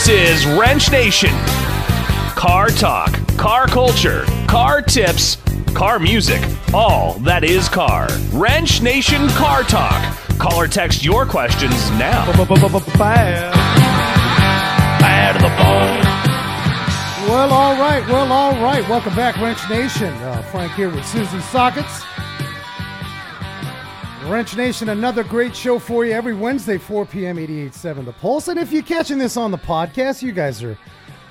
This 0.00 0.40
is 0.40 0.46
Wrench 0.58 0.90
Nation. 0.90 1.28
Car 2.34 2.68
talk, 2.70 3.12
car 3.36 3.66
culture, 3.66 4.24
car 4.48 4.80
tips, 4.80 5.36
car 5.74 5.98
music, 5.98 6.42
all 6.72 7.18
that 7.18 7.44
is 7.44 7.68
car. 7.68 8.08
Wrench 8.32 8.80
Nation 8.80 9.28
Car 9.28 9.62
Talk. 9.62 10.02
Call 10.38 10.58
or 10.58 10.66
text 10.66 11.04
your 11.04 11.26
questions 11.26 11.90
now. 11.98 12.24
Bad 15.00 15.34
to 15.34 15.38
the 15.42 15.48
bone. 15.48 16.00
Well, 17.28 17.52
all 17.52 17.74
right. 17.74 18.02
Well, 18.08 18.32
all 18.32 18.52
right. 18.52 18.88
Welcome 18.88 19.14
back, 19.14 19.36
Wrench 19.36 19.68
Nation. 19.68 20.14
Uh, 20.14 20.40
Frank 20.50 20.72
here 20.72 20.88
with 20.88 21.06
Susie 21.06 21.40
Sockets. 21.40 22.04
Wrench 24.30 24.56
Nation, 24.56 24.90
another 24.90 25.24
great 25.24 25.56
show 25.56 25.80
for 25.80 26.04
you 26.04 26.12
every 26.12 26.34
Wednesday, 26.34 26.78
4 26.78 27.04
p.m., 27.04 27.36
88.7 27.36 28.04
The 28.04 28.12
Pulse. 28.12 28.46
And 28.46 28.60
if 28.60 28.70
you're 28.70 28.84
catching 28.84 29.18
this 29.18 29.36
on 29.36 29.50
the 29.50 29.58
podcast, 29.58 30.22
you 30.22 30.30
guys 30.30 30.62
are 30.62 30.78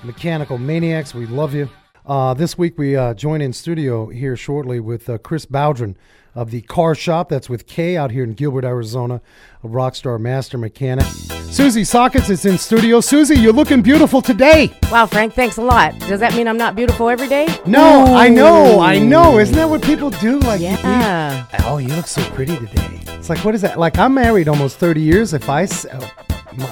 mechanical 0.03 0.57
maniacs. 0.57 1.13
We 1.13 1.25
love 1.25 1.53
you. 1.53 1.69
Uh, 2.09 2.33
this 2.33 2.57
week, 2.57 2.75
we 2.75 2.95
uh, 2.95 3.13
join 3.13 3.39
in 3.39 3.53
studio 3.53 4.07
here 4.07 4.35
shortly 4.35 4.79
with 4.79 5.07
uh, 5.07 5.19
Chris 5.19 5.45
Bowdren 5.45 5.95
of 6.33 6.49
the 6.49 6.61
Kar 6.61 6.95
Shop. 6.95 7.29
That's 7.29 7.49
with 7.49 7.67
K 7.67 7.97
out 7.97 8.09
here 8.09 8.23
in 8.23 8.33
Gilbert, 8.33 8.65
Arizona, 8.65 9.21
a 9.63 9.67
rock 9.67 9.93
star 9.93 10.17
master 10.17 10.57
mechanic. 10.57 11.05
Susie 11.51 11.83
Sockets 11.83 12.31
is 12.31 12.45
in 12.45 12.57
studio. 12.57 12.99
Susie, 12.99 13.35
you're 13.39 13.53
looking 13.53 13.83
beautiful 13.83 14.23
today. 14.23 14.71
Wow, 14.91 15.05
Frank, 15.05 15.35
thanks 15.35 15.57
a 15.57 15.61
lot. 15.61 15.99
Does 15.99 16.19
that 16.19 16.33
mean 16.33 16.47
I'm 16.47 16.57
not 16.57 16.75
beautiful 16.75 17.09
every 17.09 17.27
day? 17.27 17.45
No, 17.67 18.05
I 18.15 18.27
know, 18.27 18.79
I 18.79 18.97
know. 18.97 19.37
Isn't 19.37 19.55
that 19.55 19.69
what 19.69 19.83
people 19.83 20.09
do? 20.09 20.39
Like, 20.39 20.61
Yeah. 20.61 21.45
you- 21.59 21.65
oh, 21.65 21.77
you 21.77 21.89
look 21.89 22.07
so 22.07 22.23
pretty 22.31 22.57
today. 22.57 23.01
It's 23.09 23.29
like, 23.29 23.45
what 23.45 23.53
is 23.53 23.61
that? 23.61 23.77
Like, 23.77 23.99
I'm 23.99 24.15
married 24.15 24.47
almost 24.47 24.77
30 24.77 24.99
years. 25.01 25.35
If 25.35 25.47
I, 25.47 25.67
oh, 25.93 26.11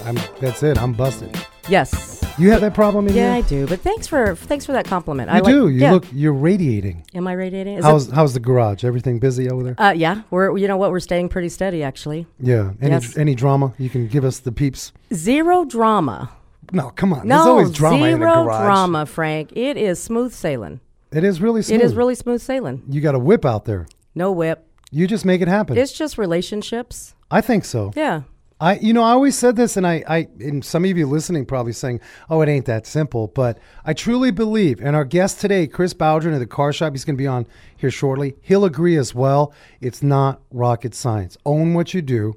I'm, 0.04 0.18
that's 0.42 0.64
it. 0.64 0.80
I'm 0.80 0.94
busted. 0.94 1.38
Yes. 1.70 2.14
You 2.40 2.52
have 2.52 2.62
that 2.62 2.74
problem 2.76 3.08
in 3.08 3.16
Yeah, 3.16 3.34
I 3.34 3.42
do. 3.42 3.66
But 3.68 3.82
thanks 3.82 4.06
for 4.08 4.36
thanks 4.36 4.66
for 4.66 4.72
that 4.74 4.86
compliment. 4.86 5.30
I 5.32 5.38
You 5.38 5.44
like, 5.44 5.54
do. 5.54 5.70
You 5.70 5.80
yeah. 5.80 5.92
look. 5.92 6.06
You're 6.14 6.34
radiating. 6.34 7.04
Am 7.16 7.28
I 7.28 7.34
radiating? 7.34 7.78
Is 7.78 7.84
How's 7.84 8.10
How's 8.12 8.34
the 8.34 8.40
garage? 8.40 8.84
Everything 8.84 9.20
busy 9.20 9.50
over 9.50 9.64
there? 9.64 9.76
uh, 9.80 9.92
yeah, 9.92 10.22
we're 10.30 10.56
you 10.58 10.68
know 10.68 10.78
what 10.78 10.92
we're 10.92 11.00
staying 11.00 11.30
pretty 11.30 11.50
steady 11.50 11.82
actually. 11.84 12.28
yeah. 12.40 12.74
Any 12.80 12.92
yes. 12.92 13.18
Any 13.18 13.34
drama? 13.36 13.74
You 13.80 13.90
can 13.90 14.08
give 14.08 14.24
us 14.24 14.40
the 14.40 14.52
peeps. 14.52 14.94
Zero 15.14 15.66
drama. 15.66 16.30
No, 16.72 16.90
come 16.92 17.12
on. 17.14 17.28
No, 17.28 17.36
There's 17.38 17.48
always 17.48 17.72
drama 17.72 17.98
zero 17.98 18.14
in 18.14 18.20
the 18.20 18.26
garage. 18.44 18.62
drama, 18.66 19.06
Frank. 19.06 19.52
It 19.56 19.78
is 19.78 20.02
smooth 20.02 20.34
sailing. 20.34 20.80
It 21.12 21.24
is 21.24 21.42
really 21.42 21.62
smooth. 21.64 21.82
It 21.82 21.84
is 21.86 21.96
really 21.96 22.16
smooth 22.16 22.42
sailing. 22.42 22.84
You 22.90 23.02
got 23.02 23.16
a 23.16 23.20
whip 23.20 23.46
out 23.46 23.66
there. 23.66 23.88
No 24.14 24.32
whip. 24.32 24.66
You 24.92 25.08
just 25.08 25.26
make 25.26 25.42
it 25.42 25.48
happen. 25.48 25.78
It's 25.78 25.92
just 25.94 26.18
relationships. 26.18 27.16
I 27.32 27.42
think 27.42 27.66
so. 27.66 27.94
Yeah. 27.96 28.22
I, 28.60 28.76
you 28.80 28.92
know, 28.92 29.04
I 29.04 29.12
always 29.12 29.38
said 29.38 29.56
this, 29.56 29.78
and 29.78 29.86
I, 29.86 30.04
I, 30.08 30.28
and 30.40 30.66
some 30.66 30.84
of 30.84 30.98
you 30.98 31.06
listening 31.06 31.46
probably 31.46 31.74
saying, 31.74 32.00
"Oh, 32.30 32.42
it 32.42 32.50
ain't 32.50 32.66
that 32.66 32.88
simple." 32.88 33.28
But 33.28 33.60
I 33.86 33.94
truly 33.94 34.32
believe, 34.32 34.82
and 34.82 34.96
our 34.96 35.06
guest 35.06 35.40
today, 35.40 35.68
Chris 35.68 35.94
Bowdren 35.94 36.34
of 36.34 36.40
the 36.40 36.48
Kar 36.48 36.74
Shop, 36.74 36.92
he's 36.94 37.06
going 37.06 37.16
to 37.16 37.22
be 37.22 37.28
on 37.28 37.46
here 37.76 37.92
shortly. 37.92 38.36
He'll 38.42 38.66
agree 38.66 38.98
as 38.98 39.14
well. 39.14 39.54
It's 39.80 40.02
not 40.02 40.42
rocket 40.52 40.96
science. 40.96 41.38
Own 41.46 41.76
what 41.76 41.94
you 41.94 42.02
do 42.02 42.34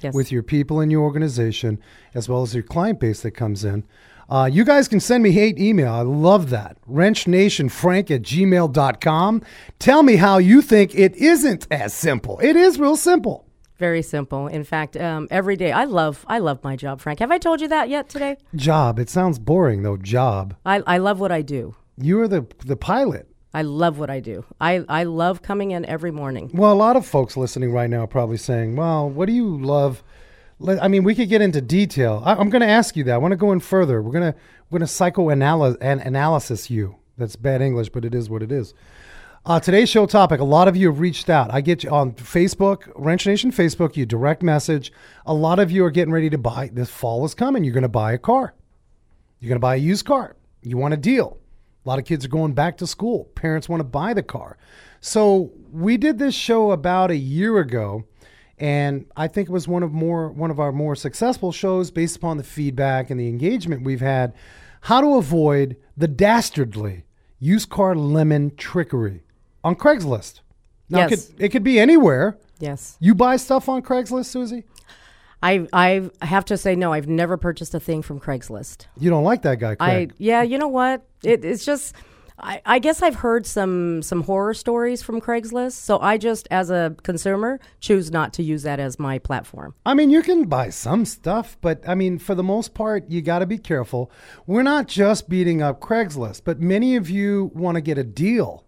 Yes. 0.00 0.14
with 0.14 0.32
your 0.32 0.42
people 0.42 0.80
in 0.80 0.90
your 0.90 1.02
organization, 1.02 1.78
as 2.14 2.28
well 2.28 2.42
as 2.42 2.52
your 2.54 2.62
client 2.64 2.98
base 2.98 3.20
that 3.20 3.32
comes 3.32 3.64
in. 3.64 3.84
Uh, 4.30 4.48
you 4.50 4.64
guys 4.64 4.88
can 4.88 4.98
send 5.00 5.22
me 5.22 5.30
hate 5.32 5.58
email. 5.58 5.92
I 5.92 6.00
love 6.02 6.50
that. 6.50 6.78
WrenchNationFrank 6.88 8.10
at 8.10 8.22
gmail.com. 8.22 9.42
Tell 9.78 10.02
me 10.02 10.16
how 10.16 10.38
you 10.38 10.62
think 10.62 10.94
it 10.94 11.14
isn't 11.16 11.66
as 11.70 11.92
simple. 11.94 12.38
It 12.40 12.56
is 12.56 12.78
real 12.78 12.96
simple. 12.96 13.44
Very 13.80 14.02
simple. 14.02 14.46
In 14.46 14.62
fact, 14.62 14.94
um, 14.98 15.26
every 15.30 15.56
day 15.56 15.72
I 15.72 15.84
love 15.84 16.26
I 16.28 16.38
love 16.38 16.62
my 16.62 16.76
job, 16.76 17.00
Frank. 17.00 17.18
Have 17.20 17.30
I 17.30 17.38
told 17.38 17.62
you 17.62 17.68
that 17.68 17.88
yet 17.88 18.10
today? 18.10 18.36
Job. 18.54 18.98
It 18.98 19.08
sounds 19.08 19.38
boring 19.38 19.82
though. 19.82 19.96
Job. 19.96 20.54
I, 20.66 20.82
I 20.86 20.98
love 20.98 21.18
what 21.18 21.32
I 21.32 21.40
do. 21.40 21.74
You 21.96 22.20
are 22.20 22.28
the 22.28 22.46
the 22.66 22.76
pilot. 22.76 23.26
I 23.54 23.62
love 23.62 23.98
what 23.98 24.10
I 24.10 24.20
do. 24.20 24.44
I, 24.60 24.84
I 24.86 25.04
love 25.04 25.40
coming 25.40 25.70
in 25.70 25.86
every 25.86 26.10
morning. 26.10 26.50
Well, 26.52 26.72
a 26.72 26.74
lot 26.74 26.94
of 26.94 27.06
folks 27.06 27.38
listening 27.38 27.72
right 27.72 27.88
now 27.88 28.04
are 28.04 28.06
probably 28.06 28.36
saying, 28.36 28.76
"Well, 28.76 29.08
what 29.08 29.26
do 29.26 29.32
you 29.32 29.58
love?" 29.58 30.04
I 30.62 30.88
mean, 30.88 31.02
we 31.02 31.14
could 31.14 31.30
get 31.30 31.40
into 31.40 31.62
detail. 31.62 32.22
I, 32.22 32.34
I'm 32.34 32.50
going 32.50 32.60
to 32.60 32.68
ask 32.68 32.96
you 32.96 33.04
that. 33.04 33.14
I 33.14 33.16
want 33.16 33.32
to 33.32 33.36
go 33.36 33.50
in 33.50 33.60
further. 33.60 34.02
We're 34.02 34.12
gonna 34.12 34.34
we're 34.68 34.78
gonna 34.78 34.88
psychoanalysis 34.88 35.78
an 35.80 36.00
analysis 36.00 36.68
you. 36.68 36.96
That's 37.16 37.34
bad 37.34 37.62
English, 37.62 37.88
but 37.88 38.04
it 38.04 38.14
is 38.14 38.28
what 38.28 38.42
it 38.42 38.52
is. 38.52 38.74
Uh, 39.46 39.58
today's 39.58 39.88
show 39.88 40.04
topic. 40.04 40.38
A 40.38 40.44
lot 40.44 40.68
of 40.68 40.76
you 40.76 40.88
have 40.88 41.00
reached 41.00 41.30
out. 41.30 41.52
I 41.52 41.62
get 41.62 41.82
you 41.82 41.88
on 41.88 42.12
Facebook, 42.12 42.92
Wrench 42.94 43.26
Nation 43.26 43.50
Facebook. 43.50 43.96
You 43.96 44.04
direct 44.04 44.42
message. 44.42 44.92
A 45.24 45.32
lot 45.32 45.58
of 45.58 45.70
you 45.70 45.82
are 45.86 45.90
getting 45.90 46.12
ready 46.12 46.28
to 46.28 46.36
buy. 46.36 46.68
This 46.70 46.90
fall 46.90 47.24
is 47.24 47.34
coming. 47.34 47.64
You're 47.64 47.72
going 47.72 47.82
to 47.82 47.88
buy 47.88 48.12
a 48.12 48.18
car. 48.18 48.52
You're 49.38 49.48
going 49.48 49.56
to 49.56 49.60
buy 49.60 49.76
a 49.76 49.78
used 49.78 50.04
car. 50.04 50.36
You 50.62 50.76
want 50.76 50.92
a 50.92 50.98
deal. 50.98 51.38
A 51.86 51.88
lot 51.88 51.98
of 51.98 52.04
kids 52.04 52.26
are 52.26 52.28
going 52.28 52.52
back 52.52 52.76
to 52.76 52.86
school. 52.86 53.30
Parents 53.34 53.66
want 53.66 53.80
to 53.80 53.84
buy 53.84 54.12
the 54.12 54.22
car. 54.22 54.58
So 55.00 55.50
we 55.72 55.96
did 55.96 56.18
this 56.18 56.34
show 56.34 56.72
about 56.72 57.10
a 57.10 57.16
year 57.16 57.60
ago, 57.60 58.04
and 58.58 59.06
I 59.16 59.26
think 59.26 59.48
it 59.48 59.52
was 59.52 59.66
one 59.66 59.82
of 59.82 59.90
more 59.90 60.28
one 60.28 60.50
of 60.50 60.60
our 60.60 60.70
more 60.70 60.94
successful 60.94 61.50
shows 61.50 61.90
based 61.90 62.16
upon 62.16 62.36
the 62.36 62.44
feedback 62.44 63.08
and 63.08 63.18
the 63.18 63.28
engagement 63.28 63.84
we've 63.84 64.02
had. 64.02 64.34
How 64.82 65.00
to 65.00 65.16
avoid 65.16 65.78
the 65.96 66.08
dastardly 66.08 67.04
used 67.38 67.70
car 67.70 67.94
lemon 67.94 68.54
trickery 68.56 69.22
on 69.64 69.74
Craigslist. 69.76 70.40
Now 70.88 71.06
it, 71.06 71.10
Yes. 71.10 71.26
could, 71.28 71.40
it 71.42 71.48
could 71.50 71.64
be 71.64 71.78
anywhere. 71.78 72.36
Yes. 72.58 72.96
You 73.00 73.14
buy 73.14 73.36
stuff 73.36 73.68
on 73.68 73.82
Craigslist, 73.82 74.26
Susie? 74.26 74.64
I 75.42 75.66
I 75.72 76.10
have 76.20 76.44
to 76.46 76.56
say 76.58 76.76
no. 76.76 76.92
I've 76.92 77.08
never 77.08 77.36
purchased 77.36 77.74
a 77.74 77.80
thing 77.80 78.02
from 78.02 78.20
Craigslist. 78.20 78.86
You 78.98 79.08
don't 79.10 79.24
like 79.24 79.42
that 79.42 79.58
guy, 79.58 79.72
I 79.80 79.90
Craig. 79.90 80.14
yeah. 80.18 80.42
You 80.42 80.58
know 80.58 80.68
what? 80.68 81.02
It, 81.24 81.44
it's 81.44 81.64
just. 81.64 81.94
I, 82.42 82.62
I 82.64 82.78
guess 82.78 83.02
I've 83.02 83.16
heard 83.16 83.44
some 83.44 84.00
some 84.02 84.22
horror 84.22 84.54
stories 84.54 85.02
from 85.02 85.20
Craigslist, 85.20 85.72
so 85.72 85.98
I 86.00 86.16
just, 86.16 86.48
as 86.50 86.70
a 86.70 86.96
consumer, 87.02 87.60
choose 87.80 88.10
not 88.10 88.32
to 88.34 88.42
use 88.42 88.62
that 88.62 88.80
as 88.80 88.98
my 88.98 89.18
platform. 89.18 89.74
I 89.84 89.92
mean, 89.92 90.08
you 90.08 90.22
can 90.22 90.44
buy 90.46 90.70
some 90.70 91.04
stuff, 91.04 91.58
but 91.60 91.86
I 91.86 91.94
mean, 91.94 92.18
for 92.18 92.34
the 92.34 92.42
most 92.42 92.72
part, 92.72 93.10
you 93.10 93.20
got 93.20 93.40
to 93.40 93.46
be 93.46 93.58
careful. 93.58 94.10
We're 94.46 94.62
not 94.62 94.88
just 94.88 95.28
beating 95.28 95.60
up 95.60 95.80
Craigslist, 95.80 96.40
but 96.44 96.60
many 96.60 96.96
of 96.96 97.10
you 97.10 97.50
want 97.54 97.74
to 97.74 97.82
get 97.82 97.98
a 97.98 98.04
deal. 98.04 98.64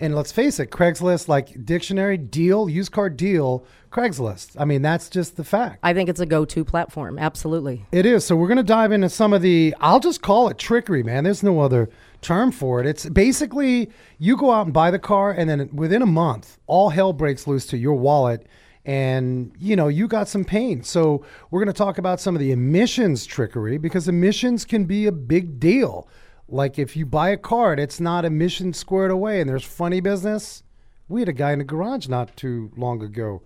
And 0.00 0.14
let's 0.14 0.32
face 0.32 0.58
it, 0.58 0.70
Craigslist, 0.70 1.28
like 1.28 1.64
dictionary 1.64 2.16
deal, 2.18 2.68
used 2.68 2.90
car 2.90 3.08
deal, 3.08 3.64
Craigslist. 3.92 4.56
I 4.58 4.64
mean, 4.64 4.82
that's 4.82 5.08
just 5.08 5.36
the 5.36 5.44
fact. 5.44 5.78
I 5.84 5.94
think 5.94 6.08
it's 6.08 6.18
a 6.18 6.26
go-to 6.26 6.64
platform. 6.64 7.16
Absolutely. 7.18 7.86
It 7.92 8.04
is. 8.04 8.24
So 8.24 8.34
we're 8.34 8.48
going 8.48 8.56
to 8.56 8.64
dive 8.64 8.90
into 8.90 9.08
some 9.08 9.32
of 9.32 9.40
the, 9.40 9.74
I'll 9.80 10.00
just 10.00 10.20
call 10.20 10.48
it 10.48 10.58
trickery, 10.58 11.04
man. 11.04 11.24
There's 11.24 11.44
no 11.44 11.60
other 11.60 11.88
term 12.20 12.50
for 12.50 12.80
it. 12.80 12.86
It's 12.86 13.08
basically 13.08 13.90
you 14.18 14.36
go 14.36 14.50
out 14.50 14.66
and 14.66 14.74
buy 14.74 14.90
the 14.90 14.98
car, 14.98 15.30
and 15.30 15.48
then 15.48 15.70
within 15.72 16.02
a 16.02 16.06
month, 16.06 16.58
all 16.66 16.88
hell 16.88 17.12
breaks 17.12 17.46
loose 17.46 17.66
to 17.66 17.78
your 17.78 17.94
wallet. 17.94 18.46
And 18.86 19.52
you 19.58 19.76
know 19.76 19.88
you 19.88 20.06
got 20.06 20.28
some 20.28 20.44
pain, 20.44 20.82
so 20.82 21.24
we're 21.50 21.60
going 21.60 21.72
to 21.72 21.78
talk 21.78 21.96
about 21.96 22.20
some 22.20 22.34
of 22.34 22.40
the 22.40 22.52
emissions 22.52 23.24
trickery 23.24 23.78
because 23.78 24.08
emissions 24.08 24.66
can 24.66 24.84
be 24.84 25.06
a 25.06 25.12
big 25.12 25.58
deal. 25.58 26.06
Like 26.48 26.78
if 26.78 26.96
you 26.96 27.06
buy 27.06 27.30
a 27.30 27.36
card, 27.36 27.80
it's 27.80 28.00
not 28.00 28.24
emissions 28.24 28.76
squared 28.78 29.10
away, 29.10 29.40
and 29.40 29.48
there's 29.48 29.64
funny 29.64 30.00
business. 30.00 30.62
We 31.08 31.20
had 31.20 31.28
a 31.28 31.32
guy 31.32 31.52
in 31.52 31.58
the 31.58 31.64
garage 31.64 32.06
not 32.08 32.36
too 32.36 32.70
long 32.76 33.02
ago 33.02 33.42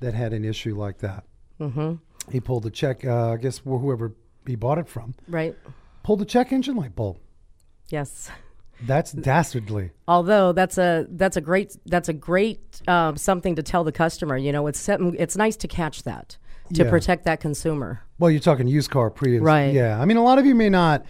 that 0.00 0.14
had 0.14 0.32
an 0.32 0.44
issue 0.44 0.76
like 0.76 0.98
that. 0.98 1.24
Mm-hmm. 1.60 1.94
He 2.32 2.40
pulled 2.40 2.62
the 2.64 2.70
check. 2.70 3.04
Uh, 3.04 3.32
I 3.32 3.36
guess 3.36 3.58
whoever 3.58 4.14
he 4.46 4.56
bought 4.56 4.78
it 4.78 4.88
from 4.88 5.14
Right. 5.28 5.56
pulled 6.02 6.20
the 6.20 6.24
check 6.24 6.52
engine 6.52 6.76
light 6.76 6.94
bulb. 6.94 7.18
Yes. 7.88 8.30
That's 8.82 9.12
dastardly. 9.12 9.92
Although 10.06 10.52
that's 10.52 10.76
a 10.76 11.06
that's 11.10 11.36
a 11.36 11.40
great 11.40 11.76
that's 11.86 12.08
a 12.10 12.12
great 12.12 12.82
um, 12.86 13.16
something 13.16 13.54
to 13.56 13.62
tell 13.62 13.84
the 13.84 13.92
customer. 13.92 14.36
You 14.36 14.52
know, 14.52 14.66
it's 14.66 14.86
it's 14.88 15.36
nice 15.36 15.56
to 15.56 15.68
catch 15.68 16.02
that 16.02 16.36
to 16.74 16.84
Yeah. 16.84 16.90
protect 16.90 17.24
that 17.24 17.40
consumer. 17.40 18.02
Well, 18.18 18.30
you're 18.30 18.40
talking 18.40 18.66
used 18.68 18.90
car 18.90 19.08
pre. 19.10 19.38
Right. 19.38 19.72
Yeah. 19.72 19.98
I 20.00 20.04
mean, 20.04 20.16
a 20.18 20.22
lot 20.22 20.38
of 20.38 20.44
you 20.44 20.54
may 20.54 20.68
not, 20.68 21.06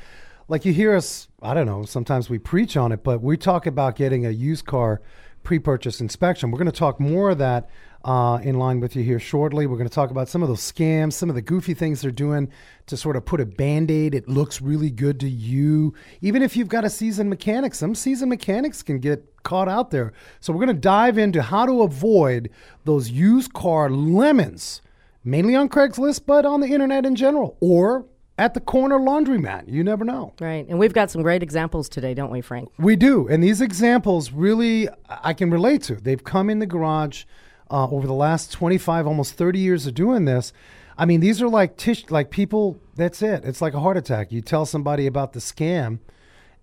like 0.49 0.65
you 0.65 0.73
hear 0.73 0.95
us, 0.95 1.29
I 1.43 1.55
don't 1.55 1.67
know, 1.67 1.85
sometimes 1.85 2.31
we 2.31 2.39
preach 2.39 2.77
on 2.77 2.93
it, 2.93 3.03
but 3.03 3.21
we 3.21 3.37
talk 3.37 3.67
about 3.67 3.97
getting 3.97 4.27
a 4.27 4.31
used 4.31 4.67
car 4.67 5.01
pre 5.43 5.59
purchase 5.59 6.01
inspection. 6.01 6.51
We're 6.51 6.59
going 6.59 6.71
to 6.71 6.79
talk 6.79 7.01
more 7.01 7.31
of 7.31 7.39
that 7.39 7.69
uh, 8.05 8.39
in 8.43 8.57
line 8.59 8.79
with 8.79 8.95
you 8.95 9.03
here 9.03 9.19
shortly. 9.19 9.67
We're 9.67 9.77
going 9.77 9.89
to 9.89 9.95
talk 9.95 10.11
about 10.11 10.29
some 10.29 10.43
of 10.43 10.49
those 10.49 10.61
scams, 10.61 11.15
some 11.15 11.29
of 11.29 11.35
the 11.35 11.43
goofy 11.43 11.75
things 11.75 12.01
they're 12.01 12.13
doing 12.13 12.51
to 12.87 12.97
sort 12.97 13.17
of 13.17 13.25
put 13.25 13.41
a 13.41 13.47
band 13.47 13.91
aid. 13.91 14.15
It 14.15 14.29
looks 14.29 14.61
really 14.61 14.91
good 14.91 15.19
to 15.21 15.29
you. 15.29 15.95
Even 16.21 16.43
if 16.43 16.57
you've 16.57 16.69
got 16.69 16.85
a 16.85 16.91
seasoned 16.91 17.31
mechanic, 17.31 17.75
some 17.75 17.95
seasoned 17.95 18.31
mechanics 18.31 18.83
can 18.83 19.01
get 19.01 19.43
caught 19.43 19.69
out 19.69 19.91
there. 19.91 20.13
So 20.41 20.53
we're 20.53 20.65
going 20.65 20.77
to 20.77 20.81
dive 20.81 21.19
into 21.19 21.43
how 21.43 21.67
to 21.67 21.83
avoid 21.83 22.51
those 22.85 23.11
used 23.11 23.53
car 23.53 23.91
lemons 23.91 24.83
mainly 25.27 25.57
on 25.57 25.69
Craigslist, 25.69 26.21
but 26.25 26.47
on 26.47 26.61
the 26.61 26.69
internet 26.69 27.05
in 27.05 27.17
general, 27.17 27.57
or 27.61 28.07
at 28.39 28.55
the 28.55 28.61
corner 28.61 28.99
laundromat. 28.99 29.69
You 29.69 29.83
never 29.83 30.05
know. 30.05 30.35
Right. 30.41 30.67
And 30.69 30.79
we've 30.79 30.93
got 30.93 31.11
some 31.11 31.23
great 31.23 31.43
examples 31.43 31.89
today, 31.89 32.15
don't 32.15 32.31
we, 32.31 32.41
Frank? 32.41 32.71
We 32.79 32.97
do. 32.97 33.27
And 33.29 33.43
these 33.43 33.61
examples 33.61 34.33
really 34.33 34.89
I 35.09 35.33
can 35.33 35.51
relate 35.51 35.83
to. 35.85 35.95
They've 35.97 36.23
come 36.23 36.51
in 36.51 36.59
the 36.59 36.67
garage 36.67 37.25
uh, 37.71 37.89
over 37.89 38.07
the 38.07 38.15
last 38.15 38.53
25, 38.53 39.07
almost 39.07 39.35
30 39.35 39.59
years 39.59 39.87
of 39.87 39.95
doing 39.95 40.25
this. 40.25 40.53
I 40.99 41.05
mean, 41.05 41.21
these 41.21 41.43
are 41.43 41.49
like 41.49 41.77
tish, 41.77 42.11
like 42.11 42.31
people. 42.31 42.81
That's 42.95 43.21
it. 43.23 43.45
It's 43.45 43.61
like 43.61 43.75
a 43.75 43.81
heart 43.81 43.97
attack. 43.97 44.33
You 44.33 44.41
tell 44.41 44.65
somebody 44.65 45.07
about 45.07 45.33
the 45.33 45.41
scam, 45.41 45.99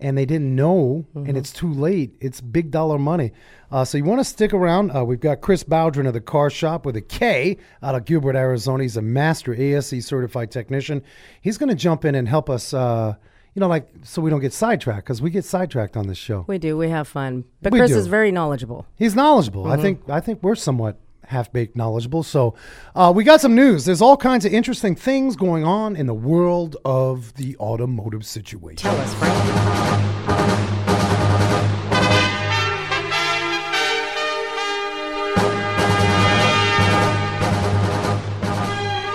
and 0.04 0.18
they 0.18 0.26
didn't 0.26 0.54
know, 0.56 1.06
and 1.16 1.38
it's 1.38 1.52
too 1.52 1.72
late. 1.74 2.16
It's 2.20 2.42
big 2.42 2.70
dollar 2.70 3.00
money. 3.00 3.32
Uh, 3.72 3.86
so 3.86 3.98
you 3.98 4.04
want 4.04 4.20
to 4.20 4.26
stick 4.26 4.54
around. 4.54 4.92
Uh, 4.96 5.04
we've 5.04 5.20
got 5.20 5.42
Chris 5.42 5.64
Bowdren 5.64 6.06
of 6.08 6.14
the 6.14 6.22
Kar 6.22 6.50
Shop 6.50 6.86
with 6.86 6.96
a 6.96 7.02
K 7.02 7.58
out 7.82 7.96
of 7.96 8.06
Gilbert, 8.06 8.36
Arizona. 8.36 8.84
He's 8.84 8.98
a 8.98 9.02
master 9.02 9.54
ASE 9.56 10.06
certified 10.06 10.52
technician. 10.52 11.02
He's 11.42 11.58
going 11.58 11.70
to 11.70 11.76
jump 11.76 12.06
in 12.06 12.14
and 12.16 12.28
help 12.28 12.50
us. 12.50 12.74
Uh, 12.74 13.16
you 13.56 13.60
know, 13.60 13.68
like 13.68 13.88
so 14.04 14.22
we 14.22 14.30
don't 14.30 14.42
get 14.42 14.52
sidetracked 14.54 15.06
because 15.06 15.22
we 15.22 15.30
get 15.30 15.46
sidetracked 15.46 15.96
on 15.96 16.08
this 16.08 16.18
show. 16.18 16.44
We 16.48 16.58
do. 16.58 16.76
We 16.78 16.90
have 16.90 17.08
fun. 17.08 17.46
But 17.62 17.72
We 17.72 17.80
Chris 17.80 17.92
do. 17.92 17.98
is 17.98 18.08
very 18.08 18.32
knowledgeable. 18.32 18.86
He's 18.96 19.16
knowledgeable. 19.16 19.68
I 19.72 19.78
think 19.78 20.10
I 20.10 20.20
think 20.20 20.44
we're 20.44 20.56
somewhat 20.56 20.98
half 21.28 21.52
baked 21.52 21.75
knowledgeable. 21.75 22.24
So 22.24 22.56
uh, 22.96 23.12
we 23.16 23.24
got 23.24 23.42
some 23.42 23.56
news. 23.56 23.86
There's 23.86 24.02
all 24.02 24.18
kinds 24.18 24.46
of 24.46 24.54
interesting 24.54 24.96
things 24.96 25.36
going 25.36 25.64
on 25.64 25.96
in 25.96 26.08
the 26.08 26.14
world 26.14 26.78
of 26.86 27.34
the 27.36 27.58
automotive 27.58 28.25
situation. 28.25 28.90
Tell 28.90 29.00
us, 29.00 29.14
Frank. 29.16 30.14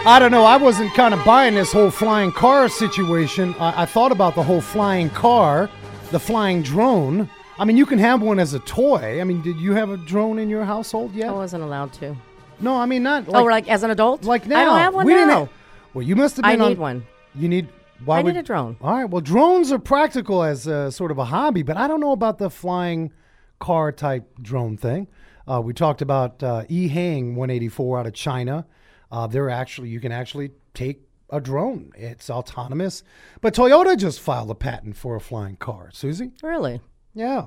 I 0.09 0.19
don't 0.19 0.31
know. 0.31 0.45
I 0.47 0.57
wasn't 0.57 0.95
kind 0.95 1.13
of 1.13 1.23
buying 1.23 1.55
this 1.55 1.71
whole 1.71 1.91
flying 1.91 2.33
car 2.33 2.71
situation. 2.71 3.55
I, 3.59 3.83
I 3.83 3.85
thought 3.85 4.11
about 4.11 4.35
the 4.35 4.43
whole 4.43 4.63
flying 4.63 5.11
car, 5.11 5.69
the 6.13 6.19
flying 6.19 6.63
drone. 6.63 7.29
I 7.59 7.65
mean, 7.65 7.77
you 7.77 7.87
can 7.87 7.99
have 7.99 8.23
one 8.23 8.39
as 8.39 8.55
a 8.55 8.61
toy. 8.61 9.21
I 9.21 9.25
mean, 9.25 9.43
did 9.43 9.57
you 9.59 9.73
have 9.73 9.91
a 9.91 9.97
drone 9.97 10.39
in 10.39 10.49
your 10.49 10.65
household 10.65 11.13
yet? 11.15 11.29
I 11.31 11.33
wasn't 11.33 11.65
allowed 11.65 11.93
to. 11.95 12.17
no, 12.61 12.77
I 12.77 12.87
mean 12.87 13.03
not 13.03 13.29
like 13.29 13.43
oh, 13.43 13.45
like 13.47 13.69
as 13.69 13.83
an 13.83 13.91
adult? 13.91 14.25
like 14.25 14.47
now. 14.47 14.61
I 14.61 14.65
don't 14.65 14.79
have 14.79 14.95
one 14.95 15.07
we 15.07 15.15
now. 15.15 15.19
Didn't 15.19 15.39
have, 15.39 15.49
well, 15.95 16.03
you 16.05 16.17
must 16.17 16.37
have 16.37 16.45
I 16.45 16.53
on- 16.53 16.69
need 16.69 16.79
one. 16.79 17.07
You 17.35 17.49
need. 17.49 17.69
Why 18.05 18.21
I 18.21 18.23
would 18.23 18.35
need 18.35 18.41
a 18.41 18.43
drone. 18.45 18.77
All 18.81 18.95
right. 18.95 19.11
Well, 19.11 19.21
drones 19.21 19.73
are 19.73 19.79
practical 19.81 20.45
as 20.45 20.69
a, 20.69 20.93
sort 20.93 21.11
of 21.11 21.19
a 21.19 21.25
hobby, 21.25 21.65
but 21.65 21.77
I 21.77 21.89
don't 21.89 21.99
know 21.99 22.13
about 22.13 22.39
the 22.39 22.49
flying 22.49 23.11
car 23.59 23.91
type 23.91 24.25
drone 24.41 24.77
thing. 24.77 25.09
Uh, 25.49 25.61
we 25.61 25.73
talked 25.73 26.01
about 26.01 26.41
uh, 26.41 26.63
E 26.69 26.87
Hang 26.87 27.35
184 27.35 27.99
out 27.99 28.07
of 28.07 28.13
China. 28.13 28.67
Uh, 29.11 29.27
they're 29.27 29.51
actually 29.51 29.89
you 29.89 29.99
can 29.99 30.13
actually 30.13 30.53
take 30.75 31.09
a 31.31 31.41
drone. 31.41 31.91
It's 31.97 32.31
autonomous. 32.31 33.03
But 33.41 33.53
Toyota 33.55 33.97
just 33.97 34.21
filed 34.21 34.51
a 34.51 34.55
patent 34.55 34.97
for 34.97 35.17
a 35.17 35.21
flying 35.21 35.57
car. 35.57 35.91
Susie? 35.93 36.31
Really? 36.41 36.81
Yeah. 37.19 37.47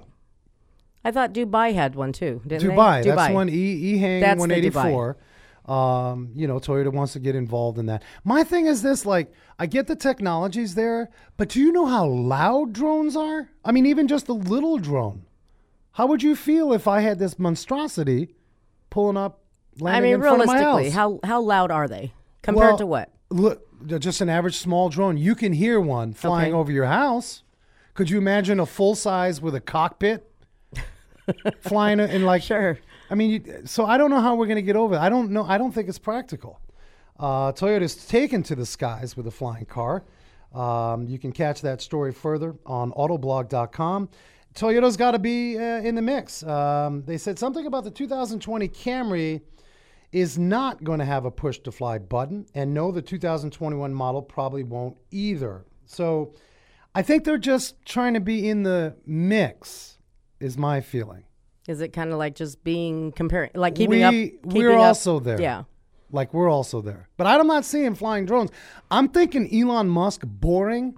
I 1.03 1.11
thought 1.11 1.33
Dubai 1.33 1.73
had 1.73 1.95
one 1.95 2.11
too, 2.11 2.41
didn't 2.45 2.71
Dubai. 2.71 3.03
they? 3.03 3.09
That's 3.09 3.33
one 3.33 3.49
E 3.49 3.53
E 3.53 3.97
Hang 3.97 4.19
That's 4.21 4.37
the 4.37 4.41
184. 4.41 5.17
Um, 5.65 6.31
you 6.35 6.47
know, 6.47 6.59
Toyota 6.59 6.91
wants 6.91 7.13
to 7.13 7.19
get 7.19 7.35
involved 7.35 7.77
in 7.79 7.85
that. 7.85 8.03
My 8.23 8.43
thing 8.43 8.65
is 8.65 8.81
this: 8.81 9.05
like, 9.05 9.31
I 9.57 9.65
get 9.65 9.87
the 9.87 9.95
technologies 9.95 10.75
there, 10.75 11.09
but 11.37 11.49
do 11.49 11.59
you 11.59 11.71
know 11.71 11.85
how 11.85 12.05
loud 12.05 12.73
drones 12.73 13.15
are? 13.15 13.49
I 13.63 13.71
mean, 13.71 13.85
even 13.85 14.07
just 14.07 14.27
a 14.27 14.33
little 14.33 14.77
drone. 14.77 15.25
How 15.93 16.07
would 16.07 16.21
you 16.23 16.35
feel 16.35 16.73
if 16.73 16.87
I 16.87 17.01
had 17.01 17.19
this 17.19 17.37
monstrosity 17.39 18.35
pulling 18.89 19.17
up, 19.17 19.39
landing 19.79 19.97
I 19.97 20.01
mean, 20.05 20.15
in 20.15 20.21
front 20.21 20.41
of 20.41 20.47
my 20.47 20.53
realistically, 20.59 20.89
house? 20.89 20.93
how 20.93 21.19
how 21.23 21.41
loud 21.41 21.71
are 21.71 21.87
they 21.87 22.13
compared 22.41 22.67
Well, 22.71 22.77
to 22.79 22.85
what? 22.85 23.11
Look, 23.29 23.65
just 23.99 24.19
an 24.21 24.29
average 24.29 24.57
small 24.57 24.89
drone. 24.89 25.17
You 25.17 25.35
can 25.35 25.53
hear 25.53 25.79
one 25.79 26.13
flying 26.13 26.53
Okay. 26.53 26.59
over 26.59 26.71
your 26.71 26.85
house. 26.87 27.43
Could 27.93 28.09
you 28.09 28.17
imagine 28.17 28.59
a 28.59 28.65
full 28.65 28.95
size 28.95 29.41
with 29.41 29.55
a 29.55 29.59
cockpit 29.59 30.31
flying 31.61 31.99
in 31.99 32.23
like? 32.23 32.43
Sure. 32.43 32.79
I 33.09 33.15
mean, 33.15 33.31
you, 33.31 33.61
so 33.65 33.85
I 33.85 33.97
don't 33.97 34.09
know 34.09 34.21
how 34.21 34.35
we're 34.35 34.45
going 34.45 34.55
to 34.55 34.61
get 34.61 34.75
over 34.75 34.95
it. 34.95 34.99
I 34.99 35.09
don't 35.09 35.31
know. 35.31 35.43
I 35.43 35.57
don't 35.57 35.71
think 35.71 35.89
it's 35.89 35.99
practical. 35.99 36.59
Uh, 37.19 37.51
Toyota's 37.51 38.07
taken 38.07 38.41
to 38.43 38.55
the 38.55 38.65
skies 38.65 39.15
with 39.17 39.27
a 39.27 39.31
flying 39.31 39.65
car. 39.65 40.03
Um, 40.53 41.07
you 41.07 41.19
can 41.19 41.31
catch 41.31 41.61
that 41.61 41.81
story 41.81 42.11
further 42.11 42.55
on 42.65 42.91
autoblog.com. 42.93 44.09
Toyota's 44.53 44.97
got 44.97 45.11
to 45.11 45.19
be 45.19 45.57
uh, 45.57 45.81
in 45.81 45.95
the 45.95 46.01
mix. 46.01 46.43
Um, 46.43 47.03
they 47.05 47.17
said 47.17 47.39
something 47.39 47.65
about 47.65 47.83
the 47.83 47.91
2020 47.91 48.67
Camry 48.69 49.41
is 50.11 50.37
not 50.37 50.83
going 50.83 50.99
to 50.99 51.05
have 51.05 51.25
a 51.25 51.31
push 51.31 51.59
to 51.59 51.71
fly 51.71 51.97
button, 51.97 52.45
and 52.53 52.73
no, 52.73 52.91
the 52.91 53.01
2021 53.01 53.93
model 53.93 54.21
probably 54.21 54.63
won't 54.63 54.97
either. 55.11 55.65
So 55.85 56.33
I 56.93 57.01
think 57.01 57.23
they're 57.23 57.37
just 57.37 57.75
trying 57.85 58.13
to 58.15 58.19
be 58.19 58.49
in 58.49 58.63
the 58.63 58.95
mix, 59.05 59.97
is 60.39 60.57
my 60.57 60.81
feeling. 60.81 61.23
Is 61.67 61.79
it 61.79 61.93
kind 61.93 62.11
of 62.11 62.17
like 62.17 62.35
just 62.35 62.63
being 62.63 63.11
comparing, 63.11 63.51
like 63.55 63.75
keeping 63.75 63.89
we, 63.99 64.03
up? 64.03 64.13
We're 64.43 64.71
up- 64.73 64.79
also 64.79 65.19
there. 65.19 65.39
Yeah. 65.39 65.63
Like 66.11 66.33
we're 66.33 66.49
also 66.49 66.81
there. 66.81 67.07
But 67.15 67.27
I'm 67.27 67.47
not 67.47 67.63
seeing 67.63 67.95
flying 67.95 68.25
drones. 68.25 68.51
I'm 68.89 69.07
thinking 69.07 69.47
Elon 69.57 69.87
Musk 69.87 70.23
boring. 70.25 70.97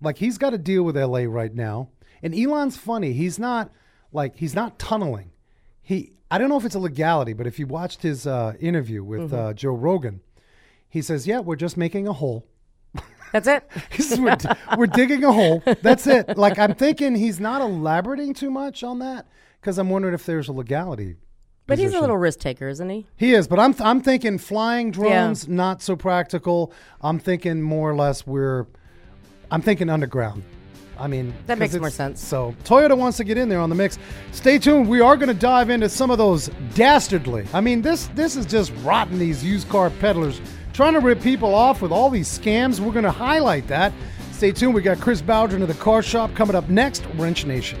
Like 0.00 0.16
he's 0.16 0.38
got 0.38 0.50
to 0.50 0.58
deal 0.58 0.82
with 0.84 0.96
LA 0.96 1.24
right 1.24 1.54
now. 1.54 1.90
And 2.22 2.34
Elon's 2.34 2.76
funny. 2.78 3.12
He's 3.12 3.38
not 3.38 3.70
like 4.10 4.36
he's 4.36 4.54
not 4.54 4.78
tunneling. 4.78 5.32
He 5.82 6.12
I 6.30 6.38
don't 6.38 6.48
know 6.48 6.56
if 6.56 6.64
it's 6.64 6.74
a 6.74 6.78
legality, 6.78 7.34
but 7.34 7.46
if 7.46 7.58
you 7.58 7.66
watched 7.66 8.00
his 8.02 8.26
uh, 8.26 8.54
interview 8.58 9.04
with 9.04 9.32
Mm-hmm. 9.32 9.34
uh, 9.34 9.52
Joe 9.52 9.72
Rogan, 9.74 10.20
he 10.88 11.02
says, 11.02 11.26
"Yeah, 11.26 11.40
we're 11.40 11.56
just 11.56 11.76
making 11.76 12.08
a 12.08 12.12
hole. 12.14 12.46
That's 13.32 13.46
it. 13.46 13.64
We're, 14.18 14.36
we're 14.76 14.86
digging 14.86 15.24
a 15.24 15.32
hole. 15.32 15.62
That's 15.82 16.06
it. 16.06 16.36
Like 16.38 16.58
I'm 16.58 16.74
thinking 16.74 17.14
he's 17.14 17.38
not 17.40 17.60
elaborating 17.60 18.34
too 18.34 18.50
much 18.50 18.82
on 18.82 18.98
that 19.00 19.26
because 19.60 19.78
I'm 19.78 19.90
wondering 19.90 20.14
if 20.14 20.24
there's 20.24 20.48
a 20.48 20.52
legality. 20.52 21.16
But 21.66 21.78
he's 21.78 21.92
a 21.92 22.00
little 22.00 22.16
risk 22.16 22.38
taker, 22.38 22.68
isn't 22.68 22.88
he? 22.88 23.06
He 23.16 23.34
is, 23.34 23.46
but 23.46 23.58
I'm 23.58 23.74
I'm 23.80 24.00
thinking 24.00 24.38
flying 24.38 24.90
drones 24.90 25.46
Yeah. 25.46 25.54
not 25.54 25.82
so 25.82 25.96
practical. 25.96 26.72
I'm 27.02 27.18
thinking 27.18 27.60
more 27.60 27.90
or 27.90 27.94
less 27.94 28.26
we're 28.26 28.66
I'm 29.50 29.60
thinking 29.62 29.90
underground. 29.90 30.42
I 30.98 31.06
mean, 31.06 31.32
that 31.46 31.58
makes 31.58 31.76
more 31.76 31.90
sense. 31.90 32.20
So 32.24 32.56
Toyota 32.64 32.96
wants 32.96 33.18
to 33.18 33.24
get 33.24 33.38
in 33.38 33.48
there 33.48 33.60
on 33.60 33.68
the 33.68 33.76
mix. 33.76 33.98
Stay 34.32 34.58
tuned. 34.58 34.88
We 34.88 35.00
are 35.00 35.16
going 35.16 35.28
to 35.28 35.34
dive 35.34 35.70
into 35.70 35.88
some 35.88 36.10
of 36.10 36.18
those 36.18 36.50
dastardly. 36.74 37.46
I 37.52 37.60
mean, 37.60 37.82
this 37.82 38.08
this 38.14 38.34
is 38.34 38.46
just 38.46 38.72
rotten. 38.82 39.18
These 39.18 39.44
used 39.44 39.68
car 39.68 39.90
peddlers 39.90 40.40
trying 40.78 40.92
to 40.92 41.00
rip 41.00 41.20
people 41.20 41.56
off 41.56 41.82
with 41.82 41.90
all 41.90 42.08
these 42.08 42.28
scams. 42.38 42.78
We're 42.78 42.92
going 42.92 43.02
to 43.02 43.10
highlight 43.10 43.66
that. 43.66 43.92
Stay 44.30 44.52
tuned. 44.52 44.74
We 44.74 44.80
got 44.80 45.00
Chris 45.00 45.20
Bowdren 45.20 45.60
of 45.60 45.66
the 45.66 45.74
Kar 45.74 46.04
Shop 46.04 46.32
coming 46.36 46.54
up 46.54 46.68
next. 46.68 47.04
Wrench 47.16 47.44
Nation. 47.44 47.80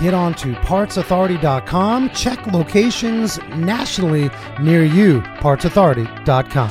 Get 0.00 0.14
on 0.14 0.32
to 0.34 0.54
partsauthority.com. 0.54 2.10
Check 2.10 2.46
locations 2.46 3.38
nationally 3.48 4.30
near 4.58 4.82
you. 4.82 5.20
Partsauthority.com. 5.20 6.70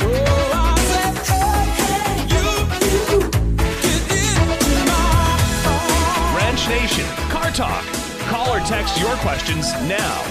Wrench 6.36 6.68
Nation, 6.70 7.06
Car 7.30 7.52
Talk. 7.52 7.86
Call 8.30 8.56
or 8.56 8.60
text 8.62 9.00
your 9.00 9.16
questions 9.18 9.72
now. 9.88 10.22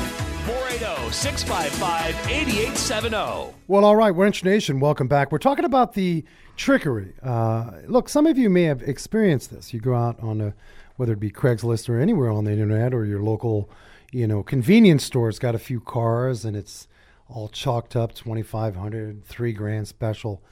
480 0.46 1.12
655 1.12 2.30
8870. 2.30 3.54
Well, 3.68 3.84
all 3.84 3.94
right, 3.94 4.14
Wrench 4.14 4.42
Nation, 4.42 4.80
welcome 4.80 5.06
back. 5.06 5.30
We're 5.30 5.38
talking 5.38 5.64
about 5.64 5.92
the 5.92 6.24
trickery. 6.56 7.12
Uh, 7.22 7.70
look, 7.86 8.08
some 8.08 8.26
of 8.26 8.36
you 8.38 8.50
may 8.50 8.64
have 8.64 8.82
experienced 8.82 9.50
this. 9.52 9.72
You 9.72 9.78
go 9.80 9.94
out 9.94 10.18
on 10.20 10.40
a, 10.40 10.54
whether 10.98 11.12
it 11.12 11.20
be 11.20 11.30
Craigslist 11.30 11.88
or 11.88 11.98
anywhere 11.98 12.28
on 12.28 12.44
the 12.44 12.50
internet 12.50 12.92
or 12.92 13.06
your 13.06 13.22
local, 13.22 13.70
you 14.12 14.26
know, 14.26 14.42
convenience 14.42 15.04
store's 15.04 15.38
got 15.38 15.54
a 15.54 15.58
few 15.58 15.80
cars 15.80 16.44
and 16.44 16.56
it's 16.56 16.88
all 17.28 17.48
chalked 17.48 17.94
up 17.94 18.14
2500 18.14 19.24
three 19.24 19.52
grand 19.52 19.86
special. 19.86 20.42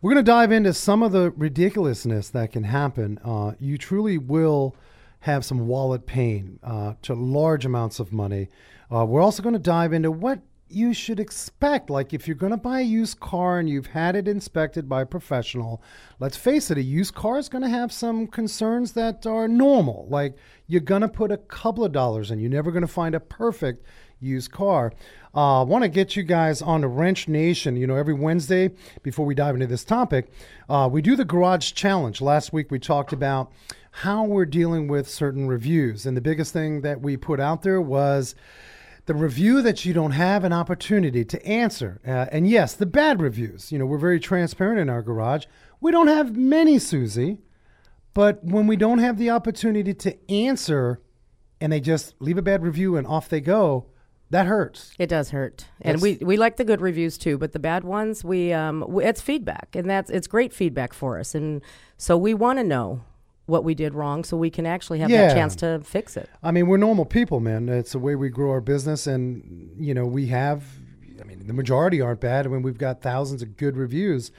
We're 0.00 0.12
going 0.12 0.24
to 0.24 0.30
dive 0.30 0.50
into 0.50 0.74
some 0.74 1.04
of 1.04 1.12
the 1.12 1.30
ridiculousness 1.30 2.30
that 2.30 2.50
can 2.50 2.64
happen. 2.64 3.20
Uh, 3.24 3.52
you 3.60 3.78
truly 3.78 4.18
will 4.18 4.74
have 5.20 5.44
some 5.44 5.68
wallet 5.68 6.04
pain 6.04 6.58
uh, 6.64 6.94
to 7.02 7.14
large 7.14 7.64
amounts 7.64 8.00
of 8.00 8.12
money. 8.12 8.48
Uh, 8.92 9.04
we're 9.04 9.20
also 9.20 9.40
going 9.40 9.52
to 9.52 9.60
dive 9.60 9.92
into 9.92 10.10
what 10.10 10.40
you 10.72 10.92
should 10.94 11.20
expect. 11.20 11.90
Like 11.90 12.12
if 12.12 12.26
you're 12.26 12.34
going 12.34 12.52
to 12.52 12.56
buy 12.56 12.80
a 12.80 12.84
used 12.84 13.20
car 13.20 13.58
and 13.58 13.68
you've 13.68 13.86
had 13.86 14.16
it 14.16 14.28
inspected 14.28 14.88
by 14.88 15.02
a 15.02 15.06
professional, 15.06 15.82
let's 16.18 16.36
face 16.36 16.70
it, 16.70 16.78
a 16.78 16.82
used 16.82 17.14
car 17.14 17.38
is 17.38 17.48
going 17.48 17.62
to 17.62 17.68
have 17.68 17.92
some 17.92 18.26
concerns 18.26 18.92
that 18.92 19.26
are 19.26 19.48
normal. 19.48 20.06
Like 20.08 20.36
you're 20.66 20.80
going 20.80 21.02
to 21.02 21.08
put 21.08 21.32
a 21.32 21.36
couple 21.36 21.84
of 21.84 21.92
dollars 21.92 22.30
in, 22.30 22.38
you're 22.38 22.50
never 22.50 22.70
going 22.70 22.82
to 22.82 22.88
find 22.88 23.14
a 23.14 23.20
perfect 23.20 23.84
used 24.20 24.52
car. 24.52 24.92
I 25.34 25.60
uh, 25.60 25.64
want 25.64 25.82
to 25.82 25.88
get 25.88 26.14
you 26.14 26.22
guys 26.22 26.62
on 26.62 26.82
the 26.82 26.88
Wrench 26.88 27.26
Nation. 27.26 27.76
You 27.76 27.86
know, 27.86 27.96
every 27.96 28.14
Wednesday, 28.14 28.70
before 29.02 29.26
we 29.26 29.34
dive 29.34 29.54
into 29.54 29.66
this 29.66 29.84
topic, 29.84 30.30
uh, 30.68 30.88
we 30.92 31.02
do 31.02 31.16
the 31.16 31.24
Garage 31.24 31.72
Challenge. 31.72 32.20
Last 32.20 32.52
week 32.52 32.70
we 32.70 32.78
talked 32.78 33.12
about 33.12 33.50
how 33.92 34.24
we're 34.24 34.46
dealing 34.46 34.88
with 34.88 35.08
certain 35.08 35.46
reviews. 35.46 36.06
And 36.06 36.16
the 36.16 36.20
biggest 36.20 36.52
thing 36.52 36.80
that 36.82 37.00
we 37.00 37.16
put 37.16 37.40
out 37.40 37.62
there 37.62 37.80
was 37.80 38.34
the 39.06 39.14
review 39.14 39.62
that 39.62 39.84
you 39.84 39.92
don't 39.92 40.12
have 40.12 40.44
an 40.44 40.52
opportunity 40.52 41.24
to 41.24 41.44
answer. 41.46 42.00
Uh, 42.06 42.26
and 42.30 42.48
yes, 42.48 42.74
the 42.74 42.86
bad 42.86 43.20
reviews. 43.20 43.72
You 43.72 43.78
know, 43.78 43.86
we're 43.86 43.98
very 43.98 44.20
transparent 44.20 44.78
in 44.80 44.88
our 44.88 45.02
garage. 45.02 45.46
We 45.80 45.90
don't 45.90 46.08
have 46.08 46.36
many, 46.36 46.78
Susie, 46.78 47.38
but 48.14 48.44
when 48.44 48.66
we 48.66 48.76
don't 48.76 48.98
have 48.98 49.18
the 49.18 49.30
opportunity 49.30 49.94
to 49.94 50.30
answer 50.30 51.00
and 51.60 51.72
they 51.72 51.80
just 51.80 52.14
leave 52.20 52.38
a 52.38 52.42
bad 52.42 52.62
review 52.62 52.96
and 52.96 53.06
off 53.06 53.28
they 53.28 53.40
go, 53.40 53.86
that 54.30 54.46
hurts. 54.46 54.92
It 54.98 55.08
does 55.08 55.28
hurt, 55.28 55.66
and 55.82 56.00
we, 56.00 56.16
we 56.22 56.38
like 56.38 56.56
the 56.56 56.64
good 56.64 56.80
reviews 56.80 57.18
too, 57.18 57.36
but 57.36 57.52
the 57.52 57.58
bad 57.58 57.84
ones, 57.84 58.24
we 58.24 58.50
um, 58.50 58.82
we, 58.88 59.04
it's 59.04 59.20
feedback, 59.20 59.68
and 59.74 59.90
that's 59.90 60.08
it's 60.08 60.26
great 60.26 60.54
feedback 60.54 60.94
for 60.94 61.18
us, 61.18 61.34
and 61.34 61.60
so 61.98 62.16
we 62.16 62.32
want 62.32 62.58
to 62.58 62.64
know 62.64 63.02
what 63.52 63.62
we 63.64 63.74
did 63.74 63.94
wrong, 63.94 64.24
so 64.24 64.36
we 64.36 64.50
can 64.50 64.66
actually 64.66 64.98
have 64.98 65.10
Yeah. 65.10 65.28
that 65.28 65.34
chance 65.34 65.54
to 65.56 65.80
fix 65.84 66.16
it. 66.16 66.28
I 66.42 66.50
mean, 66.50 66.66
we're 66.66 66.78
normal 66.78 67.04
people, 67.04 67.38
man. 67.38 67.68
It's 67.68 67.92
the 67.92 67.98
way 68.00 68.16
we 68.16 68.30
grow 68.30 68.50
our 68.50 68.60
business, 68.62 69.06
and 69.06 69.70
you 69.78 69.94
know, 69.94 70.06
we 70.06 70.26
have. 70.28 70.64
I 71.20 71.24
mean, 71.24 71.46
the 71.46 71.52
majority 71.52 72.00
aren't 72.00 72.20
bad. 72.20 72.46
I 72.46 72.48
mean, 72.48 72.62
we've 72.62 72.78
got 72.78 73.00
thousands 73.02 73.42
of 73.42 73.56
good 73.56 73.76
reviews. 73.76 74.32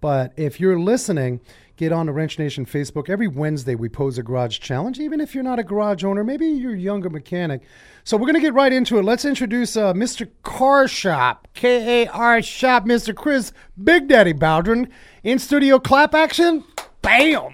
But 0.00 0.32
if 0.36 0.60
you're 0.60 0.78
listening, 0.78 1.40
get 1.76 1.90
on 1.90 2.06
the 2.06 2.12
Wrench 2.12 2.38
Nation 2.38 2.64
Facebook. 2.64 3.08
Every 3.10 3.26
Wednesday, 3.26 3.74
we 3.74 3.88
pose 3.88 4.16
a 4.16 4.22
garage 4.22 4.60
challenge. 4.60 5.00
Even 5.00 5.20
if 5.20 5.34
you're 5.34 5.42
not 5.42 5.58
a 5.58 5.64
garage 5.64 6.04
owner, 6.04 6.22
maybe 6.22 6.46
you're 6.46 6.74
a 6.74 6.78
younger 6.78 7.10
mechanic. 7.10 7.62
So 8.04 8.16
we're 8.16 8.26
gonna 8.26 8.38
get 8.40 8.54
right 8.54 8.72
into 8.72 8.98
it. 8.98 9.02
Let's 9.04 9.24
introduce 9.24 9.76
uh, 9.76 9.92
Mr. 9.94 10.28
Kar 10.44 10.86
Shop, 10.86 11.48
K 11.54 12.04
A 12.04 12.08
R 12.10 12.40
Shop, 12.42 12.84
Mr. 12.86 13.12
Chris 13.14 13.52
Big 13.82 14.06
Daddy 14.06 14.32
Baldwin, 14.32 14.88
in 15.24 15.40
studio 15.40 15.80
clap 15.80 16.14
action. 16.14 16.62
Bam! 17.02 17.52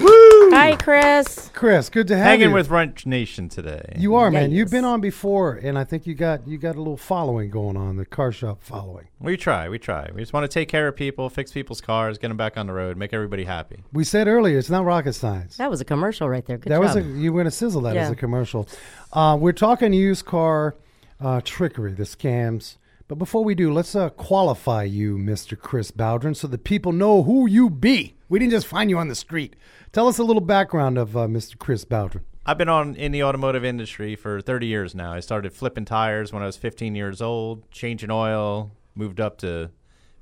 Woo! 0.00 0.50
Hi, 0.50 0.76
Chris. 0.76 1.50
Chris, 1.54 1.88
good 1.88 2.08
to 2.08 2.16
have 2.16 2.26
Hanging 2.26 2.48
you. 2.48 2.54
with 2.54 2.70
Wrench 2.70 3.06
Nation 3.06 3.48
today. 3.48 3.94
You 3.96 4.14
are, 4.16 4.30
man. 4.30 4.50
You've 4.50 4.70
been 4.70 4.84
on 4.84 5.00
before, 5.00 5.54
and 5.54 5.78
I 5.78 5.84
think 5.84 6.06
you 6.06 6.14
got 6.14 6.46
you 6.46 6.58
got 6.58 6.74
a 6.74 6.78
little 6.78 6.96
following 6.96 7.50
going 7.50 7.76
on, 7.76 7.96
the 7.96 8.04
car 8.04 8.32
shop 8.32 8.62
following. 8.62 9.08
we 9.18 9.36
try, 9.36 9.68
we 9.68 9.78
try. 9.78 10.10
We 10.14 10.20
just 10.22 10.32
want 10.32 10.44
to 10.44 10.48
take 10.48 10.68
care 10.68 10.88
of 10.88 10.96
people, 10.96 11.28
fix 11.28 11.52
people's 11.52 11.80
cars, 11.80 12.18
get 12.18 12.28
them 12.28 12.36
back 12.36 12.56
on 12.56 12.66
the 12.66 12.72
road, 12.72 12.96
make 12.96 13.12
everybody 13.12 13.44
happy. 13.44 13.84
We 13.92 14.04
said 14.04 14.26
earlier, 14.28 14.58
it's 14.58 14.70
not 14.70 14.84
rocket 14.84 15.12
science. 15.12 15.56
That 15.56 15.70
was 15.70 15.80
a 15.80 15.84
commercial 15.84 16.28
right 16.28 16.44
there. 16.44 16.58
Good 16.58 16.70
that 16.70 16.80
was 16.80 16.96
a 16.96 17.02
you 17.02 17.32
were 17.32 17.40
gonna 17.40 17.50
sizzle 17.50 17.82
that 17.82 17.96
as 17.96 18.10
a 18.10 18.16
commercial. 18.16 18.68
Uh, 19.12 19.36
we're 19.40 19.52
talking 19.52 19.92
used 19.92 20.24
car 20.24 20.76
uh, 21.20 21.40
trickery, 21.44 21.92
the 21.92 22.04
scams. 22.04 22.76
But 23.10 23.18
before 23.18 23.42
we 23.42 23.56
do, 23.56 23.72
let's 23.72 23.96
uh, 23.96 24.10
qualify 24.10 24.84
you, 24.84 25.18
Mr. 25.18 25.58
Chris 25.58 25.90
Bowdren, 25.90 26.36
so 26.36 26.46
that 26.46 26.62
people 26.62 26.92
know 26.92 27.24
who 27.24 27.48
you 27.48 27.68
be. 27.68 28.14
We 28.28 28.38
didn't 28.38 28.52
just 28.52 28.68
find 28.68 28.88
you 28.88 28.98
on 28.98 29.08
the 29.08 29.16
street. 29.16 29.56
Tell 29.90 30.06
us 30.06 30.18
a 30.18 30.22
little 30.22 30.40
background 30.40 30.96
of 30.96 31.16
uh, 31.16 31.26
Mr. 31.26 31.58
Chris 31.58 31.84
Bowdren. 31.84 32.22
I've 32.46 32.56
been 32.56 32.68
on 32.68 32.94
in 32.94 33.10
the 33.10 33.24
automotive 33.24 33.64
industry 33.64 34.14
for 34.14 34.40
30 34.40 34.68
years 34.68 34.94
now. 34.94 35.12
I 35.12 35.18
started 35.18 35.52
flipping 35.52 35.86
tires 35.86 36.32
when 36.32 36.44
I 36.44 36.46
was 36.46 36.56
15 36.56 36.94
years 36.94 37.20
old, 37.20 37.68
changing 37.72 38.12
oil, 38.12 38.70
moved 38.94 39.18
up 39.18 39.38
to 39.38 39.72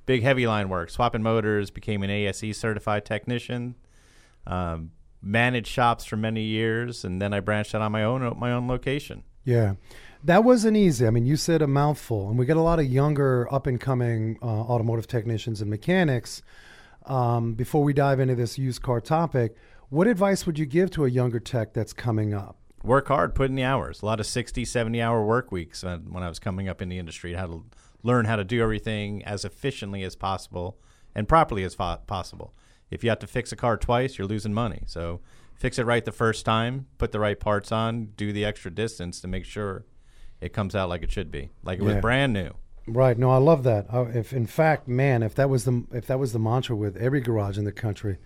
big 0.07 0.23
heavy 0.23 0.47
line 0.47 0.71
work, 0.71 0.89
swapping 0.89 1.23
motors, 1.23 1.71
became 1.71 2.03
an 2.03 2.09
ASE 2.09 2.57
certified 2.57 3.05
technician, 3.05 3.75
um, 4.47 4.93
managed 5.21 5.69
shops 5.69 6.07
for 6.07 6.17
many 6.17 6.45
years, 6.45 7.05
and 7.05 7.21
then 7.21 7.35
I 7.35 7.41
branched 7.41 7.75
out 7.75 7.83
on 7.83 7.93
my 7.93 8.05
own, 8.05 8.35
my 8.39 8.51
own 8.51 8.67
location. 8.67 9.25
Yeah. 9.45 9.75
That 10.25 10.45
wasn't 10.45 10.77
easy. 10.77 11.07
I 11.07 11.11
mean, 11.11 11.27
you 11.27 11.37
said 11.37 11.63
a 11.63 11.67
mouthful, 11.67 12.29
and 12.29 12.39
we 12.39 12.47
get 12.47 12.57
a 12.57 12.63
lot 12.63 12.79
of 12.79 12.87
younger, 12.87 13.53
up 13.53 13.67
and 13.67 13.81
coming 13.81 14.39
uh, 14.43 14.47
automotive 14.47 15.07
technicians 15.07 15.61
and 15.61 15.71
mechanics. 15.71 16.43
Um, 17.07 17.55
before 17.55 17.85
we 17.85 17.93
dive 17.93 18.21
into 18.21 18.35
this 18.35 18.59
used 18.59 18.83
car 18.83 19.01
topic, 19.01 19.57
what 19.89 20.07
advice 20.07 20.45
would 20.45 20.59
you 20.59 20.67
give 20.67 20.91
to 20.93 21.05
a 21.05 21.09
younger 21.09 21.41
tech 21.41 21.73
that's 21.73 21.93
coming 21.93 22.35
up? 22.35 22.59
work 22.83 23.09
hard, 23.09 23.35
put 23.35 23.51
in 23.51 23.55
the 23.55 23.63
hours. 23.63 24.03
A 24.03 24.07
lot 24.07 24.21
of 24.21 24.27
60, 24.27 24.65
70 24.65 25.01
hour 25.01 25.25
work 25.25 25.53
weeks 25.53 25.83
when, 25.83 26.13
when 26.13 26.23
I 26.23 26.29
was 26.29 26.39
coming 26.39 26.69
up 26.69 26.83
in 26.83 26.89
the 26.89 26.99
industry. 26.99 27.35
How 27.35 27.47
to 27.47 27.65
learn 28.03 28.25
how 28.25 28.37
to 28.37 28.45
do 28.45 28.63
everything 28.63 29.25
as 29.25 29.45
efficiently 29.45 30.03
as 30.03 30.17
possible 30.17 30.79
and 31.15 31.29
properly 31.29 31.65
as 31.65 31.75
fo- 31.75 32.01
possible. 32.07 32.55
If 32.91 33.03
you 33.05 33.11
have 33.11 33.19
to 33.21 33.27
fix 33.27 33.53
a 33.53 33.57
car 33.57 33.77
twice, 33.77 34.19
you're 34.19 34.27
losing 34.27 34.55
money. 34.55 34.83
So 34.87 35.21
fix 35.55 35.79
it 35.79 35.85
right 35.85 36.05
the 36.05 36.13
first 36.13 36.45
time, 36.45 36.87
put 36.97 37.13
the 37.13 37.21
right 37.21 37.39
parts 37.39 37.73
on, 37.73 38.07
do 38.17 38.33
the 38.33 38.45
extra 38.45 38.71
distance 38.71 39.21
to 39.21 39.29
make 39.29 39.45
sure 39.45 39.85
it 40.41 40.53
comes 40.53 40.75
out 40.75 40.89
like 40.89 41.03
it 41.03 41.11
should 41.13 41.31
be, 41.31 41.51
like 41.63 41.79
it 41.79 41.85
Yeah. 41.85 41.95
was 41.95 42.01
brand 42.03 42.33
new. 42.33 42.53
Right. 42.87 43.19
No, 43.19 43.31
I 43.31 43.37
love 43.37 43.65
that. 43.65 43.87
Uh, 43.93 44.07
if 44.15 44.33
in 44.33 44.47
fact, 44.47 44.89
man, 44.89 45.23
if 45.23 45.35
that 45.35 45.51
was 45.51 45.65
the 45.65 45.85
if 45.93 46.07
that 46.07 46.19
was 46.19 46.33
the 46.33 46.39
mantra 46.39 46.75
with 46.75 46.97
every 46.97 47.21
garage 47.21 47.59
in 47.59 47.65
the 47.65 47.73
country, 47.73 48.17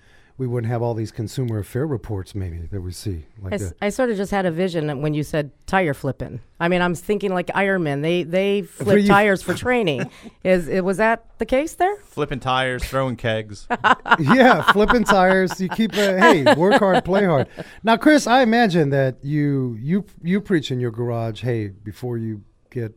we 0.42 0.48
wouldn't 0.48 0.68
have 0.72 0.82
all 0.82 0.92
these 0.92 1.12
consumer 1.12 1.60
affair 1.60 1.86
reports 1.86 2.34
maybe 2.34 2.58
that 2.72 2.80
we 2.80 2.90
see 2.90 3.24
like 3.40 3.52
I, 3.52 3.56
s- 3.64 3.72
I 3.80 3.90
sort 3.90 4.10
of 4.10 4.16
just 4.16 4.32
had 4.32 4.44
a 4.44 4.50
vision 4.50 5.00
when 5.00 5.14
you 5.14 5.22
said 5.22 5.52
tire 5.66 5.94
flipping. 5.94 6.40
I 6.58 6.66
mean, 6.66 6.82
I'm 6.82 6.96
thinking 6.96 7.32
like 7.32 7.46
Ironman. 7.46 8.02
They 8.02 8.24
they 8.24 8.62
flip 8.62 9.02
you- 9.02 9.06
tires 9.18 9.40
for 9.40 9.54
training. 9.54 10.10
Is 10.42 10.66
it 10.66 10.84
was 10.84 10.96
that 10.96 11.26
the 11.38 11.46
case 11.46 11.76
there? 11.76 11.94
Flipping 11.98 12.40
tires, 12.40 12.82
throwing 12.82 13.14
kegs. 13.14 13.68
yeah, 14.18 14.62
flipping 14.72 15.04
tires. 15.04 15.60
You 15.60 15.68
keep 15.68 15.92
uh, 15.94 16.16
hey, 16.16 16.42
work 16.56 16.80
hard, 16.80 17.04
play 17.04 17.24
hard. 17.24 17.46
Now, 17.84 17.96
Chris, 17.96 18.26
I 18.26 18.42
imagine 18.42 18.90
that 18.90 19.24
you 19.24 19.78
you 19.80 20.04
you 20.24 20.40
preach 20.40 20.72
in 20.72 20.80
your 20.80 20.90
garage. 20.90 21.42
Hey, 21.42 21.68
before 21.68 22.18
you 22.18 22.42
get 22.68 22.92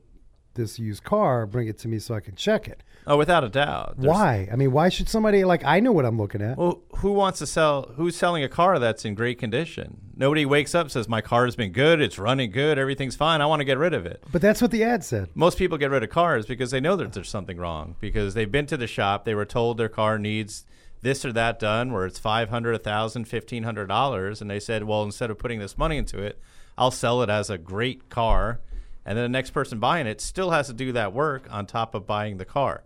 this 0.56 0.80
used 0.80 1.04
car, 1.04 1.46
bring 1.46 1.68
it 1.68 1.78
to 1.80 1.88
me 1.88 2.00
so 2.00 2.16
I 2.16 2.22
can 2.22 2.34
check 2.36 2.68
it. 2.68 2.82
Oh, 3.08 3.18
without 3.18 3.44
a 3.44 3.50
doubt. 3.50 3.96
There's- 3.98 4.12
Why? 4.12 4.50
I 4.52 4.56
mean, 4.56 4.72
why 4.72 4.90
should 4.90 5.08
somebody 5.10 5.44
like 5.44 5.64
I 5.64 5.80
know 5.80 5.92
what 5.92 6.06
I'm 6.06 6.18
looking 6.18 6.42
at? 6.42 6.58
Well, 6.58 6.82
who 6.98 7.12
wants 7.12 7.40
to 7.40 7.46
sell? 7.48 7.92
Who's 7.96 8.16
selling 8.16 8.44
a 8.44 8.50
car 8.50 8.80
that's 8.80 9.06
in 9.06 9.14
great 9.16 9.38
condition? 9.38 10.02
Nobody 10.16 10.46
wakes 10.46 10.74
up 10.74 10.86
and 10.86 10.92
says 10.92 11.08
my 11.08 11.22
car's 11.22 11.56
been 11.56 11.72
good, 11.72 12.02
it's 12.02 12.18
running 12.18 12.50
good, 12.52 12.80
everything's 12.80 13.16
fine. 13.16 13.42
I 13.42 13.46
want 13.46 13.60
to 13.60 13.66
get 13.66 13.78
rid 13.78 13.94
of 13.94 14.06
it. 14.06 14.24
But 14.32 14.42
that's 14.42 14.62
what 14.62 14.72
the 14.72 14.84
ad 14.84 15.04
said. 15.04 15.30
Most 15.36 15.58
people 15.58 15.78
get 15.78 15.92
rid 15.92 16.04
of 16.04 16.10
cars 16.10 16.46
because 16.46 16.72
they 16.72 16.80
know 16.80 16.96
that 16.96 17.14
there's 17.14 17.30
something 17.30 17.58
wrong 17.58 17.96
because 18.00 18.34
they've 18.34 18.52
been 18.52 18.66
to 18.68 18.78
the 18.78 18.88
shop, 18.88 19.26
they 19.26 19.36
were 19.36 19.46
told 19.46 19.78
their 19.78 19.90
car 19.90 20.18
needs 20.18 20.66
this 21.02 21.24
or 21.24 21.32
that 21.34 21.60
done, 21.60 21.92
where 21.94 22.08
it's 22.08 22.18
five 22.18 22.50
hundred, 22.50 22.74
a 22.74 22.80
thousand, 22.80 23.26
fifteen 23.26 23.62
hundred 23.62 23.86
dollars, 23.88 24.42
and 24.42 24.50
they 24.50 24.60
said, 24.60 24.86
well, 24.86 25.04
instead 25.04 25.30
of 25.30 25.38
putting 25.38 25.60
this 25.60 25.78
money 25.78 25.98
into 25.98 26.18
it, 26.24 26.40
I'll 26.76 26.90
sell 26.90 27.22
it 27.22 27.30
as 27.30 27.52
a 27.52 27.60
great 27.60 28.10
car, 28.10 28.62
and 29.06 29.16
then 29.16 29.26
the 29.26 29.30
next 29.30 29.52
person 29.52 29.78
buying 29.80 30.08
it 30.08 30.20
still 30.20 30.50
has 30.50 30.66
to 30.68 30.74
do 30.74 30.92
that 30.94 31.14
work 31.14 31.48
on 31.52 31.68
top 31.68 31.94
of 31.94 32.08
buying 32.08 32.38
the 32.38 32.46
car. 32.46 32.85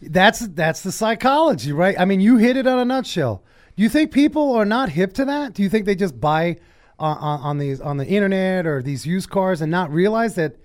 That's 0.00 0.40
that's 0.40 0.82
the 0.82 0.92
psychology, 0.92 1.72
right? 1.72 1.98
I 1.98 2.04
mean, 2.04 2.20
you 2.20 2.36
hit 2.36 2.56
it 2.56 2.66
on 2.66 2.78
a 2.78 2.84
nutshell. 2.84 3.42
Do 3.76 3.82
you 3.82 3.88
think 3.88 4.12
people 4.12 4.52
are 4.54 4.64
not 4.64 4.90
hip 4.90 5.12
to 5.14 5.24
that? 5.24 5.54
Do 5.54 5.62
you 5.62 5.68
think 5.68 5.86
they 5.86 5.94
just 5.94 6.20
buy 6.20 6.58
on, 6.98 7.16
on, 7.18 7.40
on 7.40 7.58
these 7.58 7.80
on 7.80 7.96
the 7.96 8.06
internet 8.06 8.66
or 8.66 8.82
these 8.82 9.06
used 9.06 9.30
cars 9.30 9.60
and 9.60 9.70
not 9.70 9.90
realize 9.92 10.34
that 10.36 10.56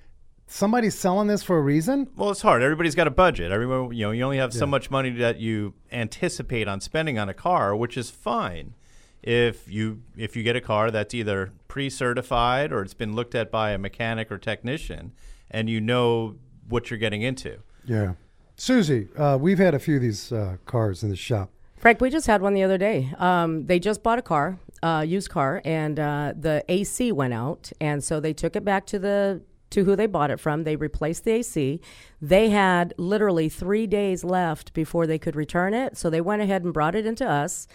somebody's 0.47 0.97
selling 0.97 1.27
this 1.27 1.43
for 1.43 1.57
a 1.57 1.61
reason? 1.61 2.09
Well, 2.15 2.29
it's 2.31 2.41
hard. 2.41 2.61
Everybody's 2.61 2.95
got 2.95 3.07
a 3.07 3.11
budget. 3.11 3.51
Everyone, 3.51 3.93
you 3.93 4.05
know, 4.05 4.11
you 4.11 4.23
only 4.23 4.37
have 4.37 4.53
so 4.53 4.65
much 4.65 4.91
money 4.91 5.09
that 5.11 5.39
you 5.39 5.73
anticipate 5.91 6.67
on 6.67 6.81
spending 6.81 7.17
on 7.17 7.29
a 7.29 7.33
car, 7.33 7.75
which 7.75 7.97
is 7.97 8.09
fine. 8.09 8.75
If 9.21 9.71
you 9.71 10.01
if 10.17 10.35
you 10.35 10.43
get 10.43 10.55
a 10.55 10.61
car 10.61 10.91
that's 10.91 11.13
either 11.13 11.53
pre-certified 11.67 12.73
or 12.73 12.81
it's 12.81 12.93
been 12.93 13.15
looked 13.15 13.35
at 13.35 13.49
by 13.49 13.71
a 13.71 13.77
mechanic 13.77 14.31
or 14.31 14.37
technician, 14.37 15.13
and 15.49 15.69
you 15.69 15.79
know 15.79 16.35
what 16.67 16.89
you're 16.89 16.99
getting 16.99 17.21
into. 17.21 17.59
Yeah. 17.85 18.13
Susie, 18.55 19.07
uh, 19.17 19.37
we've 19.39 19.59
had 19.59 19.73
a 19.73 19.79
few 19.79 19.95
of 19.95 20.01
these 20.01 20.31
uh, 20.31 20.57
cars 20.65 21.03
in 21.03 21.09
the 21.09 21.15
shop. 21.15 21.49
Frank, 21.77 21.99
we 21.99 22.09
just 22.09 22.27
had 22.27 22.41
one 22.41 22.53
the 22.53 22.63
other 22.63 22.77
day. 22.77 23.11
Um, 23.17 23.65
they 23.65 23.77
just 23.77 24.03
bought 24.03 24.19
a 24.19 24.21
car, 24.21 24.57
uh, 24.81 25.03
used 25.05 25.29
car, 25.29 25.61
and 25.65 25.99
uh, 25.99 26.33
the 26.39 26.63
AC 26.69 27.11
went 27.11 27.33
out, 27.33 27.71
and 27.81 28.01
so 28.03 28.19
they 28.19 28.31
took 28.31 28.55
it 28.55 28.63
back 28.63 28.85
to 28.87 28.99
the 28.99 29.41
to 29.71 29.83
who 29.83 29.95
they 29.95 30.05
bought 30.05 30.29
it 30.29 30.39
from. 30.39 30.63
They 30.63 30.75
replaced 30.75 31.25
the 31.25 31.31
AC. 31.31 31.81
They 32.21 32.49
had 32.51 32.93
literally 32.97 33.49
three 33.49 33.87
days 33.87 34.23
left 34.23 34.71
before 34.73 35.07
they 35.07 35.17
could 35.17 35.35
return 35.35 35.73
it, 35.73 35.97
so 35.97 36.09
they 36.09 36.21
went 36.21 36.43
ahead 36.43 36.63
and 36.63 36.71
brought 36.71 36.95
it 36.95 37.07
into 37.07 37.27
us. 37.27 37.67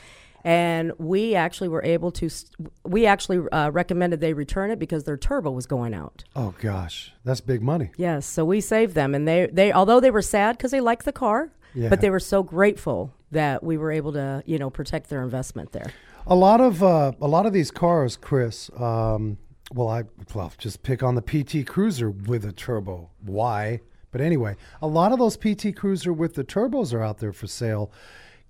And 0.49 0.93
we 0.97 1.35
actually 1.35 1.69
were 1.69 1.85
able 1.85 2.11
to. 2.13 2.31
st- 2.31 2.71
We 2.83 3.05
actually 3.05 3.47
uh, 3.53 3.71
recommended 3.71 4.21
they 4.21 4.33
return 4.33 4.71
it 4.71 4.79
because 4.79 5.05
their 5.05 5.19
turbo 5.19 5.51
was 5.51 5.67
going 5.67 5.93
out. 5.93 6.25
Oh 6.35 6.55
gosh, 6.59 7.13
that's 7.23 7.43
big 7.43 7.61
money. 7.61 7.91
Yes, 7.99 8.25
so 8.25 8.47
we 8.47 8.63
saved 8.63 8.95
them, 8.95 9.15
and 9.15 9.29
they 9.29 9.51
they 9.53 9.73
although 9.73 10.01
they 10.01 10.11
were 10.11 10.23
sad 10.23 10.57
because 10.57 10.71
they 10.71 10.81
liked 10.81 11.05
the 11.05 11.13
car, 11.13 11.51
Yeah. 11.75 11.91
but 11.91 12.01
they 12.01 12.09
were 12.09 12.19
so 12.21 12.43
grateful 12.43 13.13
that 13.31 13.63
we 13.63 13.77
were 13.77 13.93
able 13.93 14.13
to 14.15 14.43
you 14.47 14.59
know 14.59 14.71
protect 14.71 15.11
their 15.11 15.23
investment 15.23 15.73
there. 15.73 15.93
A 16.27 16.35
lot 16.35 16.63
of 16.63 16.83
uh, 16.83 17.13
a 17.21 17.29
lot 17.29 17.45
of 17.45 17.53
these 17.53 17.71
cars, 17.71 18.17
Chris. 18.17 18.71
Um, 18.79 19.37
well, 19.75 19.89
I 19.89 20.05
well 20.35 20.51
just 20.57 20.83
pick 20.83 21.03
on 21.03 21.15
the 21.15 21.21
PT 21.21 21.67
Cruiser 21.67 22.09
with 22.11 22.47
a 22.47 22.53
turbo. 22.53 23.11
Why? 23.21 23.81
But 24.13 24.23
anyway, 24.23 24.57
a 24.81 24.87
lot 24.87 25.13
of 25.13 25.19
those 25.19 25.37
PT 25.37 25.77
Cruiser 25.77 26.11
with 26.15 26.37
the 26.37 26.45
turbos 26.45 26.95
are 26.95 27.03
out 27.03 27.19
there 27.19 27.35
for 27.35 27.47
sale. 27.47 27.93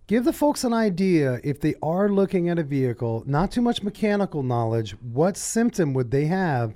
Give 0.09 0.25
the 0.25 0.33
folks 0.33 0.65
an 0.65 0.73
idea 0.73 1.38
if 1.45 1.61
they 1.61 1.75
are 1.83 2.09
looking 2.09 2.49
at 2.49 2.59
a 2.59 2.62
vehicle, 2.62 3.23
not 3.27 3.53
too 3.53 3.61
much 3.61 3.83
mechanical 3.83 4.43
knowledge. 4.43 4.93
What 5.03 5.37
symptom 5.37 5.93
would 5.93 6.11
they 6.11 6.25
have 6.25 6.75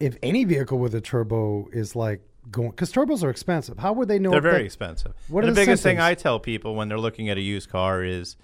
if 0.00 0.16
any 0.22 0.44
vehicle 0.44 0.78
with 0.78 0.94
a 0.94 1.00
turbo 1.02 1.68
is 1.74 1.94
like 1.94 2.22
going 2.50 2.70
because 2.70 2.90
turbos 2.90 3.22
are 3.22 3.28
expensive. 3.28 3.78
How 3.78 3.92
would 3.92 4.08
they 4.08 4.18
know? 4.18 4.30
They're 4.30 4.38
if 4.38 4.44
very 4.44 4.58
that- 4.58 4.64
expensive. 4.64 5.12
What 5.28 5.44
and 5.44 5.50
are 5.50 5.54
the 5.54 5.60
the 5.60 5.66
biggest 5.66 5.82
thing? 5.82 6.00
I 6.00 6.14
tell 6.14 6.40
people 6.40 6.74
when 6.74 6.88
they're 6.88 6.98
looking 6.98 7.28
at 7.28 7.36
a 7.36 7.42
used 7.42 7.68
car 7.68 8.02
is 8.02 8.36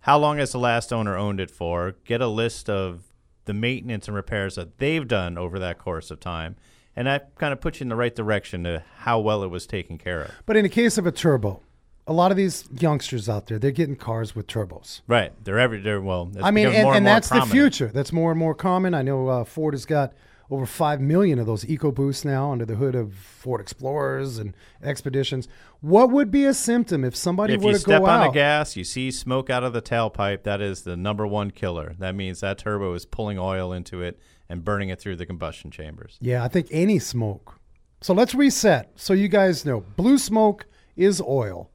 how 0.00 0.18
long 0.18 0.38
has 0.38 0.50
the 0.50 0.58
last 0.58 0.92
owner 0.92 1.16
owned 1.16 1.38
it 1.38 1.50
for? 1.50 1.94
Get 2.04 2.20
a 2.20 2.28
list 2.28 2.68
of 2.68 3.12
the 3.44 3.54
maintenance 3.54 4.08
and 4.08 4.16
repairs 4.16 4.56
that 4.56 4.78
they've 4.78 5.06
done 5.06 5.38
over 5.38 5.60
that 5.60 5.78
course 5.78 6.10
of 6.10 6.18
time. 6.18 6.56
And 6.96 7.06
that 7.06 7.34
kind 7.36 7.52
of 7.52 7.60
puts 7.60 7.78
you 7.78 7.84
in 7.84 7.90
the 7.90 7.96
right 7.96 8.14
direction 8.14 8.64
to 8.64 8.82
how 8.98 9.20
well 9.20 9.42
it 9.42 9.50
was 9.50 9.66
taken 9.66 9.98
care 9.98 10.22
of. 10.22 10.30
But 10.46 10.56
in 10.56 10.62
the 10.62 10.68
case 10.68 10.98
of 10.98 11.06
a 11.06 11.12
turbo, 11.12 11.60
a 12.06 12.12
lot 12.12 12.30
of 12.30 12.36
these 12.36 12.68
youngsters 12.78 13.28
out 13.28 13.46
there, 13.46 13.58
they're 13.58 13.70
getting 13.70 13.96
cars 13.96 14.34
with 14.34 14.46
turbos. 14.46 15.00
Right. 15.06 15.32
They're 15.44 15.58
every 15.58 15.80
they're 15.80 16.00
well 16.00 16.30
it's 16.32 16.42
I 16.42 16.50
mean, 16.50 16.68
and, 16.68 16.82
more 16.84 16.92
and, 16.92 16.98
and 16.98 17.06
that's 17.06 17.28
the 17.28 17.42
future. 17.42 17.88
That's 17.92 18.12
more 18.12 18.30
and 18.30 18.38
more 18.38 18.54
common. 18.54 18.94
I 18.94 19.02
know 19.02 19.28
uh, 19.28 19.44
Ford 19.44 19.74
has 19.74 19.84
got 19.84 20.12
over 20.48 20.64
5 20.64 21.00
million 21.00 21.40
of 21.40 21.46
those 21.46 21.64
EcoBoosts 21.64 22.24
now 22.24 22.52
under 22.52 22.64
the 22.64 22.76
hood 22.76 22.94
of 22.94 23.14
Ford 23.14 23.60
Explorers 23.60 24.38
and 24.38 24.54
Expeditions. 24.82 25.48
What 25.80 26.10
would 26.10 26.30
be 26.30 26.44
a 26.44 26.54
symptom 26.54 27.04
if 27.04 27.16
somebody 27.16 27.54
If 27.54 27.62
were 27.62 27.70
you 27.70 27.74
to 27.74 27.80
step 27.80 28.02
go 28.02 28.06
on 28.06 28.20
out? 28.20 28.32
the 28.32 28.38
gas, 28.38 28.76
you 28.76 28.84
see 28.84 29.10
smoke 29.10 29.50
out 29.50 29.64
of 29.64 29.72
the 29.72 29.82
tailpipe, 29.82 30.44
that 30.44 30.60
is 30.60 30.82
the 30.82 30.96
number 30.96 31.26
one 31.26 31.50
killer. 31.50 31.96
That 31.98 32.14
means 32.14 32.40
that 32.40 32.58
turbo 32.58 32.94
is 32.94 33.04
pulling 33.04 33.38
oil 33.38 33.72
into 33.72 34.02
it 34.02 34.20
and 34.48 34.64
burning 34.64 34.88
it 34.88 35.00
through 35.00 35.16
the 35.16 35.26
combustion 35.26 35.72
chambers. 35.72 36.16
Yeah, 36.20 36.44
I 36.44 36.48
think 36.48 36.68
any 36.70 37.00
smoke. 37.00 37.58
So 38.00 38.14
let's 38.14 38.34
reset. 38.34 38.92
So 38.94 39.14
you 39.14 39.26
guys 39.26 39.64
know 39.64 39.80
blue 39.96 40.18
smoke 40.18 40.66
is 40.96 41.20
oil, 41.20 41.70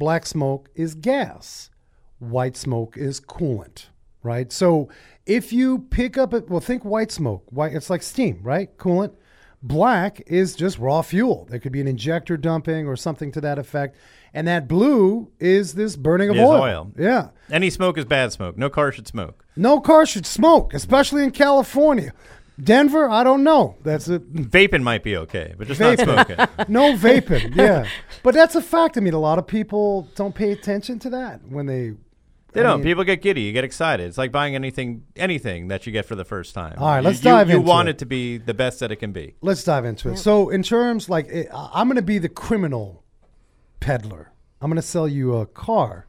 black 0.00 0.26
smoke 0.26 0.68
is 0.74 0.94
gas, 0.96 1.70
white 2.18 2.56
smoke 2.56 2.96
is 2.96 3.20
coolant, 3.20 3.86
right? 4.24 4.50
So 4.50 4.88
if 5.26 5.52
you 5.52 5.80
pick 5.90 6.18
up 6.18 6.34
it, 6.34 6.50
well, 6.50 6.58
think 6.58 6.84
white 6.84 7.12
smoke. 7.12 7.44
White, 7.50 7.74
it's 7.74 7.90
like 7.90 8.02
steam, 8.02 8.40
right? 8.42 8.76
Coolant. 8.78 9.14
Black 9.62 10.22
is 10.26 10.56
just 10.56 10.78
raw 10.78 11.02
fuel. 11.02 11.46
There 11.50 11.58
could 11.60 11.70
be 11.70 11.82
an 11.82 11.86
injector 11.86 12.38
dumping 12.38 12.86
or 12.88 12.96
something 12.96 13.30
to 13.32 13.42
that 13.42 13.58
effect. 13.58 13.94
And 14.32 14.48
that 14.48 14.66
blue 14.66 15.30
is 15.38 15.74
this 15.74 15.96
burning 15.96 16.30
of 16.30 16.36
Is 16.36 16.42
oil. 16.42 16.62
oil. 16.62 16.92
Yeah. 16.96 17.28
Any 17.50 17.68
smoke 17.68 17.98
is 17.98 18.06
bad 18.06 18.32
smoke. 18.32 18.56
No 18.56 18.70
car 18.70 18.90
should 18.90 19.06
smoke. 19.06 19.44
No 19.56 19.78
car 19.78 20.06
should 20.06 20.24
smoke, 20.24 20.72
especially 20.72 21.24
in 21.24 21.30
California. 21.30 22.12
Denver, 22.62 23.08
I 23.08 23.22
don't 23.24 23.42
know. 23.44 23.76
That's 23.82 24.08
a 24.08 24.18
Vaping 24.18 24.82
might 24.82 25.02
be 25.02 25.16
okay, 25.16 25.54
but 25.56 25.66
just 25.66 25.80
not 25.80 25.98
smoking. 25.98 26.36
no 26.68 26.94
vaping. 26.94 27.54
Yeah, 27.56 27.86
but 28.22 28.34
that's 28.34 28.54
a 28.54 28.62
fact. 28.62 28.96
I 28.96 29.00
mean, 29.00 29.14
a 29.14 29.18
lot 29.18 29.38
of 29.38 29.46
people 29.46 30.08
don't 30.14 30.34
pay 30.34 30.52
attention 30.52 30.98
to 31.00 31.10
that 31.10 31.40
when 31.48 31.66
they. 31.66 31.94
They 32.52 32.60
I 32.60 32.64
don't. 32.64 32.80
mean- 32.80 32.84
People 32.86 33.04
get 33.04 33.22
giddy. 33.22 33.42
You 33.42 33.52
get 33.52 33.62
excited. 33.62 34.06
It's 34.08 34.18
like 34.18 34.32
buying 34.32 34.56
anything, 34.56 35.04
anything 35.14 35.68
that 35.68 35.86
you 35.86 35.92
get 35.92 36.04
for 36.04 36.16
the 36.16 36.24
first 36.24 36.52
time. 36.52 36.74
All 36.78 36.88
right, 36.88 37.02
let's 37.04 37.18
you, 37.20 37.30
dive 37.30 37.48
You 37.48 37.58
into 37.58 37.68
want 37.68 37.88
it. 37.88 37.92
it 37.92 37.98
to 37.98 38.06
be 38.06 38.38
the 38.38 38.54
best 38.54 38.80
that 38.80 38.90
it 38.90 38.96
can 38.96 39.12
be. 39.12 39.34
Let's 39.40 39.62
dive 39.62 39.84
into 39.84 40.10
it. 40.10 40.16
So, 40.16 40.48
in 40.48 40.64
terms 40.64 41.08
like, 41.08 41.28
eh, 41.30 41.44
I'm 41.52 41.86
going 41.86 41.94
to 41.96 42.02
be 42.02 42.18
the 42.18 42.28
criminal 42.28 43.04
peddler. 43.78 44.32
I'm 44.60 44.68
going 44.68 44.76
to 44.76 44.82
sell 44.82 45.06
you 45.08 45.36
a 45.36 45.46
car 45.46 46.06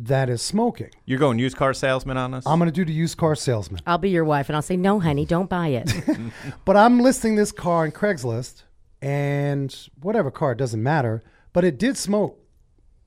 that 0.00 0.30
is 0.30 0.40
smoking. 0.40 0.90
You're 1.04 1.18
going 1.18 1.38
used 1.38 1.56
car 1.56 1.74
salesman 1.74 2.16
on 2.16 2.34
us. 2.34 2.46
I'm 2.46 2.58
going 2.58 2.70
to 2.70 2.74
do 2.74 2.84
the 2.84 2.92
used 2.92 3.18
car 3.18 3.34
salesman. 3.36 3.80
I'll 3.86 3.98
be 3.98 4.10
your 4.10 4.24
wife, 4.24 4.48
and 4.48 4.56
I'll 4.56 4.62
say, 4.62 4.76
no, 4.76 4.98
honey, 4.98 5.26
don't 5.26 5.48
buy 5.48 5.68
it. 5.68 5.92
But 6.64 6.76
I'm 6.76 7.00
listing 7.00 7.36
this 7.36 7.52
car 7.52 7.84
on 7.84 7.92
Craigslist, 7.92 8.62
and 9.02 9.74
whatever 10.00 10.30
car, 10.30 10.52
it 10.52 10.58
doesn't 10.58 10.82
matter. 10.82 11.22
But 11.52 11.64
it 11.64 11.78
did 11.78 11.96
smoke. 11.96 12.38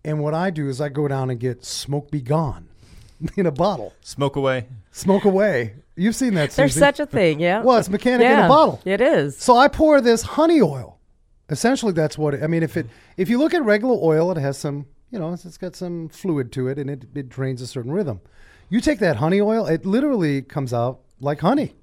And 0.05 0.19
what 0.19 0.33
I 0.33 0.49
do 0.49 0.67
is 0.67 0.81
I 0.81 0.89
go 0.89 1.07
down 1.07 1.29
and 1.29 1.39
get 1.39 1.63
Smoke 1.63 2.11
Be 2.11 2.21
Gone 2.21 2.67
in 3.37 3.45
a 3.45 3.51
bottle. 3.51 3.93
Smoke 4.01 4.35
away. 4.35 4.67
Smoke 4.91 5.23
away. 5.25 5.75
You've 5.95 6.15
seen 6.15 6.33
that, 6.33 6.51
There's 6.51 6.73
Susie. 6.73 6.79
such 6.79 6.99
a 6.99 7.05
thing, 7.05 7.39
yeah. 7.39 7.61
Well, 7.63 7.77
it's 7.77 7.89
mechanic 7.89 8.27
in 8.27 8.39
a 8.39 8.47
bottle. 8.47 8.81
It 8.83 8.99
is. 8.99 9.37
So 9.37 9.55
I 9.55 9.67
pour 9.67 10.01
this 10.01 10.23
honey 10.23 10.61
oil. 10.61 10.99
Essentially, 11.49 11.93
that's 11.93 12.17
what 12.17 12.33
it, 12.33 12.43
I 12.43 12.47
mean. 12.47 12.63
If 12.63 12.77
it 12.77 12.87
if 13.15 13.29
you 13.29 13.37
look 13.37 13.53
at 13.53 13.63
regular 13.63 13.95
oil, 14.01 14.31
it 14.31 14.37
has 14.37 14.57
some 14.57 14.87
you 15.13 15.19
know 15.19 15.31
it's, 15.31 15.45
it's 15.45 15.57
got 15.59 15.75
some 15.75 16.09
fluid 16.09 16.51
to 16.53 16.67
it, 16.67 16.79
and 16.79 16.89
it 16.89 17.05
it 17.13 17.29
drains 17.29 17.61
a 17.61 17.67
certain 17.67 17.91
rhythm. 17.91 18.19
You 18.67 18.81
take 18.81 18.99
that 18.99 19.17
honey 19.17 19.39
oil, 19.39 19.67
it 19.67 19.85
literally 19.85 20.41
comes 20.41 20.73
out 20.73 21.01
like 21.19 21.41
honey. 21.41 21.75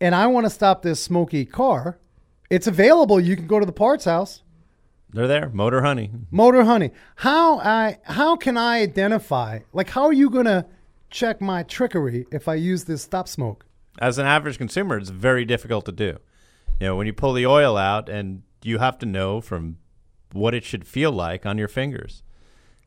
And 0.00 0.14
I 0.14 0.26
want 0.26 0.44
to 0.44 0.50
stop 0.50 0.82
this 0.82 1.02
smoky 1.02 1.46
car. 1.46 1.98
It's 2.50 2.66
available. 2.66 3.20
You 3.20 3.36
can 3.36 3.46
go 3.46 3.60
to 3.60 3.64
the 3.64 3.72
parts 3.72 4.04
house. 4.04 4.42
They're 5.10 5.28
there. 5.28 5.48
Motor 5.50 5.82
honey. 5.82 6.10
Motor 6.30 6.64
honey. 6.64 6.90
How 7.14 7.60
I 7.60 7.98
how 8.02 8.34
can 8.34 8.58
I 8.58 8.80
identify? 8.80 9.60
Like, 9.72 9.90
how 9.90 10.04
are 10.04 10.12
you 10.12 10.28
gonna 10.28 10.66
check 11.10 11.40
my 11.40 11.62
trickery 11.62 12.26
if 12.32 12.48
I 12.48 12.56
use 12.56 12.84
this 12.84 13.02
stop 13.02 13.28
smoke? 13.28 13.64
As 14.00 14.18
an 14.18 14.26
average 14.26 14.58
consumer, 14.58 14.98
it's 14.98 15.10
very 15.10 15.44
difficult 15.44 15.86
to 15.86 15.92
do. 15.92 16.18
You 16.80 16.88
know, 16.88 16.96
when 16.96 17.06
you 17.06 17.12
pull 17.12 17.32
the 17.32 17.46
oil 17.46 17.76
out, 17.76 18.08
and 18.08 18.42
you 18.62 18.78
have 18.78 18.98
to 18.98 19.06
know 19.06 19.40
from 19.40 19.78
what 20.36 20.54
it 20.54 20.64
should 20.64 20.86
feel 20.86 21.12
like 21.12 21.46
on 21.46 21.58
your 21.58 21.68
fingers. 21.68 22.22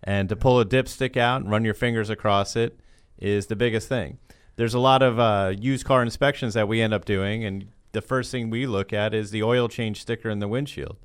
And 0.04 0.30
to 0.30 0.36
pull 0.36 0.60
a 0.60 0.66
dipstick 0.66 1.18
out 1.18 1.42
and 1.42 1.52
run 1.52 1.66
your 1.66 1.74
fingers 1.74 2.10
across 2.10 2.56
it 2.56 2.80
is 3.18 3.48
the 3.48 3.56
biggest 3.56 3.90
thing. 3.90 4.18
There's 4.56 4.74
a 4.74 4.80
lot 4.80 5.02
of 5.02 5.20
uh, 5.20 5.54
used 5.60 5.86
car 5.86 6.02
inspections 6.02 6.54
that 6.54 6.68
we 6.68 6.82
end 6.82 6.94
up 6.94 7.06
doing, 7.06 7.44
and 7.46 7.68
the 7.92 8.02
first 8.02 8.32
thing 8.32 8.50
we 8.50 8.66
look 8.66 8.94
at 8.94 9.14
is 9.14 9.32
the 9.32 9.44
oil 9.44 9.68
change 9.68 10.02
sticker 10.02 10.30
in 10.30 10.40
the 10.40 10.48
windshield. 10.48 10.98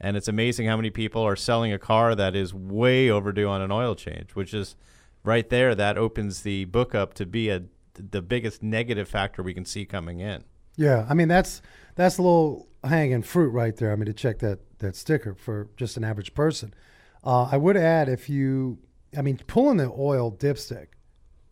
And 0.00 0.16
it's 0.16 0.28
amazing 0.28 0.66
how 0.66 0.76
many 0.76 0.90
people 0.90 1.22
are 1.22 1.36
selling 1.36 1.72
a 1.72 1.78
car 1.78 2.14
that 2.14 2.34
is 2.34 2.52
way 2.52 3.08
overdue 3.08 3.48
on 3.48 3.62
an 3.62 3.70
oil 3.70 3.94
change, 3.94 4.30
which 4.34 4.52
is 4.52 4.74
right 5.22 5.48
there. 5.48 5.74
That 5.74 5.96
opens 5.96 6.42
the 6.42 6.64
book 6.66 6.94
up 6.94 7.14
to 7.14 7.26
be 7.26 7.48
a 7.48 7.64
the 7.94 8.22
biggest 8.22 8.62
negative 8.62 9.08
factor 9.08 9.42
we 9.42 9.54
can 9.54 9.64
see 9.64 9.84
coming 9.84 10.20
in. 10.20 10.44
Yeah, 10.76 11.06
I 11.08 11.14
mean 11.14 11.28
that's 11.28 11.62
that's 11.94 12.18
a 12.18 12.22
little 12.22 12.68
hanging 12.82 13.22
fruit 13.22 13.50
right 13.50 13.76
there. 13.76 13.92
I 13.92 13.96
mean 13.96 14.06
to 14.06 14.12
check 14.12 14.38
that 14.40 14.58
that 14.82 14.96
sticker 14.96 15.34
for 15.34 15.68
just 15.76 15.96
an 15.96 16.04
average 16.04 16.34
person. 16.34 16.74
Uh, 17.24 17.48
I 17.50 17.56
would 17.56 17.76
add 17.76 18.08
if 18.08 18.28
you, 18.28 18.78
I 19.16 19.22
mean, 19.22 19.38
pulling 19.46 19.78
the 19.78 19.90
oil 19.90 20.30
dipstick, 20.30 20.88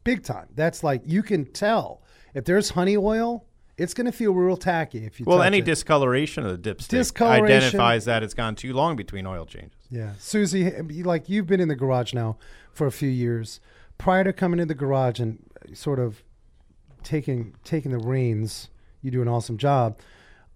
big 0.04 0.22
time. 0.22 0.48
That's 0.54 0.82
like 0.84 1.02
you 1.06 1.22
can 1.22 1.46
tell 1.46 2.02
if 2.34 2.44
there's 2.44 2.70
honey 2.70 2.96
oil, 2.96 3.46
it's 3.76 3.94
going 3.94 4.06
to 4.06 4.12
feel 4.12 4.34
real 4.34 4.56
tacky 4.56 5.06
if 5.06 5.18
you. 5.18 5.26
Well, 5.26 5.42
any 5.42 5.58
it. 5.58 5.64
discoloration 5.64 6.44
of 6.44 6.62
the 6.62 6.74
dipstick 6.74 6.88
Discoloration. 6.88 7.56
identifies 7.56 8.04
that 8.04 8.22
it's 8.22 8.34
gone 8.34 8.54
too 8.54 8.74
long 8.74 8.94
between 8.96 9.26
oil 9.26 9.46
changes. 9.46 9.78
Yeah, 9.90 10.12
Susie, 10.18 10.70
like 11.02 11.28
you've 11.28 11.46
been 11.46 11.60
in 11.60 11.68
the 11.68 11.76
garage 11.76 12.12
now 12.12 12.36
for 12.72 12.86
a 12.86 12.92
few 12.92 13.08
years. 13.08 13.60
Prior 13.96 14.24
to 14.24 14.32
coming 14.32 14.60
in 14.60 14.68
the 14.68 14.74
garage 14.74 15.18
and 15.20 15.38
sort 15.72 15.98
of 15.98 16.22
taking 17.02 17.54
taking 17.64 17.90
the 17.92 17.98
reins, 17.98 18.68
you 19.02 19.10
do 19.10 19.22
an 19.22 19.28
awesome 19.28 19.56
job. 19.56 19.98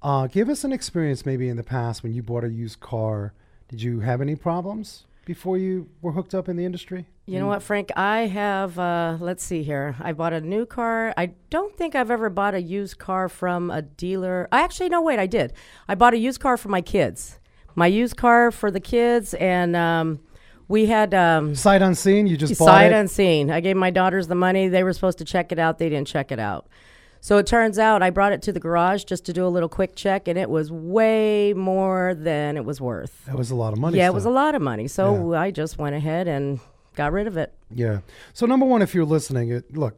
Uh, 0.05 0.27
give 0.27 0.51
us 0.51 0.65
an 0.65 0.73
experience 0.73 1.25
maybe 1.25 1.49
in 1.49 1.57
the 1.57 1.63
past 1.63 2.03
when 2.03 2.13
you 2.13 2.23
bought 2.23 2.45
a 2.45 2.51
used 2.51 2.79
car. 2.79 3.33
Did 3.69 3.81
you 3.81 4.01
have 4.01 4.21
any 4.21 4.37
problems 4.37 5.07
before 5.25 5.57
you 5.57 5.89
were 6.03 6.13
hooked 6.13 6.35
up 6.35 6.47
in 6.47 6.57
the 6.59 6.67
industry? 6.67 7.07
You 7.25 7.39
know 7.39 7.47
what, 7.47 7.63
Frank? 7.63 7.91
I 7.97 8.27
have, 8.27 8.79
uh, 8.79 9.17
let's 9.19 9.43
see 9.43 9.63
here. 9.63 9.97
I 9.99 10.13
bought 10.13 10.35
a 10.35 10.43
new 10.43 10.67
car. 10.67 11.15
I 11.17 11.33
don't 11.49 11.75
think 11.75 11.95
I've 11.95 12.11
ever 12.11 12.29
bought 12.29 12.53
a 12.55 12.61
used 12.61 12.99
car 12.99 13.31
from 13.31 13.71
a 13.71 13.81
dealer. 13.81 14.47
I 14.53 14.61
actually, 14.61 14.91
no, 14.91 15.01
wait, 15.01 15.19
I 15.19 15.27
did. 15.27 15.55
I 15.89 15.95
bought 15.95 16.13
a 16.13 16.19
used 16.19 16.39
car 16.39 16.59
for 16.59 16.69
my 16.69 16.83
kids. 16.83 17.39
My 17.75 17.87
used 17.87 18.19
car 18.19 18.51
for 18.51 18.71
the 18.71 18.81
kids, 18.81 19.33
and 19.33 19.75
um, 19.75 20.21
we 20.69 20.85
had 20.85 21.15
um, 21.15 21.55
Sight 21.55 21.81
unseen, 21.81 22.27
you 22.27 22.37
just 22.37 22.59
bought 22.59 22.67
sight 22.67 22.93
it. 22.93 22.95
unseen. 22.95 23.51
I 23.51 23.61
gave 23.61 23.75
my 23.77 23.91
daughters 23.91 24.29
the 24.29 24.35
money. 24.35 24.69
They 24.69 24.85
were 24.85 24.93
supposed 24.93 25.17
to 25.19 25.25
check 25.25 25.51
it 25.51 25.59
out. 25.59 25.79
They 25.79 25.89
didn't 25.89 26.09
check 26.09 26.31
it 26.31 26.39
out. 26.39 26.69
So 27.25 27.39
it 27.39 27.47
turns 27.47 27.79
out 27.79 28.03
I 28.03 28.11
brought 28.11 28.33
it 28.35 28.43
to 28.43 28.53
the 28.53 28.61
garage 28.61 29.05
just 29.05 29.25
to 29.25 29.33
do 29.33 29.47
a 29.47 29.49
little 29.49 29.71
quick 29.71 29.97
check, 29.97 30.29
and 30.29 30.39
it 30.39 30.51
was 30.51 30.71
way 30.71 31.55
more 31.55 32.15
than 32.15 32.59
it 32.59 32.67
was 32.67 32.83
worth. 32.83 33.25
that 33.25 33.39
was 33.39 33.51
a 33.51 33.55
lot 33.55 33.73
of 33.73 33.79
money. 33.79 33.97
yeah, 33.97 34.09
it 34.09 34.13
was 34.13 34.27
a 34.27 34.31
lot 34.31 34.55
of 34.55 34.61
money. 34.61 34.89
So 34.89 35.33
I 35.33 35.51
just 35.51 35.79
went 35.79 35.97
ahead 35.97 36.29
and 36.29 36.61
got 36.97 37.13
rid 37.13 37.27
of 37.27 37.39
it. 37.39 37.55
Yeah. 37.71 38.01
So 38.35 38.45
number 38.45 38.67
one, 38.67 38.83
if 38.83 38.95
you're 38.95 39.07
listening, 39.07 39.53
it, 39.53 39.75
look, 39.75 39.97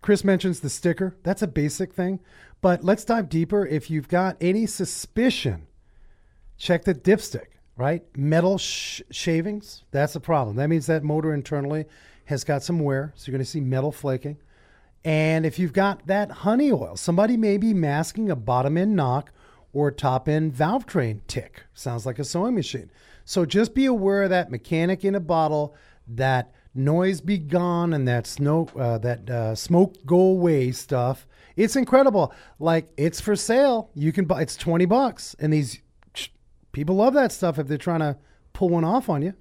Chris 0.00 0.24
mentions 0.24 0.60
the 0.60 0.70
sticker. 0.70 1.14
That's 1.24 1.42
a 1.42 1.46
basic 1.46 1.92
thing, 1.92 2.20
but 2.62 2.82
let's 2.82 3.04
dive 3.04 3.28
deeper. 3.28 3.66
If 3.66 3.90
you've 3.90 4.08
got 4.08 4.38
any 4.40 4.64
suspicion, 4.64 5.66
check 6.56 6.84
the 6.84 6.94
dipstick. 6.94 7.48
Right, 7.76 8.02
metal 8.16 8.56
sh- 8.56 9.02
shavings. 9.10 9.84
That's 9.90 10.16
a 10.16 10.20
problem. 10.20 10.56
That 10.56 10.70
means 10.70 10.86
that 10.86 11.04
motor 11.04 11.34
internally 11.34 11.84
has 12.24 12.44
got 12.44 12.62
some 12.62 12.78
wear, 12.78 13.12
so 13.14 13.30
you're 13.30 13.36
going 13.36 13.44
to 13.44 13.50
see 13.50 13.60
metal 13.60 13.92
flaking. 13.92 14.38
And 15.04 15.44
if 15.44 15.58
you've 15.58 15.74
got 15.74 16.06
that 16.06 16.30
honey 16.30 16.72
oil, 16.72 16.96
somebody 16.96 17.36
may 17.36 17.58
be 17.58 17.74
masking 17.74 18.30
a 18.30 18.36
bottom 18.36 18.78
end 18.78 18.96
knock 18.96 19.30
or 19.72 19.90
top 19.90 20.28
end 20.28 20.52
valve 20.54 20.86
train 20.86 21.20
tick. 21.26 21.64
Sounds 21.74 22.06
like 22.06 22.18
a 22.18 22.24
sewing 22.24 22.54
machine. 22.54 22.90
So 23.24 23.44
just 23.44 23.74
be 23.74 23.86
aware 23.86 24.22
of 24.22 24.30
that 24.30 24.50
mechanic 24.50 25.04
in 25.04 25.14
a 25.14 25.20
bottle, 25.20 25.74
that 26.08 26.52
noise 26.74 27.20
be 27.20 27.38
gone, 27.38 27.92
and 27.92 28.06
that 28.08 28.26
snow, 28.26 28.68
uh, 28.78 28.98
that 28.98 29.28
uh, 29.28 29.54
smoke 29.54 29.94
go 30.06 30.18
away 30.18 30.72
stuff. 30.72 31.26
It's 31.56 31.76
incredible. 31.76 32.32
Like 32.58 32.90
it's 32.96 33.20
for 33.20 33.36
sale. 33.36 33.90
You 33.94 34.12
can 34.12 34.24
buy. 34.24 34.42
It's 34.42 34.56
twenty 34.56 34.86
bucks, 34.86 35.36
and 35.38 35.52
these 35.52 35.80
people 36.72 36.96
love 36.96 37.14
that 37.14 37.30
stuff 37.32 37.58
if 37.58 37.68
they're 37.68 37.78
trying 37.78 38.00
to 38.00 38.16
pull 38.52 38.70
one 38.70 38.84
off 38.84 39.08
on 39.08 39.22
you. 39.22 39.34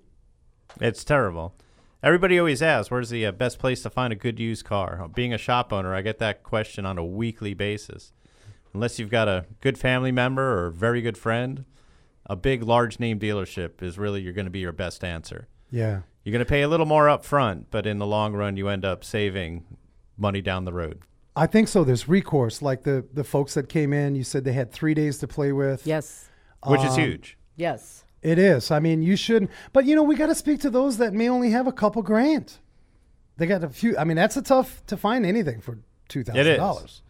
It's 0.80 1.04
terrible. 1.04 1.56
Everybody 2.04 2.38
always 2.38 2.62
asks, 2.62 2.92
"Where's 2.92 3.10
the 3.10 3.26
uh, 3.26 3.32
best 3.32 3.60
place 3.60 3.82
to 3.84 3.90
find 3.90 4.12
a 4.12 4.16
good 4.16 4.40
used 4.40 4.66
car?" 4.66 5.08
Being 5.16 5.34
a 5.34 5.38
shop 5.38 5.72
owner, 5.72 5.96
I 5.96 6.02
get 6.02 6.20
that 6.20 6.44
question 6.44 6.86
on 6.86 6.98
a 6.98 7.06
weekly 7.06 7.54
basis. 7.54 8.12
unless 8.74 8.98
you've 8.98 9.12
got 9.12 9.28
a 9.28 9.46
good 9.62 9.78
family 9.78 10.12
member 10.12 10.42
or 10.60 10.66
a 10.66 10.72
very 10.72 11.00
good 11.00 11.16
friend, 11.18 11.64
a 12.26 12.36
big, 12.36 12.64
large 12.64 13.00
name 13.00 13.20
dealership 13.20 13.84
is 13.84 14.00
really 14.00 14.20
you're 14.22 14.34
going 14.34 14.48
to 14.48 14.52
be 14.52 14.58
your 14.60 14.72
best 14.72 15.04
answer. 15.04 15.48
Yeah. 15.70 16.02
You're 16.24 16.32
going 16.32 16.44
to 16.44 16.50
pay 16.50 16.64
a 16.64 16.68
little 16.68 16.88
more 16.88 17.08
up 17.08 17.24
front, 17.24 17.68
but 17.70 17.86
in 17.86 18.00
the 18.00 18.08
long 18.08 18.34
run, 18.34 18.58
you 18.58 18.70
end 18.70 18.84
up 18.84 19.04
saving 19.04 19.64
money 20.18 20.42
down 20.42 20.66
the 20.66 20.74
road. 20.74 21.02
I 21.36 21.46
think 21.46 21.68
so. 21.68 21.84
There's 21.84 22.08
recourse. 22.10 22.62
Like 22.64 22.82
the 22.84 23.06
the 23.14 23.24
folks 23.24 23.54
that 23.54 23.70
came 23.70 23.94
in, 23.94 24.16
you 24.16 24.24
said 24.24 24.44
they 24.44 24.54
had 24.54 24.72
three 24.72 24.94
days 24.96 25.20
to 25.20 25.28
play 25.28 25.52
with. 25.52 25.86
Yes. 25.86 26.30
Which 26.66 26.82
Um, 26.82 26.88
is 26.88 26.96
huge. 26.96 27.38
Yes. 27.56 28.03
It 28.24 28.40
is. 28.40 28.72
I 28.72 28.80
mean, 28.80 29.02
you 29.04 29.18
shouldn't. 29.18 29.52
But 29.74 29.86
you 29.86 29.96
know, 29.96 30.04
we 30.04 30.16
got 30.16 30.28
to 30.28 30.36
speak 30.36 30.62
to 30.62 30.70
those 30.70 30.98
that 30.98 31.14
may 31.14 31.30
only 31.30 31.52
have 31.52 31.68
a 31.68 31.74
couple 31.74 32.02
grand. 32.02 32.54
They 33.38 33.46
got 33.46 33.64
a 33.64 33.70
few. 33.70 33.98
I 33.98 34.06
mean, 34.06 34.16
that's 34.16 34.38
a 34.38 34.42
tough 34.42 34.82
to 34.88 34.96
find 34.96 35.26
anything 35.26 35.60
for 35.60 35.80
two 36.08 36.24
thousand 36.24 36.58
dollars. 36.58 37.02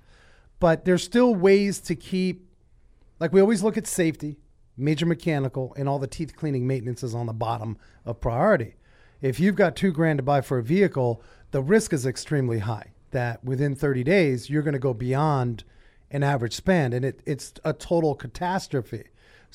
But 0.59 0.85
there's 0.85 1.03
still 1.03 1.35
ways 1.35 1.79
to 1.81 1.95
keep. 1.95 2.49
Like 3.19 3.31
we 3.31 3.41
always 3.41 3.61
look 3.61 3.77
at 3.77 3.85
safety, 3.85 4.39
major 4.75 5.05
mechanical, 5.05 5.73
and 5.77 5.87
all 5.87 5.99
the 5.99 6.07
teeth 6.07 6.35
cleaning 6.35 6.65
maintenance 6.65 7.03
is 7.03 7.13
on 7.13 7.27
the 7.27 7.33
bottom 7.33 7.77
of 8.05 8.19
priority. 8.19 8.75
If 9.21 9.39
you've 9.39 9.55
got 9.55 9.75
two 9.75 9.91
grand 9.91 10.17
to 10.17 10.23
buy 10.23 10.41
for 10.41 10.57
a 10.57 10.63
vehicle, 10.63 11.21
the 11.51 11.61
risk 11.61 11.93
is 11.93 12.05
extremely 12.05 12.59
high. 12.59 12.91
That 13.11 13.43
within 13.43 13.75
30 13.75 14.03
days 14.03 14.49
you're 14.49 14.63
going 14.63 14.73
to 14.73 14.79
go 14.79 14.93
beyond 14.93 15.63
an 16.09 16.23
average 16.23 16.55
spend, 16.55 16.93
and 16.93 17.05
it, 17.05 17.21
it's 17.25 17.53
a 17.63 17.73
total 17.73 18.15
catastrophe. 18.15 19.03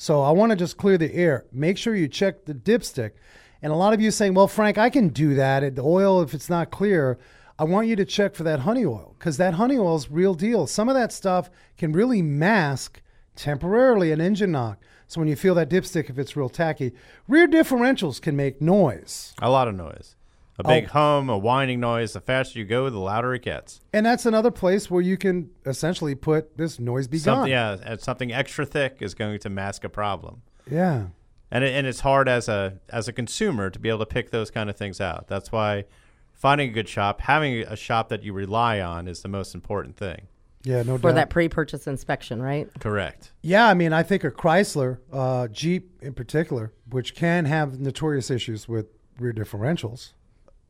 So 0.01 0.21
I 0.21 0.31
want 0.31 0.51
to 0.51 0.55
just 0.55 0.77
clear 0.77 0.97
the 0.97 1.13
air. 1.13 1.43
Make 1.51 1.77
sure 1.77 1.93
you 1.93 2.07
check 2.07 2.45
the 2.45 2.53
dipstick. 2.53 3.11
And 3.61 3.73
a 3.73 3.75
lot 3.75 3.93
of 3.93 3.99
you 3.99 4.11
saying, 4.11 4.33
"Well, 4.33 4.47
Frank, 4.47 4.77
I 4.77 4.89
can 4.89 5.09
do 5.09 5.35
that. 5.35 5.75
The 5.75 5.83
oil, 5.83 6.21
if 6.21 6.33
it's 6.33 6.49
not 6.49 6.71
clear, 6.71 7.19
I 7.59 7.65
want 7.65 7.87
you 7.87 7.97
to 7.97 8.05
check 8.05 8.33
for 8.33 8.43
that 8.43 8.61
honey 8.61 8.85
oil 8.85 9.13
because 9.19 9.35
that 9.35 9.55
honey 9.55 9.77
oil 9.77 9.97
is 9.97 10.09
real 10.09 10.35
deal. 10.35 10.67
Some 10.67 10.87
of 10.87 10.95
that 10.95 11.11
stuff 11.11 11.49
can 11.77 11.91
really 11.91 12.21
mask 12.21 13.01
temporarily 13.35 14.13
an 14.13 14.21
engine 14.21 14.53
knock. 14.53 14.79
So 15.05 15.19
when 15.19 15.27
you 15.27 15.35
feel 15.35 15.55
that 15.55 15.69
dipstick, 15.69 16.09
if 16.09 16.17
it's 16.17 16.37
real 16.37 16.47
tacky, 16.47 16.93
rear 17.27 17.45
differentials 17.45 18.21
can 18.21 18.37
make 18.37 18.61
noise. 18.61 19.33
A 19.41 19.49
lot 19.49 19.67
of 19.67 19.75
noise. 19.75 20.15
A 20.59 20.63
big 20.63 20.87
hum, 20.87 21.29
a 21.29 21.37
whining 21.37 21.79
noise. 21.79 22.13
The 22.13 22.21
faster 22.21 22.59
you 22.59 22.65
go, 22.65 22.89
the 22.89 22.99
louder 22.99 23.33
it 23.33 23.43
gets. 23.43 23.79
And 23.93 24.05
that's 24.05 24.25
another 24.25 24.51
place 24.51 24.91
where 24.91 25.01
you 25.01 25.17
can 25.17 25.49
essentially 25.65 26.15
put 26.15 26.57
this 26.57 26.79
noise 26.79 27.07
be 27.07 27.17
gone. 27.17 27.23
Something, 27.37 27.51
yeah, 27.51 27.77
and 27.81 28.01
something 28.01 28.31
extra 28.33 28.65
thick 28.65 28.97
is 28.99 29.13
going 29.13 29.39
to 29.39 29.49
mask 29.49 29.83
a 29.85 29.89
problem. 29.89 30.41
Yeah. 30.69 31.07
and 31.49 31.63
it, 31.63 31.73
and 31.73 31.87
it's 31.87 32.01
hard 32.01 32.27
as 32.29 32.47
a 32.47 32.79
as 32.89 33.07
a 33.07 33.13
consumer 33.13 33.69
to 33.69 33.79
be 33.79 33.89
able 33.89 33.99
to 33.99 34.05
pick 34.05 34.31
those 34.31 34.51
kind 34.51 34.69
of 34.69 34.75
things 34.75 34.99
out. 35.01 35.27
That's 35.27 35.51
why 35.51 35.85
finding 36.33 36.69
a 36.69 36.73
good 36.73 36.87
shop, 36.87 37.21
having 37.21 37.61
a 37.61 37.75
shop 37.75 38.09
that 38.09 38.23
you 38.23 38.33
rely 38.33 38.79
on, 38.81 39.07
is 39.07 39.21
the 39.21 39.29
most 39.29 39.55
important 39.55 39.97
thing. 39.97 40.27
Yeah, 40.63 40.83
no 40.83 40.93
doubt. 40.93 41.01
For 41.01 41.07
doubt. 41.09 41.15
that 41.15 41.29
pre-purchase 41.29 41.87
inspection, 41.87 42.41
right? 42.41 42.69
Correct. 42.81 43.31
Yeah, 43.41 43.67
I 43.67 43.73
mean, 43.73 43.93
I 43.93 44.03
think 44.03 44.25
a 44.25 44.31
Chrysler, 44.31 44.99
uh, 45.11 45.47
Jeep 45.47 45.89
in 46.01 46.13
particular, 46.13 46.73
which 46.89 47.15
can 47.15 47.45
have 47.45 47.79
notorious 47.79 48.29
issues 48.29 48.67
with 48.67 48.87
rear 49.17 49.31
differentials. 49.33 50.11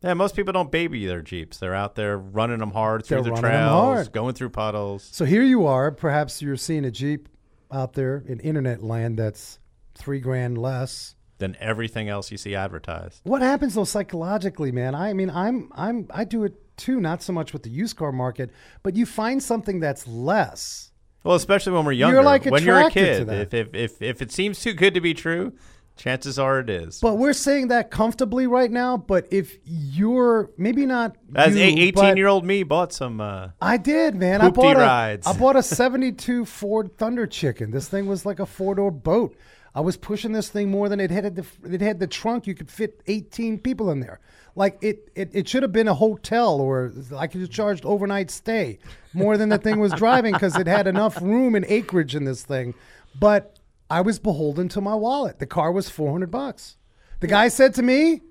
Yeah, 0.01 0.13
most 0.13 0.35
people 0.35 0.53
don't 0.53 0.71
baby 0.71 1.05
their 1.05 1.21
Jeeps. 1.21 1.57
They're 1.57 1.75
out 1.75 1.95
there 1.95 2.17
running 2.17 2.59
them 2.59 2.71
hard 2.71 3.05
through 3.05 3.15
They're 3.17 3.23
the 3.23 3.31
running 3.31 3.45
'em 3.45 3.51
trails, 3.67 3.71
hard. 3.95 4.11
going 4.13 4.33
through 4.33 4.49
puddles. 4.51 5.03
So 5.11 5.25
here 5.25 5.43
you 5.43 5.65
are. 5.67 5.91
Perhaps 5.91 6.41
you're 6.41 6.55
seeing 6.55 6.85
a 6.85 6.91
Jeep 6.91 7.27
out 7.71 7.93
there 7.93 8.23
in 8.25 8.39
internet 8.39 8.81
land 8.81 9.19
that's 9.19 9.59
three 9.95 10.19
grand 10.19 10.57
less. 10.57 11.15
Than 11.39 11.55
everything 11.61 12.09
else 12.09 12.31
you 12.31 12.37
see 12.37 12.53
advertised. 12.53 13.21
What 13.23 13.41
happens 13.41 13.75
though 13.75 13.85
psychologically, 13.85 14.73
man? 14.73 14.93
I 14.93 15.13
mean, 15.13 15.29
I'm 15.29 15.69
I'm 15.73 16.05
I 16.11 16.25
do 16.25 16.43
it 16.43 16.55
too, 16.75 16.99
not 16.99 17.21
so 17.23 17.31
much 17.31 17.53
with 17.53 17.63
the 17.63 17.69
used 17.69 17.95
car 17.95 18.11
market, 18.11 18.51
but 18.83 18.95
you 18.97 19.05
find 19.05 19.41
something 19.41 19.79
that's 19.79 20.05
less. 20.05 20.91
Well, 21.23 21.35
especially 21.35 21.73
when 21.73 21.85
we're 21.85 21.91
younger. 21.93 22.15
You're, 22.17 22.23
like, 22.25 22.43
when 22.45 22.63
you're 22.63 22.75
a 22.77 22.87
attracted 22.87 23.05
to 23.05 23.17
kid, 23.19 23.27
that. 23.27 23.53
if, 23.53 23.53
if 23.53 23.75
if 23.75 24.01
if 24.01 24.21
it 24.21 24.31
seems 24.33 24.59
too 24.61 24.73
good 24.73 24.93
to 24.95 25.01
be 25.01 25.13
true, 25.13 25.53
chances 25.99 26.39
are 26.39 26.59
it 26.59 26.69
is. 26.69 26.99
But 26.99 27.15
we're 27.15 27.33
saying 27.33 27.67
that 27.67 27.91
comfortably 27.91 28.47
right 28.47 28.71
now. 28.71 28.97
But 28.97 29.27
if 29.29 29.57
you're 29.65 30.49
maybe 30.57 30.85
not 30.85 31.15
As 31.35 31.55
you, 31.55 31.63
a 31.63 31.67
18 31.67 32.17
year 32.17 32.27
old 32.27 32.45
me 32.45 32.63
bought 32.63 32.93
some. 32.93 33.21
Uh, 33.21 33.49
I 33.61 33.77
did, 33.77 34.15
man. 34.15 34.41
I 34.41 34.49
bought 34.49 34.77
a 34.77 34.79
rides. 34.79 35.27
I 35.27 35.37
bought 35.37 35.55
a 35.55 35.63
'72 35.63 36.45
Ford 36.45 36.97
Thunder 36.97 37.27
Chicken. 37.27 37.71
This 37.71 37.87
thing 37.87 38.07
was 38.07 38.25
like 38.25 38.39
a 38.39 38.45
four 38.45 38.75
door 38.75 38.91
boat. 38.91 39.35
I 39.75 39.81
was 39.81 39.97
pushing 39.97 40.31
this 40.31 40.49
thing 40.49 40.71
more 40.71 40.89
than 40.89 40.99
it 40.99 41.11
had 41.11 41.35
the 41.35 41.45
it 41.63 41.81
had 41.81 41.99
the 41.99 42.07
trunk. 42.07 42.47
You 42.47 42.55
could 42.55 42.71
fit 42.71 43.03
18 43.05 43.59
people 43.59 43.91
in 43.91 43.99
there. 43.99 44.19
Like 44.55 44.79
it, 44.81 45.09
it, 45.15 45.29
it 45.33 45.47
should 45.47 45.61
have 45.61 45.71
been 45.71 45.87
a 45.87 45.93
hotel, 45.93 46.59
or 46.59 46.91
I 47.15 47.27
could 47.27 47.41
have 47.41 47.51
charged 47.51 47.85
overnight 47.85 48.31
stay 48.31 48.79
more 49.13 49.37
than 49.37 49.49
the 49.49 49.57
thing 49.57 49.79
was 49.79 49.93
driving 49.93 50.33
because 50.33 50.57
it 50.57 50.67
had 50.67 50.87
enough 50.87 51.21
room 51.21 51.55
and 51.55 51.65
acreage 51.65 52.15
in 52.15 52.25
this 52.25 52.43
thing. 52.43 52.73
But 53.19 53.58
I 53.89 54.01
was 54.01 54.19
beholden 54.19 54.69
to 54.69 54.81
my 54.81 54.95
wallet. 54.95 55.39
The 55.39 55.45
car 55.47 55.71
was 55.71 55.89
400 55.89 56.29
bucks. 56.29 56.77
The 57.19 57.27
guy 57.27 57.47
said 57.49 57.73
to 57.75 57.81
me, 57.81 58.21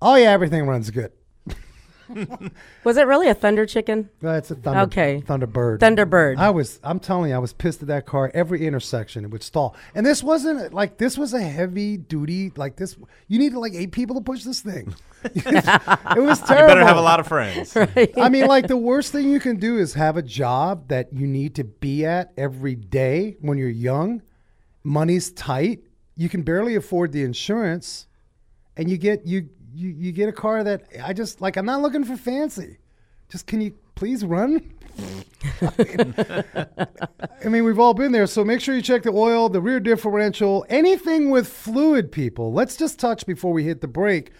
"Oh 0.00 0.14
yeah, 0.16 0.30
everything 0.30 0.66
runs 0.66 0.90
good." 0.90 1.12
Was 2.84 2.96
it 2.96 3.06
really 3.06 3.28
a 3.28 3.34
Thunder 3.34 3.64
Chicken? 3.66 4.10
That's 4.20 4.50
a 4.50 4.54
thunder, 4.54 4.80
Okay. 4.82 5.22
Thunderbird. 5.26 5.78
Thunderbird. 5.78 6.36
I 6.36 6.50
was. 6.50 6.78
I'm 6.82 7.00
telling 7.00 7.30
you, 7.30 7.36
I 7.36 7.38
was 7.38 7.52
pissed 7.52 7.80
at 7.82 7.88
that 7.88 8.06
car. 8.06 8.30
Every 8.34 8.66
intersection, 8.66 9.24
it 9.24 9.30
would 9.30 9.42
stall. 9.42 9.74
And 9.94 10.04
this 10.04 10.22
wasn't 10.22 10.74
like 10.74 10.98
this 10.98 11.16
was 11.16 11.32
a 11.32 11.40
heavy 11.40 11.96
duty. 11.96 12.52
Like 12.56 12.76
this, 12.76 12.96
you 13.28 13.38
needed 13.38 13.56
like 13.58 13.74
eight 13.74 13.92
people 13.92 14.16
to 14.16 14.22
push 14.22 14.44
this 14.44 14.60
thing. 14.60 14.94
it 15.24 15.44
was 16.18 16.40
you 16.40 16.46
terrible. 16.46 16.68
better 16.68 16.84
have 16.84 16.98
a 16.98 17.02
lot 17.02 17.20
of 17.20 17.26
friends. 17.26 17.74
right. 17.96 18.12
I 18.18 18.28
mean, 18.28 18.46
like 18.46 18.66
the 18.66 18.76
worst 18.76 19.10
thing 19.12 19.30
you 19.30 19.40
can 19.40 19.56
do 19.56 19.78
is 19.78 19.94
have 19.94 20.16
a 20.16 20.22
job 20.22 20.88
that 20.88 21.12
you 21.12 21.26
need 21.26 21.54
to 21.54 21.64
be 21.64 22.04
at 22.04 22.32
every 22.36 22.74
day 22.74 23.36
when 23.40 23.56
you're 23.56 23.68
young. 23.68 24.22
Money's 24.84 25.32
tight. 25.32 25.80
You 26.16 26.28
can 26.28 26.42
barely 26.42 26.76
afford 26.76 27.10
the 27.10 27.24
insurance, 27.24 28.06
and 28.76 28.88
you 28.88 28.96
get 28.98 29.26
you 29.26 29.48
you 29.74 29.88
you 29.88 30.12
get 30.12 30.28
a 30.28 30.32
car 30.32 30.62
that 30.62 30.86
I 31.02 31.12
just 31.12 31.40
like. 31.40 31.56
I'm 31.56 31.66
not 31.66 31.80
looking 31.80 32.04
for 32.04 32.16
fancy. 32.16 32.78
Just 33.28 33.46
can 33.46 33.60
you 33.60 33.74
please 33.94 34.24
run? 34.24 34.72
I 35.60 37.48
mean, 37.48 37.64
we've 37.64 37.78
all 37.78 37.94
been 37.94 38.12
there. 38.12 38.26
So 38.26 38.44
make 38.44 38.60
sure 38.60 38.74
you 38.74 38.82
check 38.82 39.02
the 39.02 39.10
oil, 39.10 39.48
the 39.48 39.60
rear 39.60 39.80
differential, 39.80 40.64
anything 40.68 41.30
with 41.30 41.48
fluid, 41.48 42.12
people. 42.12 42.52
Let's 42.52 42.76
just 42.76 42.98
touch 42.98 43.26
before 43.26 43.52
we 43.52 43.64
hit 43.64 43.80
the 43.80 43.88
break. 43.88 44.30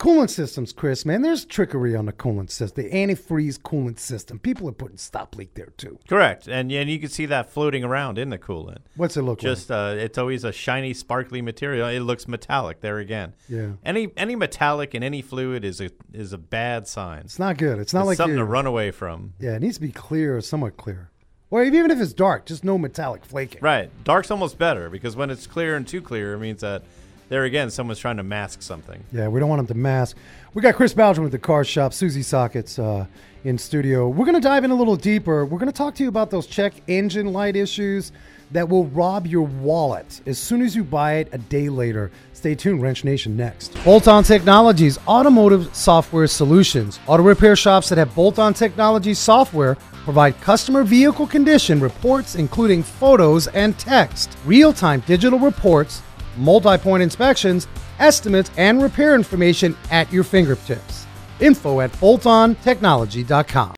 Coolant 0.00 0.30
systems, 0.30 0.72
Chris, 0.72 1.04
man, 1.04 1.20
there's 1.20 1.44
trickery 1.44 1.94
on 1.94 2.06
the 2.06 2.12
coolant 2.14 2.50
system, 2.50 2.84
the 2.84 2.90
antifreeze 2.90 3.58
coolant 3.58 3.98
system. 3.98 4.38
People 4.38 4.66
are 4.66 4.72
putting 4.72 4.96
stop 4.96 5.36
leak 5.36 5.52
there 5.52 5.74
too. 5.76 5.98
Correct, 6.08 6.48
and 6.48 6.72
and 6.72 6.88
you 6.88 6.98
can 6.98 7.10
see 7.10 7.26
that 7.26 7.50
floating 7.50 7.84
around 7.84 8.16
in 8.16 8.30
the 8.30 8.38
coolant. 8.38 8.78
What's 8.96 9.18
it 9.18 9.22
look 9.22 9.42
like? 9.42 9.52
Just 9.52 9.70
uh, 9.70 9.94
it's 9.98 10.16
always 10.16 10.42
a 10.42 10.52
shiny, 10.52 10.94
sparkly 10.94 11.42
material. 11.42 11.86
It 11.86 12.00
looks 12.00 12.26
metallic 12.26 12.80
there 12.80 12.98
again. 12.98 13.34
Yeah. 13.46 13.72
Any 13.84 14.10
any 14.16 14.36
metallic 14.36 14.94
in 14.94 15.02
any 15.02 15.20
fluid 15.20 15.66
is 15.66 15.82
a 15.82 15.90
is 16.14 16.32
a 16.32 16.38
bad 16.38 16.88
sign. 16.88 17.20
It's 17.20 17.38
not 17.38 17.58
good. 17.58 17.78
It's 17.78 17.92
not 17.92 18.00
It's 18.00 18.06
like 18.06 18.16
something 18.16 18.38
to 18.38 18.44
run 18.44 18.64
away 18.64 18.92
from. 18.92 19.34
Yeah, 19.38 19.56
it 19.56 19.60
needs 19.60 19.74
to 19.74 19.82
be 19.82 19.92
clear 19.92 20.34
or 20.34 20.40
somewhat 20.40 20.78
clear. 20.78 21.10
Or 21.50 21.62
even 21.62 21.90
if 21.90 22.00
it's 22.00 22.14
dark, 22.14 22.46
just 22.46 22.64
no 22.64 22.78
metallic 22.78 23.26
flaking. 23.26 23.60
Right. 23.60 23.90
Dark's 24.04 24.30
almost 24.30 24.56
better 24.56 24.88
because 24.88 25.14
when 25.14 25.28
it's 25.28 25.46
clear 25.46 25.76
and 25.76 25.86
too 25.86 26.00
clear, 26.00 26.32
it 26.32 26.38
means 26.38 26.62
that 26.62 26.84
there 27.30 27.44
again 27.44 27.70
someone's 27.70 27.98
trying 27.98 28.18
to 28.18 28.22
mask 28.22 28.60
something. 28.60 29.02
Yeah, 29.12 29.28
we 29.28 29.40
don't 29.40 29.48
want 29.48 29.60
them 29.60 29.74
to 29.74 29.80
mask. 29.80 30.16
We 30.52 30.60
got 30.60 30.74
Chris 30.74 30.92
Baldwin 30.92 31.22
with 31.22 31.32
the 31.32 31.38
Kar 31.38 31.64
Shop, 31.64 31.94
Susie 31.94 32.22
Sockets 32.22 32.78
uh, 32.78 33.06
in 33.44 33.56
studio. 33.56 34.08
We're 34.08 34.26
going 34.26 34.34
to 34.34 34.40
dive 34.40 34.64
in 34.64 34.72
a 34.72 34.74
little 34.74 34.96
deeper. 34.96 35.46
We're 35.46 35.58
going 35.58 35.70
to 35.70 35.76
talk 35.76 35.94
to 35.94 36.02
you 36.02 36.08
about 36.08 36.30
those 36.30 36.46
check 36.46 36.74
engine 36.88 37.32
light 37.32 37.56
issues 37.56 38.12
that 38.50 38.68
will 38.68 38.86
rob 38.86 39.28
your 39.28 39.46
wallet 39.46 40.20
as 40.26 40.36
soon 40.36 40.60
as 40.60 40.74
you 40.74 40.82
buy 40.82 41.14
it 41.14 41.28
a 41.30 41.38
day 41.38 41.68
later. 41.68 42.10
Stay 42.32 42.56
tuned, 42.56 42.82
Wrench 42.82 43.04
Nation 43.04 43.36
next. 43.36 43.72
Bolt 43.84 44.08
On 44.08 44.24
Technologies, 44.24 44.98
automotive 45.06 45.72
software 45.74 46.26
solutions. 46.26 46.98
Auto 47.06 47.22
repair 47.22 47.54
shops 47.54 47.88
that 47.90 47.98
have 47.98 48.12
Bolt 48.16 48.40
On 48.40 48.52
technology 48.52 49.14
software 49.14 49.76
provide 50.02 50.40
customer 50.40 50.82
vehicle 50.82 51.28
condition 51.28 51.78
reports, 51.78 52.34
including 52.34 52.82
photos 52.82 53.46
and 53.48 53.78
text, 53.78 54.36
real 54.44 54.72
time 54.72 55.00
digital 55.06 55.38
reports 55.38 56.02
multi 56.36 56.78
point 56.78 57.02
inspections, 57.02 57.66
estimates, 57.98 58.50
and 58.56 58.82
repair 58.82 59.14
information 59.14 59.76
at 59.90 60.12
your 60.12 60.24
fingertips. 60.24 61.06
Info 61.40 61.80
at 61.80 61.90
boltontechnology.com. 61.92 63.74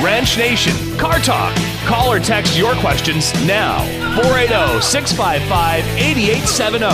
Wrench 0.00 0.38
Nation, 0.38 0.96
Car 0.96 1.18
Talk. 1.18 1.77
Call 1.88 2.12
or 2.12 2.20
text 2.20 2.56
your 2.58 2.74
questions 2.74 3.32
now. 3.46 3.78
oh, 3.80 4.22
480 4.22 4.82
655 4.82 5.86
8870. 5.96 6.84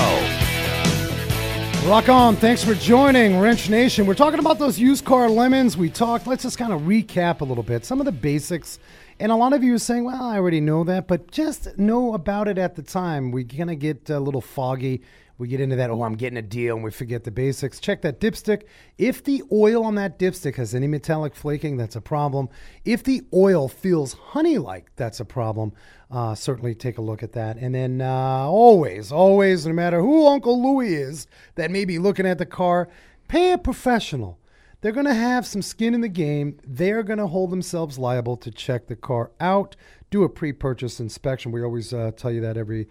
Rock 1.89 2.09
on. 2.09 2.37
Thanks 2.37 2.63
for 2.63 2.75
joining 2.75 3.41
Wrench 3.41 3.69
Nation. 3.69 4.07
We're 4.07 4.15
talking 4.15 4.39
about 4.39 4.61
those 4.61 4.79
used 4.79 5.05
car 5.05 5.29
lemons. 5.29 5.77
We 5.77 5.91
talked, 5.91 6.29
let's 6.29 6.45
just 6.45 6.59
kind 6.59 6.73
of 6.73 6.83
recap 6.83 7.41
a 7.41 7.45
little 7.45 7.65
bit. 7.65 7.85
Some 7.85 8.01
of 8.01 8.05
the 8.07 8.13
basics 8.13 8.79
And 9.19 9.33
a 9.33 9.37
lot 9.37 9.53
of 9.53 9.65
you 9.65 9.75
are 9.75 9.79
saying, 9.79 10.05
well, 10.05 10.23
I 10.23 10.37
already 10.37 10.61
know 10.61 10.85
that, 10.85 11.09
but 11.09 11.29
just 11.31 11.77
know 11.77 12.15
about 12.15 12.47
it 12.47 12.57
at 12.57 12.77
the 12.77 12.83
time. 12.83 13.33
We 13.33 13.43
kind 13.43 13.71
of 13.71 13.81
get 13.81 14.09
a 14.11 14.21
little 14.21 14.41
foggy. 14.41 15.03
We 15.37 15.49
get 15.49 15.61
into 15.61 15.75
that, 15.77 15.91
oh, 15.91 16.03
I'm 16.03 16.15
getting 16.15 16.37
a 16.37 16.43
deal, 16.43 16.77
and 16.77 16.85
we 16.85 16.93
forget 16.93 17.25
the 17.25 17.31
basics. 17.33 17.81
Check 17.81 18.03
that 18.03 18.21
dipstick. 18.21 18.63
If 18.99 19.25
the 19.25 19.43
oil 19.51 19.85
on 19.85 19.97
that 19.97 20.17
dipstick 20.17 20.55
has 20.57 20.75
any 20.75 20.87
metallic 20.87 21.35
flaking, 21.35 21.77
that's 21.77 21.97
a 21.97 22.01
problem. 22.01 22.49
If 22.85 23.03
the 23.03 23.23
oil 23.35 23.67
feels 23.67 24.13
honey 24.13 24.59
like, 24.59 24.95
that's 24.95 25.19
a 25.19 25.25
problem. 25.25 25.73
Uh, 26.09 26.37
certainly 26.37 26.75
take 26.75 26.99
a 26.99 27.03
look 27.03 27.25
at 27.25 27.33
that. 27.33 27.57
And 27.57 27.75
then 27.75 28.01
uh, 28.01 28.47
always, 28.47 29.11
always, 29.11 29.67
no 29.67 29.73
matter 29.73 30.01
who 30.01 30.29
Uncle 30.29 30.63
Louie 30.63 30.95
is 30.95 31.27
that 31.57 31.73
may 31.73 31.85
be 31.85 31.99
looking 31.99 32.27
at 32.27 32.39
the 32.39 32.47
car, 32.47 32.89
pay 33.27 33.53
a 33.53 33.59
professional. 33.59 34.39
They're 34.81 34.93
going 34.93 35.07
to 35.07 35.15
have 35.15 35.47
some 35.47 35.63
skin 35.63 35.95
in 35.95 36.03
the 36.03 36.09
game. 36.09 36.61
They're 36.63 37.03
going 37.03 37.19
to 37.19 37.27
hold 37.27 37.51
themselves 37.51 37.99
liable 37.99 38.37
to 38.37 38.51
check 38.51 38.87
the 38.87 38.95
car 38.95 39.33
out, 39.41 39.75
do 40.11 40.23
a 40.23 40.29
pre-purchase 40.29 41.01
inspection. 41.01 41.51
We 41.51 41.65
always 41.65 41.93
uh, 41.93 42.13
tell 42.17 42.31
you 42.31 42.43
that 42.43 42.57
every 42.57 42.87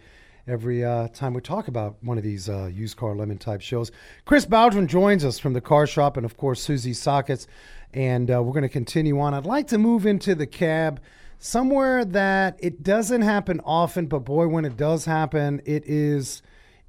every 0.48 0.84
uh, 0.84 1.08
time 1.10 1.34
we 1.34 1.42
talk 1.42 1.68
about 1.68 1.96
one 2.02 2.18
of 2.18 2.24
these 2.24 2.50
uh, 2.50 2.66
used 2.66 2.98
car 2.98 3.16
lemon 3.16 3.38
type 3.38 3.62
shows. 3.62 3.92
Chris 4.26 4.46
Bowdren 4.46 4.88
joins 4.88 5.24
us 5.24 5.40
from 5.40 5.54
the 5.54 5.62
Kar 5.62 5.88
Shop, 5.88 6.18
and 6.18 6.26
of 6.26 6.38
course 6.38 6.62
Susie 6.62 6.94
Sockets, 6.94 7.48
and 7.94 8.30
uh, 8.30 8.42
we're 8.44 8.54
going 8.54 8.64
to 8.64 8.70
continue 8.70 9.20
on. 9.20 9.34
I'd 9.34 9.46
like 9.46 9.68
to 9.68 9.78
move 9.78 10.06
into 10.06 10.36
the 10.36 10.48
cab. 10.48 11.00
Somewhere 11.40 12.06
that 12.06 12.58
it 12.60 12.84
doesn't 12.84 13.22
happen 13.22 13.60
often, 13.66 14.08
but 14.08 14.20
boy, 14.20 14.48
when 14.48 14.64
it 14.64 14.78
does 14.78 15.06
happen, 15.06 15.62
it 15.66 15.84
is 15.86 16.42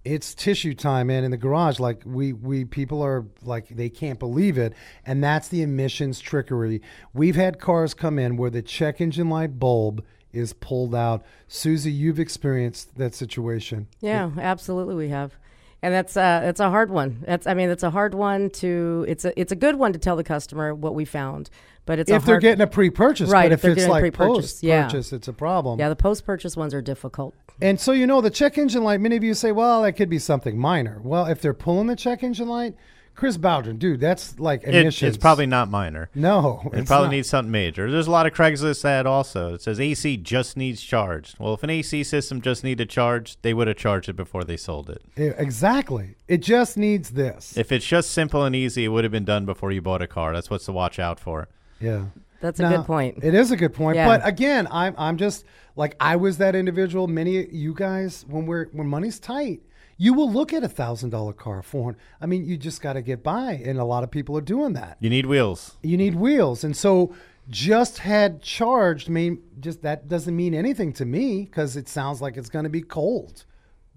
it's 0.04 0.34
tissue 0.34 0.74
time 0.74 1.06
man 1.06 1.24
in 1.24 1.30
the 1.30 1.36
garage 1.36 1.80
like 1.80 2.02
we 2.04 2.34
we 2.34 2.66
people 2.66 3.02
are 3.02 3.24
like 3.42 3.66
they 3.70 3.88
can't 3.88 4.18
believe 4.18 4.58
it 4.58 4.74
and 5.06 5.24
that's 5.24 5.48
the 5.48 5.62
emissions 5.62 6.20
trickery 6.20 6.82
we've 7.14 7.36
had 7.36 7.58
cars 7.58 7.94
come 7.94 8.18
in 8.18 8.36
where 8.36 8.50
the 8.50 8.60
check 8.60 9.00
engine 9.00 9.30
light 9.30 9.58
bulb 9.58 10.04
is 10.34 10.52
pulled 10.52 10.94
out 10.94 11.24
susie 11.48 11.92
you've 11.92 12.18
experienced 12.20 12.96
that 12.96 13.14
situation 13.14 13.86
Yeah, 14.00 14.30
absolutely, 14.38 14.94
we 14.94 15.08
have, 15.08 15.36
and 15.82 15.92
that's 15.92 16.16
uh, 16.16 16.42
it's 16.44 16.60
a 16.60 16.70
hard 16.70 16.90
one. 16.90 17.22
That's 17.26 17.46
I 17.46 17.54
mean, 17.54 17.70
it's 17.70 17.82
a 17.82 17.90
hard 17.90 18.14
one 18.14 18.50
to. 18.50 19.04
It's 19.08 19.24
a 19.24 19.38
it's 19.38 19.52
a 19.52 19.56
good 19.56 19.76
one 19.76 19.92
to 19.92 19.98
tell 19.98 20.16
the 20.16 20.24
customer 20.24 20.74
what 20.74 20.94
we 20.94 21.04
found, 21.04 21.50
but 21.86 21.98
it's 21.98 22.10
a 22.10 22.14
if 22.14 22.24
they're 22.24 22.34
hard, 22.34 22.42
getting 22.42 22.62
a 22.62 22.66
pre-purchase 22.66 23.30
Right, 23.30 23.50
but 23.50 23.52
if 23.52 23.64
if, 23.64 23.78
it's 23.78 23.88
like 23.88 24.00
pre-purchase, 24.00 24.62
yeah. 24.62 24.84
post-purchase 24.84 25.12
it's 25.12 25.28
a 25.28 25.32
problem 25.32 25.78
yeah, 25.78 25.88
the 25.88 25.96
post 25.96 26.24
purchase 26.24 26.56
ones 26.56 26.72
are 26.72 26.82
difficult. 26.82 27.34
And 27.60 27.78
so, 27.78 27.92
you 27.92 28.06
know, 28.06 28.20
the 28.20 28.30
check 28.30 28.58
engine 28.58 28.82
light, 28.82 29.00
many 29.00 29.16
of 29.16 29.22
you 29.22 29.34
say, 29.34 29.52
well, 29.52 29.82
that 29.82 29.92
could 29.92 30.10
be 30.10 30.18
something 30.18 30.58
minor. 30.58 31.00
Well, 31.02 31.26
if 31.26 31.40
they're 31.40 31.54
pulling 31.54 31.86
the 31.86 31.96
check 31.96 32.22
engine 32.22 32.48
light, 32.48 32.74
Chris 33.14 33.37
Bowdren, 33.38 33.79
dude, 33.79 34.00
that's 34.00 34.38
like 34.40 34.62
It, 34.64 34.74
emissions. 34.74 35.11
it's 35.14 35.20
probably 35.20 35.46
not 35.46 35.70
minor. 35.70 36.11
No. 36.14 36.62
It 36.72 36.79
it's 36.81 36.88
probably 36.88 37.07
not. 37.09 37.12
needs 37.12 37.29
something 37.29 37.53
major. 37.53 37.90
There's 37.90 38.07
a 38.09 38.11
lot 38.11 38.27
of 38.27 38.33
Craigslist 38.33 38.85
ad 38.85 39.07
also. 39.07 39.55
It 39.55 39.62
says 39.62 39.79
AC 39.79 40.16
just 40.16 40.57
needs 40.57 40.83
charged. 40.83 41.38
Well, 41.38 41.55
if 41.55 41.62
an 41.62 41.70
AC 41.70 42.03
system 42.05 42.40
just 42.40 42.64
needed 42.64 42.90
charged, 42.90 43.38
they 43.42 43.55
would 43.55 43.68
have 43.68 43.77
charged 43.77 44.09
it 44.09 44.14
before 44.16 44.42
they 44.42 44.57
sold 44.57 44.90
it. 44.90 45.00
Yeah, 45.16 45.33
Exactly. 45.38 46.16
It 46.27 46.38
just 46.38 46.77
needs 46.77 47.11
this. 47.11 47.57
If 47.57 47.70
it's 47.70 47.87
just 47.87 48.11
simple 48.11 48.42
and 48.44 48.57
easy, 48.57 48.85
it 48.85 48.88
would 48.88 49.05
have 49.05 49.12
been 49.12 49.24
done 49.24 49.44
before 49.46 49.70
you 49.70 49.81
bought 49.81 50.03
a 50.03 50.07
car. 50.09 50.33
That's 50.33 50.50
what's 50.50 50.64
to 50.66 50.72
watch 50.72 50.98
out 50.98 51.20
for. 51.20 51.48
yeah. 51.81 52.07
That's 52.40 52.61
a 52.61 52.68
good 52.68 52.85
point. 52.85 53.20
It 53.24 53.33
is 53.35 53.53
a 53.53 53.57
good 53.57 53.72
point. 53.72 53.96
Yeah. 53.96 54.07
But 54.07 54.27
again, 54.29 54.68
I'm 54.70 54.94
I'm 54.98 55.16
just 55.16 55.46
like 55.77 55.96
I 55.98 56.16
was 56.16 56.37
that 56.38 56.55
individual. 56.55 57.07
Many 57.09 57.38
of 57.38 57.50
you 57.50 57.72
guys, 57.72 58.27
when 58.29 58.44
we're 58.44 58.66
when 58.72 58.87
money's 58.87 59.18
tight, 59.18 59.62
you 59.96 60.12
will 60.14 60.30
look 60.30 60.52
at 60.52 60.62
a 60.64 60.68
thousand 60.68 61.11
dollar 61.11 61.33
car, 61.33 61.62
four 61.62 61.85
hundred. 61.85 62.00
I 62.20 62.26
mean, 62.26 62.44
you 62.44 62.57
just 62.57 62.80
got 62.83 62.94
to 62.94 63.02
get 63.02 63.22
by, 63.22 63.52
and 63.64 63.78
a 63.78 63.85
lot 63.85 64.04
of 64.04 64.11
people 64.11 64.37
are 64.37 64.42
doing 64.42 64.72
that. 64.74 64.96
You 65.00 65.11
need 65.11 65.26
wheels. 65.26 65.76
you 65.83 65.96
need 65.96 66.14
wheels 66.14 66.64
and 66.64 66.76
so 66.76 67.14
just 67.50 67.98
had 67.98 68.40
charged 68.40 69.09
I 69.11 69.12
mean 69.12 69.42
just 69.61 69.83
that 69.83 70.09
doesn't 70.09 70.35
mean 70.35 70.54
anything 70.54 70.94
to 70.94 71.04
me 71.04 71.44
because 71.44 71.76
it 71.76 71.88
sounds 71.88 72.22
like 72.22 72.37
it's 72.38 72.48
going 72.48 72.62
to 72.64 72.70
be 72.70 72.80
cold 72.80 73.44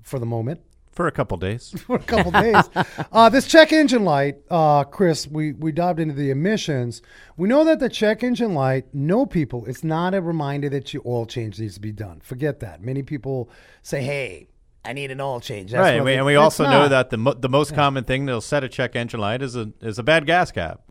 for 0.02 0.20
the 0.20 0.26
moment 0.26 0.60
For 0.92 1.08
a 1.08 1.12
couple 1.14 1.38
days. 1.38 1.70
for 1.88 1.96
a 1.96 2.00
couple 2.00 2.32
days 2.32 2.70
uh, 3.14 3.30
this 3.30 3.48
check 3.48 3.72
engine 3.72 4.04
light 4.04 4.40
uh, 4.52 4.84
chris 4.84 5.28
we, 5.28 5.54
we 5.54 5.72
dived 5.72 6.02
into 6.02 6.14
the 6.14 6.30
emissions 6.30 7.02
we 7.38 7.48
know 7.48 7.64
that 7.64 7.80
the 7.80 7.88
check 7.88 8.22
engine 8.22 8.54
light 8.54 8.86
no 8.94 9.26
people 9.26 9.66
it's 9.66 9.84
not 9.84 10.14
a 10.14 10.22
reminder 10.22 10.68
that 10.68 10.94
your 10.94 11.04
oil 11.06 11.26
change 11.26 11.58
needs 11.58 11.76
to 11.76 11.82
be 11.82 11.94
done 11.94 12.20
forget 12.20 12.60
that 12.60 12.82
many 12.82 13.02
people 13.02 13.50
say 13.82 14.02
hey 14.04 14.50
i 14.90 14.94
need 14.94 15.12
an 15.12 15.20
oil 15.22 15.40
change 15.40 15.72
That's 15.72 15.82
right. 15.82 15.96
And 15.96 16.06
we, 16.06 16.14
and 16.16 16.26
we 16.26 16.36
also 16.36 16.64
know 16.66 16.88
that 16.88 17.10
the 17.10 17.18
mo- 17.18 17.34
the 17.34 17.50
most 17.50 17.74
common 17.76 18.04
thing 18.04 18.26
that'll 18.26 18.42
set 18.42 18.64
a 18.64 18.70
check 18.70 18.96
engine 18.96 19.20
light 19.20 19.42
is 19.42 19.56
a 19.56 19.72
is 19.82 20.00
a 20.00 20.04
bad 20.04 20.26
gas 20.26 20.52
cap. 20.52 20.82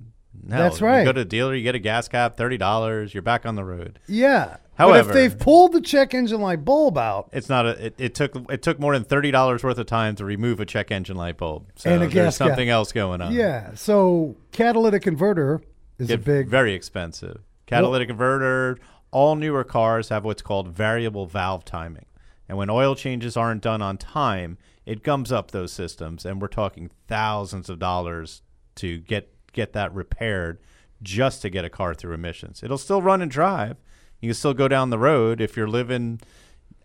That's 0.48 0.80
You 0.80 0.86
right. 0.86 1.04
go 1.04 1.12
to 1.12 1.22
a 1.22 1.24
dealer, 1.24 1.54
you 1.54 1.62
get 1.62 1.74
a 1.74 1.78
gas 1.80 2.06
cap, 2.08 2.36
thirty 2.36 2.56
dollars. 2.58 3.12
You're 3.14 3.22
back 3.22 3.44
on 3.46 3.54
the 3.56 3.64
road. 3.64 3.98
yeah 4.06 4.58
However- 4.74 5.08
but 5.12 5.16
if 5.16 5.30
they've 5.32 5.38
pulled 5.38 5.72
the 5.72 5.80
check 5.80 6.12
engine 6.14 6.40
light 6.40 6.62
bulb 6.64 6.98
out 6.98 7.30
It's 7.32 7.48
not 7.48 7.64
a. 7.66 7.86
It, 7.86 7.94
it 7.98 8.14
took 8.14 8.34
it 8.50 8.60
took 8.62 8.78
more 8.78 8.92
than 8.92 9.04
thirty 9.04 9.30
dollars 9.30 9.64
worth 9.64 9.78
of 9.78 9.86
time 9.86 10.14
to 10.16 10.24
remove 10.24 10.60
a 10.60 10.66
check 10.66 10.90
engine 10.90 11.16
light 11.16 11.38
bulb. 11.38 11.66
So 11.76 11.88
And 11.90 11.96
a 11.96 12.06
there's 12.06 12.12
gas 12.14 12.38
cap. 12.38 12.48
something 12.48 12.68
else 12.68 12.92
going 12.92 13.20
on. 13.22 13.32
Yeah. 13.32 13.74
So 13.74 14.36
catalytic 14.52 15.02
converter 15.02 15.62
is 15.98 16.10
a 16.10 16.18
big. 16.18 16.48
very 16.48 16.74
expensive. 16.74 17.40
Catalytic 17.66 18.08
converter. 18.08 18.78
All 19.12 19.34
newer 19.36 19.64
cars 19.64 20.10
have 20.10 20.24
what's 20.24 20.42
called 20.42 20.68
variable 20.68 21.26
valve 21.26 21.64
timing, 21.64 22.04
and 22.48 22.56
when 22.58 22.70
oil 22.70 22.94
changes 22.94 23.36
aren't 23.36 23.62
done 23.62 23.82
on 23.82 23.96
time, 23.98 24.58
it 24.84 25.02
gums 25.02 25.32
up 25.32 25.50
those 25.50 25.72
systems, 25.72 26.24
and 26.24 26.40
we're 26.40 26.48
talking 26.48 26.90
thousands 27.08 27.68
of 27.68 27.78
dollars 27.78 28.42
to 28.76 28.98
get 28.98 29.32
get 29.52 29.72
that 29.72 29.92
repaired 29.94 30.58
just 31.02 31.42
to 31.42 31.50
get 31.50 31.64
a 31.64 31.70
car 31.70 31.94
through 31.94 32.12
emissions. 32.14 32.62
It'll 32.62 32.78
still 32.78 33.02
run 33.02 33.20
and 33.22 33.30
drive. 33.30 33.76
You 34.20 34.28
can 34.28 34.34
still 34.34 34.54
go 34.54 34.68
down 34.68 34.90
the 34.90 34.98
road 34.98 35.40
if 35.40 35.56
you're 35.56 35.68
living 35.68 36.20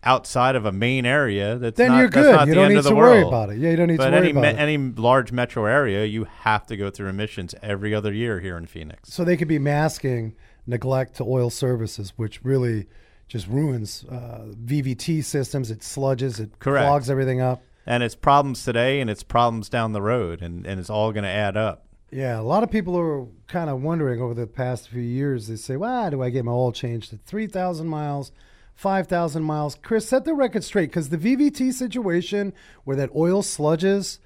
outside 0.04 0.56
of 0.56 0.64
a 0.66 0.72
main 0.72 1.06
area. 1.06 1.56
That's 1.56 1.76
then 1.76 1.88
not, 1.92 1.98
you're 1.98 2.08
good. 2.08 2.40
You 2.40 2.46
the 2.46 2.54
don't 2.54 2.74
need 2.74 2.82
to 2.82 2.94
worry 2.94 3.20
world. 3.20 3.32
about 3.32 3.50
it. 3.50 3.58
Yeah, 3.58 3.70
you 3.70 3.76
don't 3.76 3.86
need 3.88 3.98
But 3.98 4.06
to 4.06 4.10
worry 4.10 4.20
any 4.20 4.30
about 4.30 4.42
me- 4.42 4.48
it. 4.48 4.56
any 4.56 4.76
large 4.78 5.32
metro 5.32 5.64
area, 5.66 6.04
you 6.04 6.24
have 6.40 6.66
to 6.66 6.76
go 6.76 6.90
through 6.90 7.08
emissions 7.08 7.54
every 7.62 7.94
other 7.94 8.12
year 8.12 8.40
here 8.40 8.56
in 8.56 8.66
Phoenix. 8.66 9.12
so 9.12 9.22
they 9.24 9.36
could 9.36 9.48
be 9.48 9.58
masking 9.58 10.34
neglect 10.66 11.14
to 11.16 11.24
oil 11.24 11.50
services, 11.50 12.12
which 12.16 12.42
really 12.44 12.86
just 13.28 13.46
ruins 13.46 14.04
uh, 14.10 14.46
VVT 14.64 15.24
systems. 15.24 15.70
It 15.70 15.80
sludges. 15.80 16.40
It 16.40 16.58
Correct. 16.58 16.86
clogs 16.86 17.10
everything 17.10 17.40
up. 17.40 17.62
And 17.86 18.02
it's 18.02 18.14
problems 18.14 18.64
today, 18.64 19.00
and 19.00 19.10
it's 19.10 19.22
problems 19.22 19.68
down 19.68 19.92
the 19.92 20.02
road, 20.02 20.40
and, 20.40 20.66
and 20.66 20.78
it's 20.78 20.90
all 20.90 21.12
going 21.12 21.24
to 21.24 21.30
add 21.30 21.56
up. 21.56 21.86
Yeah, 22.12 22.38
a 22.38 22.42
lot 22.42 22.62
of 22.62 22.70
people 22.70 22.96
are 22.96 23.26
kind 23.46 23.70
of 23.70 23.82
wondering 23.82 24.20
over 24.20 24.34
the 24.34 24.46
past 24.46 24.90
few 24.90 25.00
years. 25.00 25.48
They 25.48 25.56
say, 25.56 25.76
"Why 25.76 26.10
do 26.10 26.22
I 26.22 26.28
get 26.28 26.44
my 26.44 26.52
oil 26.52 26.70
changed 26.70 27.12
at 27.14 27.24
three 27.24 27.46
thousand 27.46 27.88
miles, 27.88 28.32
five 28.74 29.06
thousand 29.06 29.44
miles?" 29.44 29.76
Chris, 29.82 30.08
set 30.08 30.26
the 30.26 30.34
record 30.34 30.62
straight 30.62 30.90
because 30.90 31.08
the 31.08 31.16
VVT 31.16 31.72
situation 31.72 32.52
where 32.84 32.98
that 32.98 33.08
oil 33.16 33.42
sludges, 33.42 34.18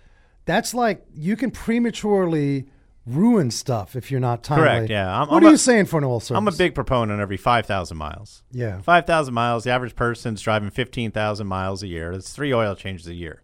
that's 0.46 0.74
like 0.74 1.06
you 1.14 1.36
can 1.36 1.52
prematurely 1.52 2.66
ruin 3.06 3.50
stuff 3.50 3.94
if 3.94 4.10
you're 4.10 4.20
not 4.20 4.42
timely. 4.42 4.64
Correct, 4.64 4.90
yeah. 4.90 5.18
I'm- 5.18 5.28
what 5.28 5.38
I'm 5.38 5.44
are 5.44 5.48
a- 5.48 5.52
you 5.52 5.56
saying 5.56 5.86
for 5.86 5.98
an 5.98 6.04
oil 6.04 6.20
service? 6.20 6.38
I'm 6.38 6.48
a 6.48 6.52
big 6.52 6.74
proponent 6.74 7.12
of 7.12 7.22
every 7.22 7.36
5,000 7.36 7.96
miles. 7.96 8.42
yeah. 8.50 8.80
5,000 8.80 9.32
miles, 9.32 9.64
the 9.64 9.70
average 9.70 9.94
person's 9.94 10.42
driving 10.42 10.70
15,000 10.70 11.46
miles 11.46 11.82
a 11.82 11.86
year. 11.86 12.12
That's 12.12 12.32
three 12.32 12.52
oil 12.52 12.74
changes 12.74 13.06
a 13.06 13.14
year. 13.14 13.42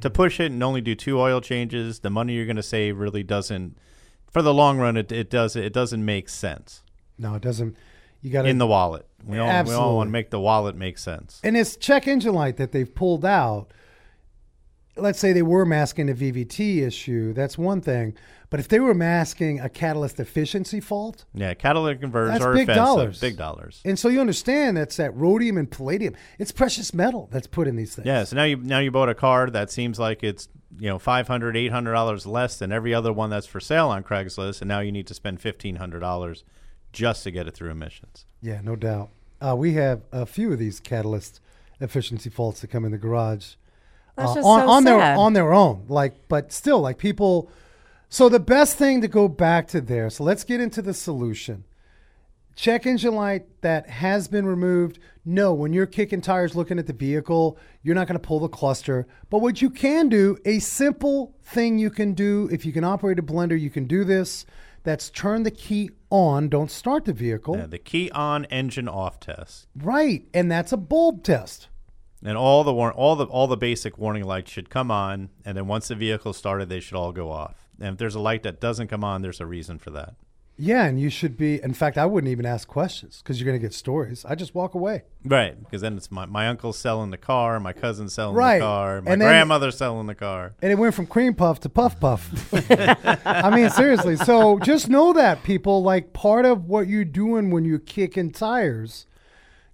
To 0.00 0.08
mm-hmm. 0.08 0.14
push 0.14 0.38
it 0.38 0.52
and 0.52 0.62
only 0.62 0.80
do 0.80 0.94
two 0.94 1.18
oil 1.20 1.40
changes, 1.40 2.00
the 2.00 2.10
money 2.10 2.34
you're 2.34 2.46
going 2.46 2.56
to 2.56 2.62
save 2.62 2.98
really 2.98 3.24
doesn't, 3.24 3.76
for 4.30 4.42
the 4.42 4.54
long 4.54 4.78
run, 4.78 4.96
it, 4.96 5.10
it, 5.10 5.28
does, 5.28 5.56
it 5.56 5.72
doesn't 5.72 6.04
make 6.04 6.28
sense 6.28 6.82
No, 7.18 7.34
it 7.34 7.42
doesn't. 7.42 7.76
You 8.22 8.30
got 8.30 8.46
in 8.46 8.58
the 8.58 8.66
wallet. 8.66 9.06
We 9.24 9.38
all, 9.38 9.64
we 9.64 9.72
all 9.72 9.96
want 9.96 10.08
to 10.08 10.12
make 10.12 10.30
the 10.30 10.40
wallet 10.40 10.76
make 10.76 10.98
sense. 10.98 11.40
And 11.42 11.56
it's 11.56 11.76
check 11.76 12.06
engine 12.06 12.34
light 12.34 12.58
that 12.58 12.70
they've 12.70 12.94
pulled 12.94 13.24
out. 13.24 13.70
Let's 14.96 15.18
say 15.18 15.32
they 15.32 15.42
were 15.42 15.64
masking 15.64 16.10
a 16.10 16.14
VVT 16.14 16.82
issue. 16.86 17.32
That's 17.32 17.56
one 17.56 17.80
thing. 17.80 18.14
But 18.50 18.58
if 18.58 18.66
they 18.66 18.80
were 18.80 18.94
masking 18.94 19.60
a 19.60 19.68
catalyst 19.68 20.18
efficiency 20.18 20.80
fault, 20.80 21.24
Yeah, 21.32 21.54
catalytic 21.54 22.00
converters 22.00 22.32
That's 22.32 22.44
are 22.44 22.52
big 22.52 22.62
offensive. 22.68 22.84
dollars. 22.84 23.20
Big 23.20 23.36
dollars. 23.36 23.80
And 23.84 23.96
so 23.96 24.08
you 24.08 24.20
understand 24.20 24.76
that's 24.76 24.96
that 24.96 25.14
rhodium 25.16 25.56
and 25.56 25.70
palladium. 25.70 26.16
It's 26.38 26.50
precious 26.50 26.92
metal 26.92 27.28
that's 27.30 27.46
put 27.46 27.68
in 27.68 27.76
these 27.76 27.94
things. 27.94 28.06
Yeah, 28.06 28.24
so 28.24 28.34
now 28.36 28.42
you 28.44 28.56
now 28.56 28.80
you 28.80 28.90
bought 28.90 29.08
a 29.08 29.14
car 29.14 29.48
that 29.50 29.70
seems 29.70 30.00
like 30.00 30.24
it's 30.24 30.48
you 30.80 30.88
know 30.88 30.98
five 30.98 31.28
hundred, 31.28 31.56
eight 31.56 31.70
hundred 31.70 31.92
dollars 31.92 32.26
less 32.26 32.58
than 32.58 32.72
every 32.72 32.92
other 32.92 33.12
one 33.12 33.30
that's 33.30 33.46
for 33.46 33.60
sale 33.60 33.88
on 33.88 34.02
Craigslist, 34.02 34.60
and 34.60 34.68
now 34.68 34.80
you 34.80 34.90
need 34.90 35.06
to 35.06 35.14
spend 35.14 35.40
fifteen 35.40 35.76
hundred 35.76 36.00
dollars 36.00 36.42
just 36.92 37.22
to 37.22 37.30
get 37.30 37.46
it 37.46 37.54
through 37.54 37.70
emissions. 37.70 38.26
Yeah, 38.42 38.60
no 38.64 38.74
doubt. 38.74 39.10
Uh, 39.40 39.54
we 39.56 39.74
have 39.74 40.02
a 40.10 40.26
few 40.26 40.52
of 40.52 40.58
these 40.58 40.80
catalyst 40.80 41.40
efficiency 41.80 42.28
faults 42.28 42.60
that 42.62 42.68
come 42.68 42.84
in 42.84 42.90
the 42.90 42.98
garage 42.98 43.54
That's 44.20 44.32
uh, 44.32 44.34
just 44.36 44.46
on, 44.46 44.60
so 44.60 44.68
on 44.68 44.84
their 44.84 45.00
on 45.00 45.32
their 45.32 45.52
own. 45.52 45.84
Like, 45.88 46.28
but 46.28 46.52
still, 46.52 46.80
like 46.80 46.98
people. 46.98 47.50
So 48.08 48.28
the 48.28 48.40
best 48.40 48.76
thing 48.76 49.00
to 49.02 49.08
go 49.08 49.28
back 49.28 49.68
to 49.68 49.80
there. 49.80 50.10
So 50.10 50.24
let's 50.24 50.44
get 50.44 50.60
into 50.60 50.82
the 50.82 50.94
solution. 50.94 51.64
Check 52.56 52.84
engine 52.84 53.14
light 53.14 53.46
that 53.62 53.88
has 53.88 54.28
been 54.28 54.44
removed. 54.44 54.98
No, 55.24 55.54
when 55.54 55.72
you're 55.72 55.86
kicking 55.86 56.20
tires 56.20 56.54
looking 56.54 56.78
at 56.78 56.86
the 56.86 56.92
vehicle, 56.92 57.56
you're 57.82 57.94
not 57.94 58.06
going 58.06 58.20
to 58.20 58.26
pull 58.26 58.40
the 58.40 58.48
cluster. 58.48 59.06
But 59.30 59.38
what 59.38 59.62
you 59.62 59.70
can 59.70 60.08
do, 60.08 60.36
a 60.44 60.58
simple 60.58 61.34
thing 61.42 61.78
you 61.78 61.88
can 61.88 62.12
do, 62.12 62.50
if 62.52 62.66
you 62.66 62.72
can 62.72 62.84
operate 62.84 63.18
a 63.18 63.22
blender, 63.22 63.58
you 63.58 63.70
can 63.70 63.86
do 63.86 64.04
this. 64.04 64.44
That's 64.82 65.08
turn 65.08 65.44
the 65.44 65.50
key 65.50 65.90
on, 66.10 66.48
don't 66.48 66.70
start 66.70 67.06
the 67.06 67.14
vehicle. 67.14 67.56
Yeah, 67.56 67.66
the 67.66 67.78
key 67.78 68.10
on, 68.10 68.44
engine 68.46 68.88
off 68.88 69.20
test. 69.20 69.68
Right, 69.74 70.26
and 70.34 70.50
that's 70.50 70.72
a 70.72 70.76
bulb 70.76 71.22
test. 71.22 71.68
And 72.22 72.36
all 72.36 72.64
the 72.64 72.72
war- 72.74 72.92
all 72.92 73.16
the 73.16 73.24
all 73.24 73.46
the 73.46 73.56
basic 73.56 73.96
warning 73.96 74.24
lights 74.24 74.50
should 74.50 74.68
come 74.68 74.90
on, 74.90 75.30
and 75.44 75.56
then 75.56 75.66
once 75.66 75.88
the 75.88 75.94
vehicle 75.94 76.32
started, 76.34 76.68
they 76.68 76.80
should 76.80 76.96
all 76.96 77.12
go 77.12 77.30
off. 77.30 77.68
And 77.80 77.94
if 77.94 77.98
there's 77.98 78.14
a 78.14 78.20
light 78.20 78.42
that 78.42 78.60
doesn't 78.60 78.88
come 78.88 79.02
on, 79.02 79.22
there's 79.22 79.40
a 79.40 79.46
reason 79.46 79.78
for 79.78 79.88
that. 79.92 80.14
Yeah, 80.62 80.84
and 80.84 81.00
you 81.00 81.08
should 81.08 81.38
be. 81.38 81.62
In 81.62 81.72
fact, 81.72 81.96
I 81.96 82.04
wouldn't 82.04 82.30
even 82.30 82.44
ask 82.44 82.68
questions 82.68 83.22
because 83.22 83.40
you're 83.40 83.46
going 83.46 83.58
to 83.58 83.66
get 83.66 83.72
stories. 83.72 84.26
I 84.26 84.34
just 84.34 84.54
walk 84.54 84.74
away. 84.74 85.04
Right, 85.24 85.58
because 85.58 85.80
then 85.80 85.96
it's 85.96 86.10
my, 86.10 86.26
my 86.26 86.48
uncle's 86.48 86.76
selling 86.78 87.08
the 87.10 87.16
car, 87.16 87.58
my 87.58 87.72
cousin's 87.72 88.12
selling 88.12 88.36
Right. 88.36 88.58
the 88.58 88.64
car, 88.66 89.00
my 89.00 89.12
And 89.12 89.22
then- 89.22 89.28
grandmother's 89.28 89.78
selling 89.78 90.06
the 90.06 90.14
car. 90.14 90.52
And 90.60 90.70
it 90.70 90.74
went 90.74 90.92
from 90.94 91.06
cream 91.06 91.32
puff 91.32 91.60
to 91.60 91.70
puff 91.70 91.98
puff. 91.98 92.52
I 93.24 93.48
mean, 93.56 93.70
seriously. 93.70 94.16
So 94.16 94.58
just 94.58 94.90
know 94.90 95.14
that, 95.14 95.42
people. 95.44 95.82
Like, 95.82 96.12
part 96.12 96.44
of 96.44 96.66
what 96.66 96.86
you're 96.88 97.06
doing 97.06 97.50
when 97.50 97.64
you're 97.64 97.78
kicking 97.78 98.30
tires, 98.30 99.06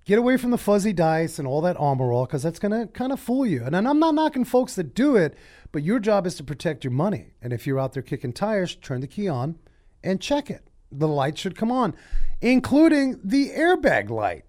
get 0.07 0.19
away 0.19 0.37
from 0.37 0.53
the 0.53 0.59
fuzzy 0.59 0.93
dice 0.93 1.39
and 1.39 1.47
all 1.47 1.61
that 1.61 1.77
armor 1.79 2.13
all 2.13 2.25
because 2.25 2.45
that's 2.45 2.61
going 2.61 2.73
to 2.73 2.87
kind 2.93 3.13
of 3.13 3.21
fool 3.21 3.45
you. 3.45 3.65
And 3.65 3.75
then 3.75 3.87
I'm 3.87 3.99
not 3.99 4.15
knocking 4.15 4.45
folks 4.45 4.77
that 4.77 4.95
do 4.95 5.17
it, 5.17 5.37
but 5.73 5.83
your 5.83 5.99
job 5.99 6.27
is 6.27 6.37
to 6.37 6.45
protect 6.45 6.85
your 6.85 6.93
money. 6.93 7.33
And 7.43 7.53
if 7.53 7.67
you're 7.67 7.79
out 7.79 7.93
there 7.93 8.03
kicking 8.03 8.33
tires, 8.33 8.77
turn 8.77 9.01
the 9.01 9.09
key 9.09 9.29
on 9.29 9.59
and 10.03 10.21
check 10.21 10.49
it. 10.49 10.69
The 10.93 11.09
light 11.09 11.37
should 11.37 11.57
come 11.57 11.73
on, 11.73 11.95
including 12.41 13.21
the 13.23 13.51
airbag 13.51 14.09
light. 14.09 14.45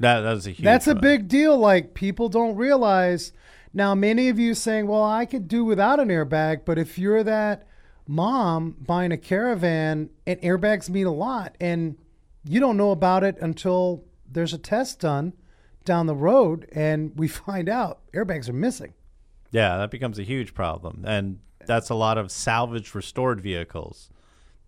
That 0.00 0.20
that's 0.22 0.46
a 0.46 0.50
huge. 0.50 0.64
That's 0.64 0.88
a 0.88 0.94
one. 0.94 1.00
big 1.00 1.28
deal. 1.28 1.56
Like 1.56 1.94
people 1.94 2.28
don't 2.28 2.56
realize. 2.56 3.32
Now, 3.72 3.94
many 3.94 4.28
of 4.28 4.40
you 4.40 4.54
saying, 4.54 4.88
"Well, 4.88 5.04
I 5.04 5.24
could 5.24 5.46
do 5.46 5.64
without 5.64 6.00
an 6.00 6.08
airbag," 6.08 6.64
but 6.64 6.76
if 6.76 6.98
you're 6.98 7.22
that 7.22 7.68
mom 8.08 8.76
buying 8.80 9.12
a 9.12 9.16
caravan, 9.16 10.10
and 10.26 10.40
airbags 10.40 10.90
mean 10.90 11.06
a 11.06 11.12
lot, 11.12 11.56
and 11.60 11.96
you 12.44 12.58
don't 12.58 12.76
know 12.76 12.90
about 12.90 13.22
it 13.22 13.38
until 13.40 14.04
there's 14.34 14.52
a 14.52 14.58
test 14.58 15.00
done 15.00 15.32
down 15.84 16.06
the 16.06 16.14
road, 16.14 16.68
and 16.72 17.12
we 17.16 17.28
find 17.46 17.68
out 17.68 18.00
airbags 18.12 18.48
are 18.48 18.52
missing. 18.54 18.92
Yeah, 19.50 19.76
that 19.78 19.90
becomes 19.90 20.18
a 20.18 20.22
huge 20.22 20.52
problem, 20.54 21.04
and 21.06 21.38
that's 21.66 21.88
a 21.88 21.94
lot 21.94 22.18
of 22.18 22.30
salvaged, 22.30 22.94
restored 22.94 23.40
vehicles. 23.40 24.10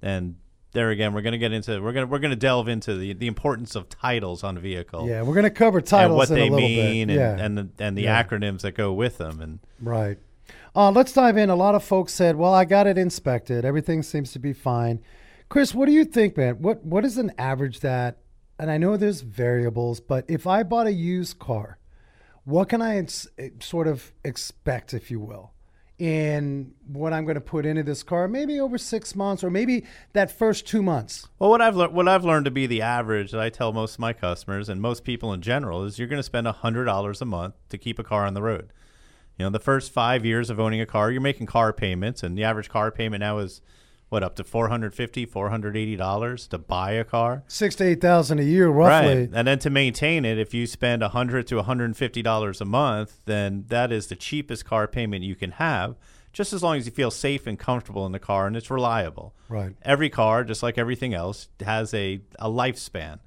And 0.00 0.36
there 0.72 0.90
again, 0.90 1.12
we're 1.14 1.22
going 1.22 1.32
to 1.32 1.38
get 1.38 1.52
into 1.52 1.80
we're 1.82 1.92
going 1.92 2.06
to 2.06 2.10
we're 2.10 2.18
going 2.18 2.30
to 2.30 2.36
delve 2.36 2.68
into 2.68 2.96
the 2.96 3.12
the 3.14 3.26
importance 3.26 3.74
of 3.74 3.88
titles 3.88 4.44
on 4.44 4.56
a 4.56 4.60
vehicle. 4.60 5.08
Yeah, 5.08 5.22
we're 5.22 5.34
gonna 5.34 5.50
cover 5.50 5.80
titles 5.80 6.10
and 6.10 6.16
what 6.16 6.28
in 6.30 6.34
they 6.34 6.48
a 6.48 6.50
little 6.50 6.68
mean, 6.68 7.08
bit. 7.08 7.18
and 7.18 7.40
and 7.40 7.58
the, 7.58 7.84
and 7.84 7.96
the 7.98 8.02
Yeah. 8.02 8.22
acronyms 8.22 8.60
that 8.60 8.72
go 8.72 8.92
with 8.92 9.18
them, 9.18 9.40
and 9.40 9.58
Right. 9.80 10.18
Uh, 10.74 10.90
let's 10.90 11.12
dive 11.14 11.38
in. 11.38 11.48
A 11.50 11.56
lot 11.56 11.74
of 11.74 11.82
folks 11.82 12.12
said, 12.12 12.36
"Well, 12.36 12.52
I 12.52 12.64
got 12.66 12.86
it 12.86 12.98
inspected. 12.98 13.64
Everything 13.64 14.02
seems 14.02 14.32
to 14.32 14.38
be 14.38 14.52
fine." 14.52 15.00
Chris, 15.48 15.74
what 15.74 15.86
do 15.86 15.92
you 15.92 16.04
think, 16.04 16.36
man? 16.36 16.56
What 16.60 16.84
what 16.84 17.04
is 17.04 17.16
an 17.18 17.32
average 17.38 17.80
that? 17.80 18.18
And 18.58 18.70
I 18.70 18.78
know 18.78 18.96
there's 18.96 19.20
variables, 19.20 20.00
but 20.00 20.24
if 20.28 20.46
I 20.46 20.62
bought 20.62 20.86
a 20.86 20.92
used 20.92 21.38
car, 21.38 21.78
what 22.44 22.68
can 22.68 22.80
I 22.80 23.04
sort 23.60 23.86
of 23.88 24.12
expect, 24.24 24.94
if 24.94 25.10
you 25.10 25.20
will, 25.20 25.52
in 25.98 26.72
what 26.86 27.12
I'm 27.12 27.24
going 27.24 27.34
to 27.34 27.40
put 27.40 27.66
into 27.66 27.82
this 27.82 28.02
car? 28.02 28.28
Maybe 28.28 28.58
over 28.60 28.78
six 28.78 29.14
months, 29.14 29.44
or 29.44 29.50
maybe 29.50 29.84
that 30.14 30.30
first 30.30 30.66
two 30.66 30.82
months. 30.82 31.28
Well, 31.38 31.50
what 31.50 31.60
I've 31.60 31.76
learned, 31.76 31.92
what 31.92 32.08
I've 32.08 32.24
learned 32.24 32.46
to 32.46 32.50
be 32.50 32.66
the 32.66 32.82
average 32.82 33.32
that 33.32 33.40
I 33.40 33.50
tell 33.50 33.72
most 33.72 33.94
of 33.94 33.98
my 33.98 34.12
customers 34.12 34.68
and 34.68 34.80
most 34.80 35.04
people 35.04 35.32
in 35.32 35.42
general 35.42 35.84
is 35.84 35.98
you're 35.98 36.08
going 36.08 36.18
to 36.18 36.22
spend 36.22 36.46
hundred 36.46 36.84
dollars 36.84 37.20
a 37.20 37.26
month 37.26 37.54
to 37.70 37.78
keep 37.78 37.98
a 37.98 38.04
car 38.04 38.24
on 38.24 38.34
the 38.34 38.42
road. 38.42 38.72
You 39.38 39.44
know, 39.44 39.50
the 39.50 39.58
first 39.58 39.92
five 39.92 40.24
years 40.24 40.48
of 40.48 40.58
owning 40.58 40.80
a 40.80 40.86
car, 40.86 41.10
you're 41.10 41.20
making 41.20 41.46
car 41.46 41.72
payments, 41.72 42.22
and 42.22 42.38
the 42.38 42.44
average 42.44 42.70
car 42.70 42.90
payment 42.90 43.20
now 43.20 43.38
is 43.38 43.60
what 44.08 44.22
up 44.22 44.36
to 44.36 44.44
450 44.44 45.26
480 45.26 45.96
dollars 45.96 46.46
to 46.48 46.58
buy 46.58 46.92
a 46.92 47.04
car. 47.04 47.42
Six 47.48 47.74
to 47.76 47.84
eight 47.84 48.00
thousand 48.00 48.38
a 48.38 48.44
year, 48.44 48.68
roughly. 48.68 49.20
Right, 49.20 49.30
and 49.32 49.46
then 49.48 49.58
to 49.60 49.70
maintain 49.70 50.24
it, 50.24 50.38
if 50.38 50.54
you 50.54 50.66
spend 50.66 51.02
a 51.02 51.08
hundred 51.08 51.46
to 51.48 51.56
one 51.56 51.64
hundred 51.64 51.86
and 51.86 51.96
fifty 51.96 52.22
dollars 52.22 52.60
a 52.60 52.64
month, 52.64 53.20
then 53.24 53.64
that 53.68 53.90
is 53.92 54.06
the 54.06 54.16
cheapest 54.16 54.64
car 54.64 54.86
payment 54.86 55.24
you 55.24 55.34
can 55.34 55.52
have. 55.52 55.96
Just 56.32 56.52
as 56.52 56.62
long 56.62 56.76
as 56.76 56.84
you 56.84 56.92
feel 56.92 57.10
safe 57.10 57.46
and 57.46 57.58
comfortable 57.58 58.04
in 58.04 58.12
the 58.12 58.18
car 58.18 58.46
and 58.46 58.56
it's 58.56 58.70
reliable. 58.70 59.34
Right. 59.48 59.74
Every 59.82 60.10
car, 60.10 60.44
just 60.44 60.62
like 60.62 60.76
everything 60.76 61.14
else, 61.14 61.48
has 61.64 61.94
a, 61.94 62.20
a 62.38 62.50
lifespan, 62.50 63.20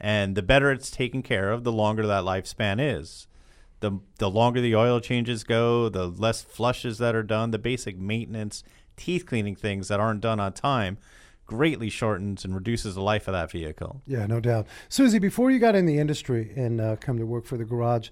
and 0.00 0.34
the 0.34 0.42
better 0.42 0.72
it's 0.72 0.90
taken 0.90 1.22
care 1.22 1.52
of, 1.52 1.62
the 1.62 1.72
longer 1.72 2.06
that 2.06 2.24
lifespan 2.24 2.78
is. 2.80 3.26
The 3.80 4.00
the 4.18 4.30
longer 4.30 4.60
the 4.60 4.74
oil 4.74 4.98
changes 4.98 5.44
go, 5.44 5.88
the 5.88 6.08
less 6.08 6.42
flushes 6.42 6.98
that 6.98 7.14
are 7.14 7.22
done, 7.22 7.52
the 7.52 7.58
basic 7.58 7.96
maintenance, 7.96 8.64
teeth 8.98 9.24
cleaning 9.24 9.56
things 9.56 9.88
that 9.88 10.00
aren't 10.00 10.20
done 10.20 10.40
on 10.40 10.52
time, 10.52 10.98
greatly 11.46 11.88
shortens 11.88 12.44
and 12.44 12.54
reduces 12.54 12.94
the 12.94 13.00
life 13.00 13.26
of 13.26 13.32
that 13.32 13.50
vehicle. 13.50 14.02
Yeah, 14.06 14.26
no 14.26 14.38
doubt. 14.38 14.66
Susie, 14.88 15.18
before 15.18 15.50
you 15.50 15.58
got 15.58 15.74
in 15.74 15.86
the 15.86 15.98
industry 15.98 16.52
and 16.54 16.80
uh, 16.80 16.96
come 16.96 17.18
to 17.18 17.24
work 17.24 17.46
for 17.46 17.56
the 17.56 17.64
garage, 17.64 18.10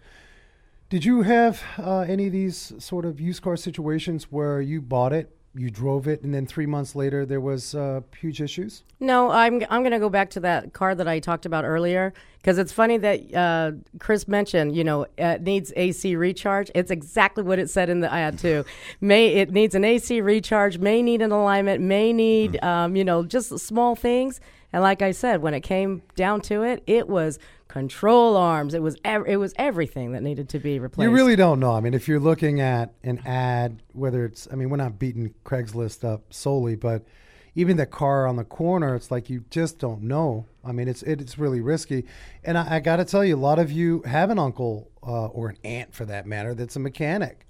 did 0.88 1.04
you 1.04 1.22
have 1.22 1.62
uh, 1.78 2.00
any 2.00 2.26
of 2.26 2.32
these 2.32 2.72
sort 2.78 3.04
of 3.04 3.20
used 3.20 3.42
car 3.42 3.56
situations 3.56 4.24
where 4.30 4.60
you 4.60 4.80
bought 4.80 5.12
it, 5.12 5.36
you 5.56 5.70
drove 5.70 6.06
it, 6.06 6.22
and 6.22 6.34
then 6.34 6.46
three 6.46 6.66
months 6.66 6.94
later 6.94 7.24
there 7.24 7.40
was 7.40 7.74
uh, 7.74 8.00
huge 8.18 8.40
issues? 8.40 8.82
No, 9.00 9.30
I'm 9.30 9.62
I'm 9.70 9.82
going 9.82 9.92
to 9.92 9.98
go 9.98 10.08
back 10.08 10.30
to 10.30 10.40
that 10.40 10.72
car 10.72 10.94
that 10.94 11.08
I 11.08 11.18
talked 11.18 11.46
about 11.46 11.64
earlier 11.64 12.12
because 12.38 12.58
it's 12.58 12.72
funny 12.72 12.96
that 12.98 13.34
uh, 13.34 13.72
Chris 13.98 14.28
mentioned, 14.28 14.76
you 14.76 14.84
know, 14.84 15.06
it 15.18 15.42
needs 15.42 15.72
AC 15.74 16.14
recharge. 16.16 16.70
It's 16.74 16.90
exactly 16.90 17.42
what 17.42 17.58
it 17.58 17.70
said 17.70 17.90
in 17.90 18.00
the 18.00 18.12
ad 18.12 18.38
too. 18.38 18.64
May 19.00 19.34
it 19.34 19.50
needs 19.50 19.74
an 19.74 19.84
AC 19.84 20.20
recharge, 20.20 20.78
may 20.78 21.02
need 21.02 21.22
an 21.22 21.32
alignment, 21.32 21.82
may 21.82 22.12
need, 22.12 22.62
um, 22.62 22.94
you 22.94 23.04
know, 23.04 23.24
just 23.24 23.58
small 23.58 23.96
things. 23.96 24.40
And 24.72 24.82
like 24.82 25.02
I 25.02 25.12
said, 25.12 25.42
when 25.42 25.54
it 25.54 25.62
came 25.62 26.02
down 26.16 26.40
to 26.42 26.62
it, 26.62 26.82
it 26.86 27.08
was 27.08 27.38
control 27.76 28.38
arms. 28.38 28.72
It 28.72 28.80
was 28.80 28.96
ev- 29.04 29.26
it 29.26 29.36
was 29.36 29.52
everything 29.56 30.12
that 30.12 30.22
needed 30.22 30.48
to 30.50 30.58
be 30.58 30.78
replaced. 30.78 31.10
You 31.10 31.14
really 31.14 31.36
don't 31.36 31.60
know. 31.60 31.72
I 31.72 31.80
mean, 31.80 31.92
if 31.92 32.08
you're 32.08 32.20
looking 32.20 32.58
at 32.58 32.94
an 33.02 33.20
ad, 33.26 33.82
whether 33.92 34.24
it's, 34.24 34.48
I 34.50 34.54
mean, 34.54 34.70
we're 34.70 34.78
not 34.78 34.98
beating 34.98 35.34
Craigslist 35.44 36.02
up 36.02 36.32
solely, 36.32 36.74
but 36.74 37.04
even 37.54 37.76
the 37.76 37.84
car 37.84 38.26
on 38.26 38.36
the 38.36 38.44
corner, 38.44 38.94
it's 38.94 39.10
like 39.10 39.28
you 39.28 39.44
just 39.50 39.78
don't 39.78 40.02
know. 40.02 40.46
I 40.64 40.72
mean, 40.72 40.88
it's 40.88 41.02
it's 41.02 41.36
really 41.36 41.60
risky. 41.60 42.06
And 42.42 42.56
I, 42.56 42.76
I 42.76 42.80
got 42.80 42.96
to 42.96 43.04
tell 43.04 43.22
you, 43.22 43.36
a 43.36 43.44
lot 43.50 43.58
of 43.58 43.70
you 43.70 44.00
have 44.06 44.30
an 44.30 44.38
uncle 44.38 44.90
uh, 45.02 45.26
or 45.26 45.50
an 45.50 45.58
aunt, 45.62 45.92
for 45.92 46.06
that 46.06 46.26
matter, 46.26 46.54
that's 46.54 46.76
a 46.76 46.80
mechanic, 46.80 47.46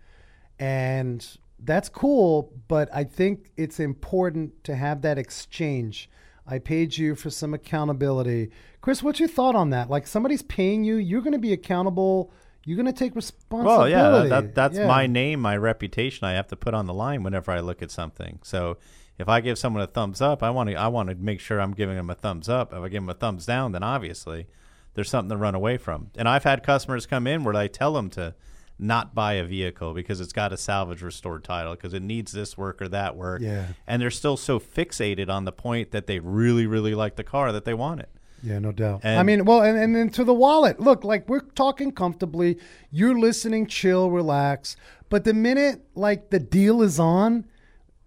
and 0.59 1.25
that's 1.61 1.89
cool. 1.89 2.53
But 2.67 2.89
I 2.93 3.05
think 3.05 3.53
it's 3.57 3.79
important 3.79 4.65
to 4.65 4.75
have 4.75 5.03
that 5.03 5.19
exchange. 5.19 6.11
I 6.47 6.59
paid 6.59 6.97
you 6.97 7.15
for 7.15 7.31
some 7.31 7.55
accountability. 7.55 8.51
Chris, 8.81 9.03
what's 9.03 9.19
your 9.19 9.29
thought 9.29 9.55
on 9.55 9.71
that? 9.71 9.91
Like 9.91 10.07
somebody's 10.07 10.43
paying 10.43 10.85
you, 10.85 10.97
you're 10.97 11.21
going 11.23 11.33
to 11.33 11.39
be 11.39 11.53
accountable. 11.53 12.31
You're 12.65 12.77
going 12.77 12.87
to 12.87 12.93
take 12.93 13.15
responsibility. 13.15 13.67
Well, 13.67 13.89
yeah, 13.89 14.11
that, 14.11 14.29
that, 14.29 14.55
that's 14.55 14.77
Yeah. 14.79 14.87
my 14.87 15.07
name, 15.07 15.41
my 15.41 15.57
reputation. 15.57 16.27
I 16.27 16.33
have 16.33 16.49
to 16.49 16.57
put 16.57 16.75
on 16.75 16.87
the 16.87 16.95
line 16.95 17.23
whenever 17.23 17.51
I 17.53 17.61
look 17.61 17.83
at 17.83 17.91
something. 17.91 18.41
So 18.43 18.77
if 19.19 19.29
I 19.29 19.41
give 19.41 19.59
someone 19.59 19.83
a 19.83 19.87
thumbs 19.87 20.21
up, 20.21 20.43
I 20.43 20.51
want 20.51 20.71
to 20.71 20.77
I 20.77 20.89
want 20.89 21.09
to 21.09 21.15
make 21.15 21.41
sure 21.41 21.61
I'm 21.61 21.73
giving 21.75 21.97
them 21.97 22.11
a 22.11 22.15
thumbs 22.15 22.49
up. 22.49 22.73
If 22.73 22.79
I 22.81 22.89
give 22.89 23.03
them 23.03 23.09
a 23.11 23.15
thumbs 23.15 23.47
down, 23.47 23.73
then 23.73 23.83
obviously 23.83 24.47
there's 24.95 25.09
something 25.11 25.31
to 25.31 25.37
run 25.37 25.55
away 25.55 25.77
from. 25.79 26.11
And 26.17 26.29
I've 26.29 26.45
had 26.45 26.63
customers 26.63 27.07
come 27.07 27.27
in 27.27 27.45
where 27.45 27.55
I 27.55 27.67
tell 27.69 27.93
them 27.95 28.11
to 28.11 28.35
not 28.79 29.15
buy 29.15 29.35
a 29.35 29.45
vehicle 29.45 29.95
because 29.95 30.21
it's 30.21 30.33
got 30.33 30.53
a 30.53 30.57
salvage 30.57 31.01
restored 31.03 31.43
title 31.45 31.73
because 31.75 31.95
it 31.95 32.03
needs 32.03 32.33
this 32.33 32.59
work 32.59 32.83
or 32.83 32.89
that 32.89 33.17
work. 33.17 33.41
Yeah. 33.41 33.69
And 33.87 34.03
they're 34.03 34.11
still 34.11 34.37
so 34.37 34.59
fixated 34.61 35.31
on 35.31 35.45
the 35.47 35.53
point 35.53 35.93
that 35.93 36.07
they 36.07 36.19
really, 36.19 36.67
really 36.67 36.95
like 36.95 37.17
the 37.17 37.25
car 37.25 37.53
that 37.53 37.65
they 37.65 37.75
want 37.75 38.01
it. 38.01 38.11
Yeah, 38.43 38.59
no 38.59 38.73
doubt. 38.73 39.01
And- 39.03 39.19
I 39.19 39.23
mean, 39.23 39.45
well, 39.47 39.63
and, 39.63 39.79
and 39.79 39.97
then 39.97 40.11
to 40.11 40.25
the 40.25 40.35
wallet. 40.35 40.79
Look, 40.79 41.05
like 41.05 41.27
we're 41.29 41.41
talking 41.41 41.91
comfortably. 41.91 42.59
You're 42.91 43.19
listening, 43.19 43.67
chill, 43.67 44.11
relax. 44.11 44.77
But 45.09 45.25
the 45.25 45.33
minute 45.35 45.81
like 45.95 46.29
the 46.31 46.39
deal 46.39 46.83
is 46.83 47.01
on, 47.01 47.47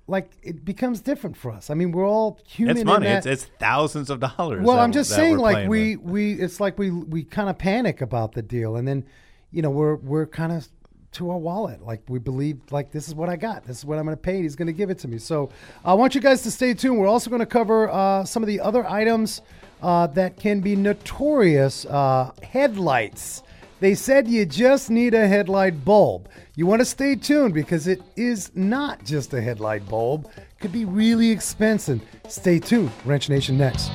like 0.07 0.31
it 0.43 0.63
becomes 0.65 1.01
different 1.01 1.35
for 1.35 1.49
us. 1.51 1.69
I 1.69 1.73
mean, 1.73 1.91
we're 1.91 2.07
all 2.07 2.39
human. 2.47 2.77
It's 2.77 2.85
money. 2.85 3.07
It's, 3.07 3.25
it's 3.25 3.45
thousands 3.59 4.09
of 4.11 4.19
dollars. 4.19 4.63
well, 4.63 4.77
that- 4.77 4.83
I'm 4.83 4.91
just 4.91 5.09
saying, 5.09 5.37
like 5.37 5.67
we 5.67 5.95
with. 5.95 6.11
we 6.11 6.33
it's 6.33 6.59
like 6.59 6.77
we 6.77 6.91
we 6.91 7.23
kind 7.23 7.49
of 7.49 7.57
panic 7.57 8.01
about 8.01 8.33
the 8.33 8.41
deal, 8.43 8.75
and 8.75 8.87
then 8.87 9.05
you 9.51 9.61
know 9.61 9.69
we're 9.69 9.95
we're 9.95 10.25
kind 10.25 10.51
of 10.51 10.67
to 11.11 11.31
our 11.31 11.37
wallet, 11.37 11.81
like 11.81 12.01
we 12.07 12.19
believe 12.19 12.59
like 12.71 12.91
this 12.91 13.07
is 13.07 13.15
what 13.15 13.29
I 13.29 13.35
got, 13.35 13.65
this 13.65 13.79
is 13.79 13.85
what 13.85 13.97
I'm 13.97 14.05
going 14.05 14.15
to 14.15 14.21
pay, 14.21 14.41
he's 14.41 14.55
going 14.55 14.67
to 14.67 14.73
give 14.73 14.89
it 14.89 14.99
to 14.99 15.07
me. 15.07 15.17
So 15.17 15.49
I 15.83 15.93
want 15.93 16.13
you 16.13 16.21
guys 16.21 16.43
to 16.43 16.51
stay 16.51 16.73
tuned. 16.73 16.99
We're 16.99 17.07
also 17.07 17.29
going 17.29 17.39
to 17.39 17.45
cover 17.47 17.89
uh, 17.89 18.23
some 18.25 18.43
of 18.43 18.47
the 18.47 18.59
other 18.59 18.87
items 18.87 19.41
uh, 19.81 20.07
that 20.07 20.37
can 20.37 20.61
be 20.61 20.75
notorious 20.75 21.85
uh, 21.85 22.31
headlights. 22.43 23.43
They 23.79 23.95
said 23.95 24.27
you 24.27 24.45
just 24.45 24.89
need 24.89 25.13
a 25.13 25.27
headlight 25.27 25.85
bulb. 25.85 26.27
You 26.55 26.65
want 26.65 26.81
to 26.81 26.85
stay 26.85 27.15
tuned 27.15 27.53
because 27.53 27.87
it 27.87 28.01
is 28.17 28.51
not 28.53 29.03
just 29.05 29.33
a 29.33 29.41
headlight 29.41 29.87
bulb. 29.87 30.29
Could 30.59 30.73
be 30.73 30.83
really 30.83 31.31
expensive. 31.31 32.01
Stay 32.27 32.59
tuned. 32.59 32.91
Wrench 33.05 33.29
Nation 33.29 33.57
next. 33.57 33.89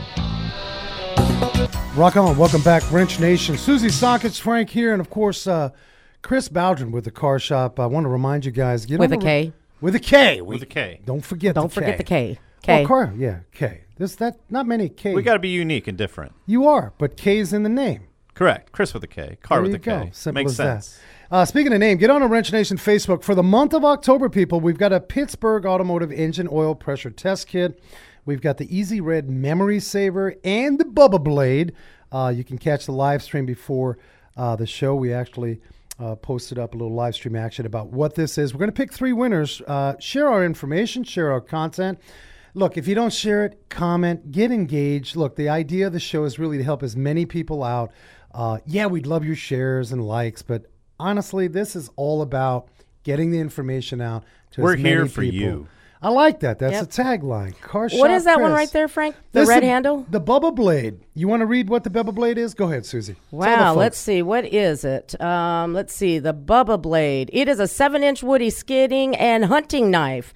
Rock 1.96 2.16
on. 2.16 2.36
Welcome 2.36 2.62
back, 2.62 2.82
Wrench 2.90 3.20
Nation. 3.20 3.56
Susie 3.56 3.88
Sockets, 3.88 4.38
Frank 4.38 4.68
here, 4.70 4.92
and 4.92 5.00
of 5.00 5.10
course, 5.10 5.46
uh, 5.46 5.70
Chris 6.22 6.48
Bowdren 6.48 6.90
with 6.90 7.04
the 7.04 7.10
Kar 7.10 7.38
Shop. 7.38 7.78
I 7.78 7.86
want 7.86 8.04
to 8.04 8.08
remind 8.08 8.44
you 8.44 8.50
guys 8.50 8.84
get 8.86 8.98
With 8.98 9.12
a 9.12 9.16
K. 9.16 9.46
a. 9.48 9.52
With 9.84 9.94
a 9.94 10.00
K. 10.00 10.40
We- 10.40 10.54
With 10.56 10.62
a 10.62 10.66
K. 10.66 11.00
Don't 11.04 11.24
forget 11.24 11.54
Don't 11.54 11.68
the 11.68 11.74
forget 11.74 11.92
K. 11.92 11.96
the 11.98 12.04
K. 12.04 12.38
Well, 12.66 12.78
K. 12.80 12.84
car, 12.86 13.12
yeah, 13.16 13.38
K. 13.52 13.82
There's 13.96 14.16
that 14.16 14.38
not 14.50 14.66
many 14.66 14.88
K. 14.88 15.14
We 15.14 15.22
got 15.22 15.34
to 15.34 15.38
be 15.38 15.50
unique 15.50 15.86
and 15.86 15.96
different. 15.98 16.32
you 16.46 16.66
are, 16.66 16.92
but 16.98 17.16
K's 17.16 17.52
in 17.52 17.62
the 17.62 17.68
name. 17.68 18.04
Correct. 18.34 18.72
Chris 18.72 18.92
with 18.94 19.04
a 19.04 19.06
K. 19.06 19.36
Car 19.42 19.58
There 19.58 19.62
with 19.62 19.70
a 19.72 19.74
you 19.74 19.78
K. 19.78 20.04
go. 20.06 20.08
Simple 20.12 20.40
Makes 20.42 20.50
as 20.52 20.56
sense. 20.56 20.98
that. 21.30 21.36
Uh, 21.36 21.44
speaking 21.44 21.72
of 21.72 21.78
name, 21.78 21.98
get 21.98 22.10
on 22.10 22.22
a 22.22 22.26
Wrench 22.26 22.52
Nation 22.52 22.76
Facebook 22.76 23.22
for 23.22 23.34
the 23.34 23.42
month 23.42 23.72
of 23.74 23.84
October. 23.84 24.28
People, 24.28 24.60
we've 24.60 24.78
got 24.78 24.92
a 24.92 25.00
Pittsburgh 25.00 25.64
Automotive 25.66 26.10
Engine 26.10 26.48
Oil 26.50 26.74
Pressure 26.74 27.10
Test 27.10 27.46
Kit. 27.46 27.80
We've 28.26 28.40
got 28.40 28.58
the 28.58 28.68
EZ 28.80 29.00
Red 29.00 29.28
Memory 29.28 29.80
Saver 29.80 30.34
and 30.44 30.78
the 30.78 30.84
Bubba 30.84 31.22
Blade. 31.22 31.72
Uh, 32.10 32.32
you 32.34 32.44
can 32.44 32.58
catch 32.58 32.86
the 32.86 32.92
live 32.92 33.22
stream 33.22 33.46
before 33.46 33.98
uh, 34.36 34.56
the 34.56 34.66
show. 34.66 34.94
We 34.94 35.12
actually 35.12 35.60
uh, 35.98 36.14
posted 36.16 36.58
up 36.58 36.74
a 36.74 36.76
little 36.76 36.94
live 36.94 37.14
stream 37.14 37.36
action 37.36 37.66
about 37.66 37.88
what 37.88 38.14
this 38.14 38.38
is. 38.38 38.54
We're 38.54 38.58
going 38.58 38.70
to 38.70 38.72
pick 38.76 38.92
three 38.92 39.12
winners. 39.12 39.62
Uh, 39.66 39.94
share 39.98 40.28
our 40.28 40.44
information, 40.44 41.04
share 41.04 41.30
our 41.32 41.40
content. 41.40 41.98
Look, 42.54 42.76
if 42.78 42.86
you 42.86 42.94
don't 42.94 43.12
share 43.12 43.44
it, 43.44 43.68
comment, 43.68 44.30
get 44.30 44.52
engaged. 44.52 45.16
Look, 45.16 45.34
the 45.36 45.48
idea 45.48 45.88
of 45.88 45.92
the 45.92 46.00
show 46.00 46.24
is 46.24 46.38
really 46.38 46.56
to 46.58 46.64
help 46.64 46.82
as 46.82 46.96
many 46.96 47.26
people 47.26 47.64
out. 47.64 47.90
Uh, 48.32 48.58
yeah, 48.64 48.86
we'd 48.86 49.06
love 49.06 49.24
your 49.24 49.36
shares 49.36 49.92
and 49.92 50.06
likes, 50.06 50.42
but 50.42 50.66
honestly, 50.98 51.48
this 51.48 51.74
is 51.76 51.90
all 51.96 52.22
about 52.22 52.68
getting 53.02 53.30
the 53.30 53.38
information 53.38 54.00
out 54.00 54.24
to 54.52 54.62
We're 54.62 54.74
as 54.74 54.80
many 54.82 54.94
here 54.94 55.06
for 55.06 55.20
people. 55.22 55.38
you. 55.38 55.68
I 56.04 56.10
like 56.10 56.40
that. 56.40 56.58
That's 56.58 56.74
Yep. 56.74 56.82
a 56.84 56.86
tagline. 56.86 57.60
Car 57.62 57.88
What 57.92 58.10
is 58.10 58.24
that 58.24 58.38
one 58.38 58.52
right 58.52 58.70
there, 58.70 58.88
Frank? 58.88 59.16
The 59.32 59.40
This 59.40 59.48
red 59.48 59.62
is 59.62 59.68
handle? 59.70 60.06
The 60.10 60.20
Bubba 60.20 60.54
Blade. 60.54 61.00
You 61.14 61.28
want 61.28 61.40
to 61.40 61.46
read 61.46 61.70
what 61.70 61.82
the 61.82 61.88
Bubba 61.88 62.14
Blade 62.14 62.36
is? 62.36 62.52
Go 62.52 62.66
ahead, 62.66 62.84
Susie. 62.84 63.16
Wow, 63.30 63.74
let's 63.74 63.96
see. 63.96 64.20
What 64.20 64.44
is 64.44 64.84
it? 64.84 65.18
Um, 65.18 65.72
let's 65.72 65.94
see. 65.94 66.18
The 66.18 66.34
Bubba 66.34 66.80
Blade. 66.80 67.30
It 67.32 67.48
is 67.48 67.58
a 67.58 67.66
seven 67.66 68.02
inch 68.02 68.22
woody 68.22 68.50
skidding 68.50 69.16
and 69.16 69.46
hunting 69.46 69.90
knife, 69.90 70.34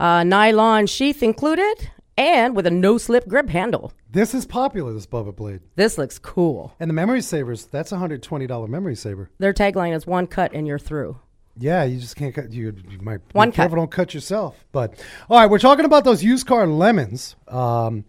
uh, 0.00 0.24
nylon 0.24 0.88
sheath 0.88 1.22
included, 1.22 1.90
and 2.16 2.56
with 2.56 2.66
a 2.66 2.70
no 2.72 2.98
slip 2.98 3.28
grip 3.28 3.50
handle. 3.50 3.92
This 4.10 4.34
is 4.34 4.46
popular, 4.46 4.92
this 4.92 5.06
Bubba 5.06 5.34
Blade. 5.34 5.60
This 5.76 5.96
looks 5.96 6.18
cool. 6.18 6.74
And 6.80 6.90
the 6.90 6.94
memory 6.94 7.20
savers, 7.20 7.66
that's 7.66 7.92
a 7.92 7.96
$120 7.96 8.68
memory 8.68 8.96
saver. 8.96 9.30
Their 9.38 9.52
tagline 9.52 9.94
is 9.94 10.06
one 10.08 10.26
cut 10.26 10.52
and 10.52 10.66
you're 10.66 10.78
through. 10.78 11.18
Yeah, 11.56 11.84
you 11.84 12.00
just 12.00 12.16
can't 12.16 12.34
cut. 12.34 12.52
You, 12.52 12.74
you 12.88 12.98
might 13.00 13.20
One 13.32 13.48
be 13.48 13.52
cut. 13.52 13.62
careful, 13.62 13.76
don't 13.76 13.90
cut 13.90 14.12
yourself. 14.14 14.64
But 14.72 15.02
all 15.30 15.38
right, 15.38 15.48
we're 15.48 15.58
talking 15.58 15.84
about 15.84 16.04
those 16.04 16.22
used 16.24 16.46
car 16.46 16.66
lemons, 16.66 17.36
um, 17.48 18.04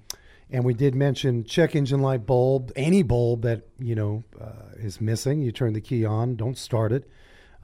and 0.49 0.63
we 0.63 0.73
did 0.73 0.95
mention 0.95 1.43
check 1.43 1.75
engine 1.75 2.01
light 2.01 2.25
bulb, 2.25 2.71
any 2.75 3.03
bulb 3.03 3.43
that 3.43 3.67
you 3.77 3.93
know 3.95 4.23
uh, 4.41 4.73
is 4.77 4.99
missing. 4.99 5.41
You 5.41 5.51
turn 5.51 5.73
the 5.73 5.81
key 5.81 6.05
on, 6.05 6.35
don't 6.35 6.57
start 6.57 6.91
it. 6.91 7.07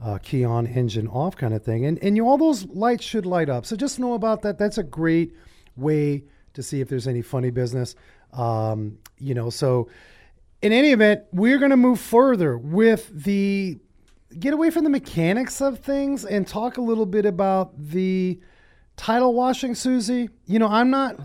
Uh, 0.00 0.18
key 0.18 0.44
on, 0.44 0.66
engine 0.66 1.06
off, 1.08 1.36
kind 1.36 1.54
of 1.54 1.64
thing, 1.64 1.84
and 1.86 1.98
and 2.02 2.16
you 2.16 2.28
all 2.28 2.38
those 2.38 2.64
lights 2.66 3.04
should 3.04 3.26
light 3.26 3.48
up. 3.48 3.66
So 3.66 3.76
just 3.76 3.98
know 3.98 4.14
about 4.14 4.42
that. 4.42 4.58
That's 4.58 4.78
a 4.78 4.82
great 4.82 5.34
way 5.76 6.24
to 6.54 6.62
see 6.62 6.80
if 6.80 6.88
there's 6.88 7.08
any 7.08 7.22
funny 7.22 7.50
business. 7.50 7.94
Um, 8.32 8.98
you 9.18 9.34
know, 9.34 9.48
so 9.50 9.88
in 10.60 10.72
any 10.72 10.90
event, 10.90 11.22
we're 11.32 11.58
going 11.58 11.70
to 11.70 11.76
move 11.76 12.00
further 12.00 12.56
with 12.56 13.10
the 13.24 13.78
get 14.38 14.54
away 14.54 14.70
from 14.70 14.84
the 14.84 14.90
mechanics 14.90 15.60
of 15.60 15.80
things 15.80 16.24
and 16.24 16.46
talk 16.46 16.76
a 16.76 16.80
little 16.80 17.06
bit 17.06 17.26
about 17.26 17.72
the 17.78 18.40
title 18.96 19.34
washing, 19.34 19.74
Susie. 19.74 20.28
You 20.46 20.58
know, 20.58 20.68
I'm 20.68 20.90
not 20.90 21.16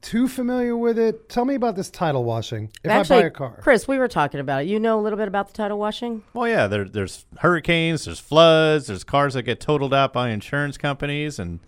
too 0.00 0.28
familiar 0.28 0.76
with 0.76 0.98
it. 0.98 1.28
Tell 1.28 1.44
me 1.44 1.54
about 1.54 1.76
this 1.76 1.90
title 1.90 2.24
washing. 2.24 2.70
If 2.84 2.90
Actually, 2.90 3.18
I 3.18 3.22
buy 3.22 3.26
a 3.26 3.30
car, 3.30 3.58
Chris, 3.60 3.88
we 3.88 3.98
were 3.98 4.08
talking 4.08 4.40
about 4.40 4.62
it. 4.62 4.68
You 4.68 4.78
know 4.78 4.98
a 4.98 5.02
little 5.02 5.18
bit 5.18 5.28
about 5.28 5.48
the 5.48 5.54
title 5.54 5.78
washing? 5.78 6.22
Well, 6.34 6.48
yeah, 6.48 6.66
there, 6.66 6.84
there's 6.84 7.26
hurricanes, 7.38 8.04
there's 8.04 8.20
floods, 8.20 8.86
there's 8.86 9.04
cars 9.04 9.34
that 9.34 9.42
get 9.42 9.60
totaled 9.60 9.92
out 9.92 10.12
by 10.12 10.30
insurance 10.30 10.78
companies, 10.78 11.38
and 11.38 11.60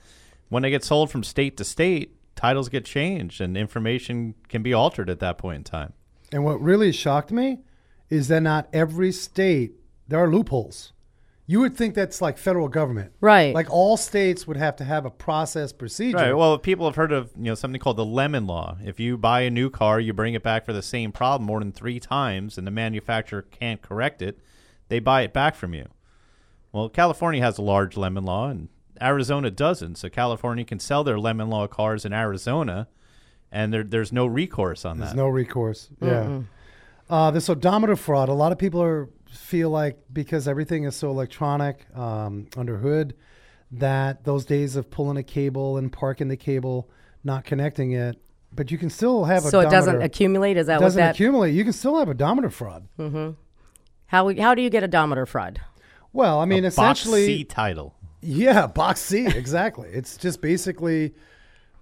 when 0.48 0.62
they 0.62 0.70
get 0.70 0.84
sold 0.84 1.10
from 1.10 1.24
state 1.24 1.56
to 1.56 1.64
state, 1.64 2.14
titles 2.36 2.68
get 2.68 2.84
changed 2.84 3.40
and 3.40 3.56
information 3.56 4.34
can 4.48 4.62
be 4.62 4.72
altered 4.72 5.10
at 5.10 5.18
that 5.20 5.36
point 5.36 5.56
in 5.56 5.64
time. 5.64 5.92
and 6.32 6.44
what 6.44 6.60
really 6.60 6.92
shocked 6.92 7.32
me 7.32 7.58
is 8.08 8.28
that 8.28 8.40
not 8.40 8.68
every 8.72 9.12
state 9.12 9.74
there 10.10 10.18
are 10.18 10.30
loopholes. 10.30 10.92
You 11.46 11.58
would 11.60 11.76
think 11.76 11.96
that's 11.96 12.22
like 12.22 12.38
federal 12.38 12.68
government, 12.68 13.12
Right. 13.20 13.52
Like 13.52 13.68
all 13.70 13.96
states 13.96 14.46
would 14.46 14.56
have 14.56 14.76
to 14.76 14.84
have 14.84 15.04
a 15.04 15.10
process 15.10 15.72
procedure. 15.72 16.16
Right. 16.16 16.32
Well, 16.32 16.56
people 16.58 16.86
have 16.86 16.94
heard 16.94 17.10
of 17.10 17.32
you 17.36 17.44
know 17.44 17.56
something 17.56 17.80
called 17.80 17.96
the 17.96 18.04
lemon 18.04 18.46
law. 18.46 18.76
If 18.84 19.00
you 19.00 19.16
buy 19.18 19.40
a 19.40 19.50
new 19.50 19.68
car, 19.68 19.98
you 19.98 20.12
bring 20.12 20.34
it 20.34 20.44
back 20.44 20.64
for 20.64 20.72
the 20.72 20.82
same 20.82 21.10
problem 21.10 21.46
more 21.46 21.58
than 21.58 21.72
three 21.72 21.98
times, 21.98 22.56
and 22.56 22.66
the 22.66 22.70
manufacturer 22.70 23.42
can't 23.42 23.82
correct 23.82 24.22
it, 24.22 24.38
they 24.88 25.00
buy 25.00 25.22
it 25.22 25.32
back 25.32 25.56
from 25.56 25.74
you. 25.74 25.86
Well, 26.72 26.88
California 26.88 27.42
has 27.42 27.58
a 27.58 27.62
large 27.62 27.96
lemon 27.96 28.24
law, 28.24 28.48
and 28.48 28.68
Arizona 29.02 29.50
doesn't. 29.50 29.96
So 29.96 30.08
California 30.08 30.64
can 30.64 30.78
sell 30.78 31.02
their 31.02 31.18
lemon 31.18 31.48
law 31.50 31.66
cars 31.66 32.04
in 32.04 32.12
Arizona, 32.12 32.86
and 33.50 33.72
there, 33.72 33.82
there's 33.82 34.12
no 34.12 34.24
recourse 34.26 34.84
on 34.84 34.98
There's 34.98 35.10
that. 35.10 35.16
no 35.16 35.26
recourse. 35.26 35.88
Yeah. 36.00 36.42
Uh, 37.08 37.32
this 37.32 37.50
odometer 37.50 37.96
fraud. 37.96 38.28
A 38.28 38.32
lot 38.34 38.52
of 38.52 38.58
people 38.58 38.80
are 38.80 39.08
feel 39.30 39.70
like 39.70 39.98
because 40.12 40.46
everything 40.48 40.84
is 40.84 40.96
so 40.96 41.10
electronic 41.10 41.86
um, 41.96 42.48
under 42.56 42.76
hood, 42.78 43.14
that 43.72 44.24
those 44.24 44.44
days 44.44 44.76
of 44.76 44.90
pulling 44.90 45.16
a 45.16 45.22
cable 45.22 45.76
and 45.78 45.92
parking 45.92 46.28
the 46.28 46.36
cable, 46.36 46.90
not 47.22 47.44
connecting 47.44 47.92
it, 47.92 48.20
but 48.52 48.70
you 48.70 48.78
can 48.78 48.90
still 48.90 49.24
have 49.24 49.44
a 49.44 49.48
So 49.48 49.60
it 49.60 49.70
doesn't 49.70 50.02
accumulate? 50.02 50.56
Is 50.56 50.66
that 50.66 50.80
what 50.80 50.86
doesn't 50.86 51.00
that? 51.00 51.14
accumulate. 51.14 51.52
You 51.52 51.62
can 51.64 51.72
still 51.72 51.96
have 51.98 52.08
odometer 52.08 52.50
fraud. 52.50 52.88
how, 54.06 54.34
how 54.36 54.54
do 54.54 54.62
you 54.62 54.70
get 54.70 54.82
odometer 54.82 55.26
fraud? 55.26 55.60
Well, 56.12 56.40
I 56.40 56.44
mean, 56.44 56.64
Box 56.64 56.74
essentially, 56.74 57.26
C 57.26 57.44
title. 57.44 57.94
yeah, 58.20 58.66
box 58.66 59.00
C, 59.00 59.26
exactly. 59.36 59.88
it's 59.92 60.16
just 60.16 60.40
basically 60.42 61.14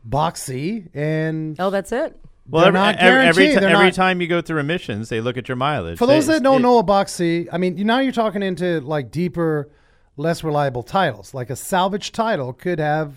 box 0.05 0.43
C, 0.43 0.85
and 0.93 1.57
Oh, 1.59 1.71
that's 1.71 1.93
it? 1.93 2.19
They're 2.51 2.69
every, 2.69 2.73
not 2.73 2.97
every, 2.97 3.27
every, 3.27 3.43
guaranteed. 3.45 3.55
ti- 3.55 3.61
They're 3.61 3.69
every 3.75 3.85
not- 3.87 3.95
time 3.95 4.21
you 4.21 4.27
go 4.27 4.41
through 4.41 4.61
emissions, 4.61 5.09
they 5.09 5.21
look 5.21 5.37
at 5.37 5.49
your 5.49 5.57
mileage. 5.57 5.99
For 5.99 6.07
those 6.07 6.27
They- 6.27 6.35
that 6.35 6.43
don't 6.43 6.61
it- 6.61 6.63
know 6.63 6.79
a 6.79 6.83
box 6.83 7.13
C, 7.13 7.49
I 7.53 7.59
mean, 7.59 7.77
you- 7.77 7.85
now 7.85 7.99
you're 7.99 8.13
talking 8.13 8.43
into 8.43 8.81
like 8.81 9.11
deeper, 9.11 9.71
less 10.17 10.43
reliable 10.43 10.83
titles. 10.83 11.35
Like 11.35 11.51
a 11.51 11.57
salvage 11.57 12.13
title 12.13 12.53
could 12.53 12.79
have 12.79 13.15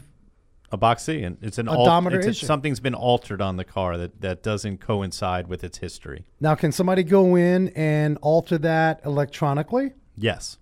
a 0.74 0.78
box 0.78 1.04
C, 1.04 1.22
and 1.24 1.38
it's 1.42 1.58
an 1.58 1.68
Odometer 1.68 2.16
alt, 2.16 2.20
it's 2.20 2.28
a- 2.28 2.30
issue. 2.32 2.46
something's 2.46 2.80
been 2.80 2.94
altered 2.96 3.42
on 3.42 3.58
the 3.58 3.66
car 3.66 3.98
that, 3.98 4.22
that 4.22 4.42
doesn't 4.44 4.80
coincide 4.80 5.48
with 5.48 5.64
its 5.64 5.80
history. 5.80 6.26
now. 6.40 6.56
Can 6.56 6.72
somebody 6.72 7.04
go 7.04 7.36
in 7.36 7.70
and 7.70 8.18
alter 8.22 8.58
that 8.60 9.02
electronically? 9.06 9.94
Yes. 10.18 10.58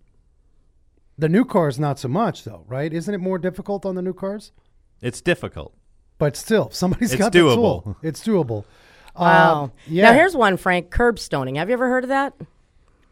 The 1.18 1.30
new 1.30 1.44
cars, 1.46 1.78
not 1.80 2.00
so 2.00 2.08
much 2.08 2.44
though, 2.44 2.64
right? 2.68 2.92
Isn't 2.94 3.14
it 3.14 3.20
more 3.20 3.38
difficult 3.38 3.86
on 3.86 3.96
the 3.96 4.02
new 4.02 4.14
cars? 4.14 4.52
It's 5.02 5.22
difficult. 5.22 5.74
But 6.20 6.36
still, 6.38 6.68
if 6.68 6.76
somebody's 6.76 7.12
It's 7.14 7.20
got 7.20 7.34
the 7.34 7.40
doable. 7.40 7.84
tool. 7.84 7.98
It's 8.04 8.24
doable. 8.24 8.66
Wow. 9.18 9.64
Um, 9.64 9.72
yeah. 9.88 10.04
Now, 10.12 10.14
here's 10.14 10.36
one, 10.36 10.56
Frank 10.58 10.92
curb 10.92 11.18
stoning. 11.18 11.56
Have 11.56 11.70
you 11.70 11.74
ever 11.74 11.90
heard 11.90 12.04
of 12.04 12.10
that? 12.10 12.34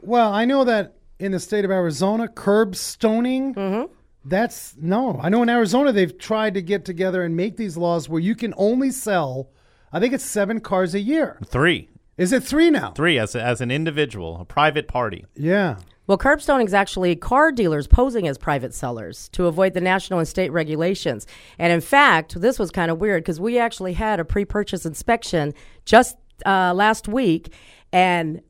Well, 0.01 0.31
I 0.31 0.45
know 0.45 0.63
that 0.65 0.93
in 1.17 1.31
the 1.31 1.39
state 1.39 1.65
of 1.65 1.71
Arizona, 1.71 2.27
curb 2.27 2.75
stoning. 2.75 3.55
Mm-hmm. 3.55 3.91
That's 4.25 4.75
no. 4.79 5.19
I 5.23 5.29
know 5.29 5.41
in 5.41 5.49
Arizona 5.49 5.91
they've 5.91 6.15
tried 6.17 6.53
to 6.53 6.61
get 6.61 6.85
together 6.85 7.23
and 7.23 7.35
make 7.35 7.55
these 7.57 7.77
laws 7.77 8.07
where 8.09 8.19
you 8.21 8.35
can 8.35 8.53
only 8.57 8.91
sell. 8.91 9.49
I 9.91 9.99
think 10.01 10.13
it's 10.13 10.23
seven 10.23 10.59
cars 10.59 10.93
a 10.93 10.99
year. 10.99 11.39
Three. 11.45 11.89
Is 12.17 12.33
it 12.33 12.43
three 12.43 12.69
now? 12.69 12.91
Three 12.91 13.17
as, 13.17 13.35
a, 13.35 13.41
as 13.41 13.61
an 13.61 13.71
individual, 13.71 14.39
a 14.41 14.45
private 14.45 14.87
party. 14.87 15.25
Yeah. 15.35 15.77
Well, 16.07 16.17
curb 16.17 16.41
stoning 16.41 16.65
is 16.65 16.73
actually 16.73 17.15
car 17.17 17.51
dealers 17.51 17.85
posing 17.85 18.27
as 18.27 18.37
private 18.37 18.73
sellers 18.73 19.27
to 19.29 19.45
avoid 19.45 19.73
the 19.73 19.81
national 19.81 20.19
and 20.19 20.27
state 20.27 20.51
regulations. 20.53 21.27
And 21.59 21.73
in 21.73 21.81
fact, 21.81 22.39
this 22.39 22.57
was 22.57 22.71
kind 22.71 22.89
of 22.89 22.99
weird 22.99 23.23
because 23.23 23.41
we 23.41 23.59
actually 23.59 23.93
had 23.93 24.19
a 24.19 24.25
pre 24.25 24.45
purchase 24.45 24.85
inspection 24.85 25.53
just 25.83 26.15
uh, 26.45 26.73
last 26.73 27.09
week. 27.09 27.53
And 27.91 28.41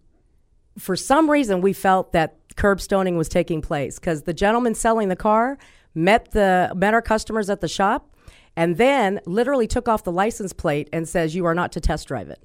for 0.78 0.96
some 0.96 1.30
reason, 1.30 1.62
we 1.62 1.74
felt 1.74 2.12
that 2.12 2.38
curbstoning 2.56 3.18
was 3.18 3.28
taking 3.28 3.62
place 3.62 4.00
because 4.00 4.24
the 4.24 4.34
gentleman 4.34 4.76
selling 4.76 5.10
the 5.10 5.16
car 5.16 5.58
met 5.96 6.32
the 6.32 6.72
met 6.76 6.94
our 6.94 7.02
customers 7.02 7.50
at 7.50 7.62
the 7.62 7.68
shop 7.68 8.16
and 8.56 8.78
then 8.78 9.20
literally 9.26 9.68
took 9.68 9.88
off 9.88 10.04
the 10.04 10.12
license 10.12 10.54
plate 10.54 10.90
and 10.92 11.08
says 11.08 11.36
you 11.36 11.46
are 11.46 11.56
not 11.56 11.72
to 11.72 11.80
test 11.80 12.08
drive 12.08 12.30
it. 12.30 12.44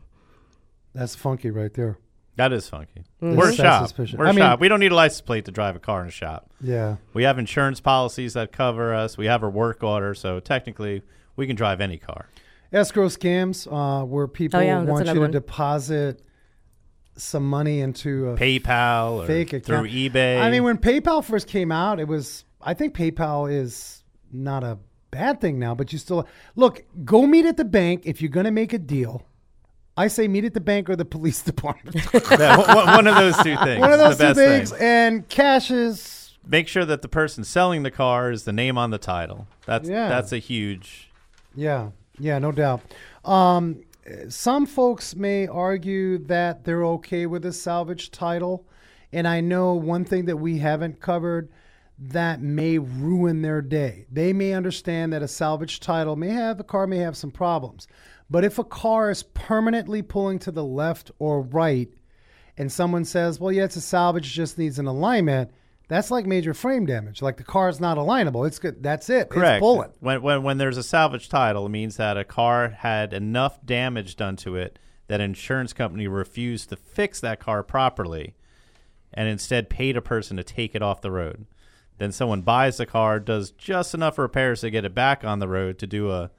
That's 0.94 1.14
funky 1.14 1.50
right 1.50 1.72
there. 1.72 1.98
That 2.36 2.52
is 2.52 2.68
funky. 2.68 3.04
Mm-hmm. 3.22 3.36
We're 3.36 3.50
a 3.50 3.54
shop. 3.54 3.82
suspicious. 3.84 4.18
We're 4.18 4.24
a 4.24 4.28
I 4.30 4.32
mean- 4.32 4.38
shop. 4.40 4.60
We 4.60 4.68
don't 4.68 4.80
need 4.80 4.92
a 4.92 4.94
license 4.94 5.20
plate 5.20 5.44
to 5.44 5.50
drive 5.50 5.76
a 5.76 5.78
car 5.78 6.00
in 6.02 6.08
a 6.08 6.10
shop. 6.10 6.50
Yeah. 6.60 6.96
We 7.12 7.24
have 7.24 7.38
insurance 7.38 7.80
policies 7.80 8.32
that 8.34 8.52
cover 8.52 8.94
us. 8.94 9.18
We 9.18 9.26
have 9.26 9.42
a 9.42 9.48
work 9.50 9.82
order, 9.82 10.14
so 10.14 10.40
technically 10.40 11.02
we 11.36 11.46
can 11.46 11.56
drive 11.56 11.80
any 11.80 11.98
car. 11.98 12.28
Escrow 12.72 13.08
scams, 13.08 13.68
uh, 13.70 14.04
where 14.06 14.26
people 14.26 14.58
Oh, 14.60 14.62
yeah, 14.62 14.82
want 14.82 15.06
you 15.06 15.12
to 15.12 15.20
one. 15.20 15.30
deposit 15.30 16.22
some 17.16 17.46
money 17.48 17.80
into 17.80 18.30
a 18.30 18.36
PayPal 18.38 19.22
or 19.22 19.26
fake 19.26 19.52
account. 19.52 19.66
through 19.66 19.90
eBay. 19.90 20.40
I 20.40 20.50
mean, 20.50 20.64
when 20.64 20.78
PayPal 20.78 21.22
first 21.22 21.46
came 21.48 21.70
out, 21.70 22.00
it 22.00 22.08
was. 22.08 22.44
I 22.62 22.72
think 22.72 22.94
PayPal 22.94 23.52
is 23.52 24.02
not 24.32 24.64
a 24.64 24.78
bad 25.10 25.38
thing 25.40 25.58
now, 25.58 25.74
but 25.74 25.92
you 25.92 25.98
still 25.98 26.26
look. 26.56 26.82
Go 27.04 27.26
meet 27.26 27.44
at 27.44 27.58
the 27.58 27.64
bank 27.66 28.02
if 28.06 28.22
you're 28.22 28.30
going 28.30 28.44
to 28.46 28.50
make 28.52 28.72
a 28.72 28.78
deal. 28.78 29.26
I 29.96 30.08
say 30.08 30.26
meet 30.28 30.44
at 30.44 30.54
the 30.54 30.60
bank 30.60 30.88
or 30.88 30.96
the 30.96 31.04
police 31.16 31.42
department. 31.42 31.96
Yeah, 32.30 32.56
one- 32.56 33.06
of 33.06 33.14
those 33.14 33.36
two 33.38 33.56
things. 33.56 33.80
One 33.80 33.92
of 33.92 33.98
those 33.98 34.16
two 34.18 34.34
things, 34.34 34.70
thing. 34.70 34.80
and 34.80 35.28
cash 35.28 35.70
is 35.70 36.18
Make 36.46 36.66
sure 36.66 36.84
that 36.84 37.02
the 37.02 37.08
person 37.08 37.44
selling 37.44 37.82
the 37.84 37.90
car 37.90 38.32
is 38.32 38.44
the 38.44 38.52
name 38.52 38.76
on 38.76 38.90
the 38.90 38.98
title. 38.98 39.46
That's 39.66 39.88
Yeah. 39.88 40.08
that's 40.08 40.32
a 40.32 40.38
huge. 40.38 41.10
Yeah, 41.54 41.90
yeah, 42.18 42.38
no 42.40 42.50
doubt. 42.50 42.80
Um, 43.24 43.84
some 44.28 44.66
folks 44.66 45.14
may 45.14 45.46
argue 45.46 46.18
that 46.26 46.64
they're 46.64 46.84
okay 46.84 47.26
with 47.26 47.44
a 47.46 47.52
salvage 47.52 48.10
title. 48.10 48.66
And 49.12 49.28
I 49.28 49.40
know 49.40 49.74
one 49.74 50.04
thing 50.04 50.24
that 50.24 50.38
we 50.38 50.58
haven't 50.58 51.00
covered 51.00 51.50
that 51.98 52.40
may 52.40 52.78
ruin 52.78 53.42
their 53.42 53.60
day. 53.62 54.06
They 54.10 54.32
may 54.32 54.54
understand 54.54 55.12
that 55.12 55.22
a 55.22 55.28
salvage 55.28 55.78
title 55.78 56.16
may 56.16 56.30
have, 56.30 56.58
a 56.58 56.64
car 56.64 56.86
may 56.88 56.96
have 56.98 57.16
some 57.16 57.30
problems. 57.30 57.86
But 58.32 58.44
if 58.44 58.58
a 58.58 58.64
car 58.64 59.10
is 59.10 59.22
permanently 59.22 60.00
pulling 60.00 60.38
to 60.40 60.50
the 60.50 60.64
left 60.64 61.10
or 61.18 61.42
right, 61.42 61.90
and 62.56 62.72
someone 62.72 63.04
says, 63.04 63.38
well, 63.38 63.52
yeah, 63.52 63.64
it's 63.64 63.76
a 63.76 63.82
salvage, 63.82 64.32
just 64.32 64.56
needs 64.56 64.78
an 64.78 64.86
alignment, 64.86 65.50
that's 65.88 66.10
like 66.10 66.24
major 66.24 66.54
frame 66.54 66.86
damage. 66.86 67.20
Like 67.20 67.36
the 67.36 67.44
car 67.44 67.68
is 67.68 67.78
not 67.78 67.98
alignable. 67.98 68.46
It's 68.46 68.58
good. 68.58 68.82
That's 68.82 69.10
it. 69.10 69.28
Correct. 69.28 69.56
It's 69.56 69.60
pulling. 69.60 69.90
When, 70.00 70.22
when 70.22 70.42
when 70.42 70.56
there's 70.56 70.78
a 70.78 70.82
salvage 70.82 71.28
title, 71.28 71.66
it 71.66 71.68
means 71.68 71.98
that 71.98 72.16
a 72.16 72.24
car 72.24 72.70
had 72.70 73.12
enough 73.12 73.62
damage 73.66 74.16
done 74.16 74.36
to 74.36 74.56
it 74.56 74.78
that 75.08 75.20
an 75.20 75.30
insurance 75.30 75.74
company 75.74 76.08
refused 76.08 76.70
to 76.70 76.76
fix 76.76 77.20
that 77.20 77.38
car 77.38 77.62
properly, 77.62 78.34
and 79.12 79.28
instead 79.28 79.68
paid 79.68 79.94
a 79.94 80.00
person 80.00 80.38
to 80.38 80.44
take 80.44 80.74
it 80.74 80.80
off 80.80 81.02
the 81.02 81.10
road. 81.10 81.44
Then 81.98 82.12
someone 82.12 82.40
buys 82.40 82.78
the 82.78 82.86
car, 82.86 83.20
does 83.20 83.50
just 83.50 83.92
enough 83.92 84.16
repairs 84.16 84.62
to 84.62 84.70
get 84.70 84.86
it 84.86 84.94
back 84.94 85.22
on 85.22 85.38
the 85.38 85.48
road 85.48 85.78
to 85.80 85.86
do 85.86 86.10
a 86.10 86.30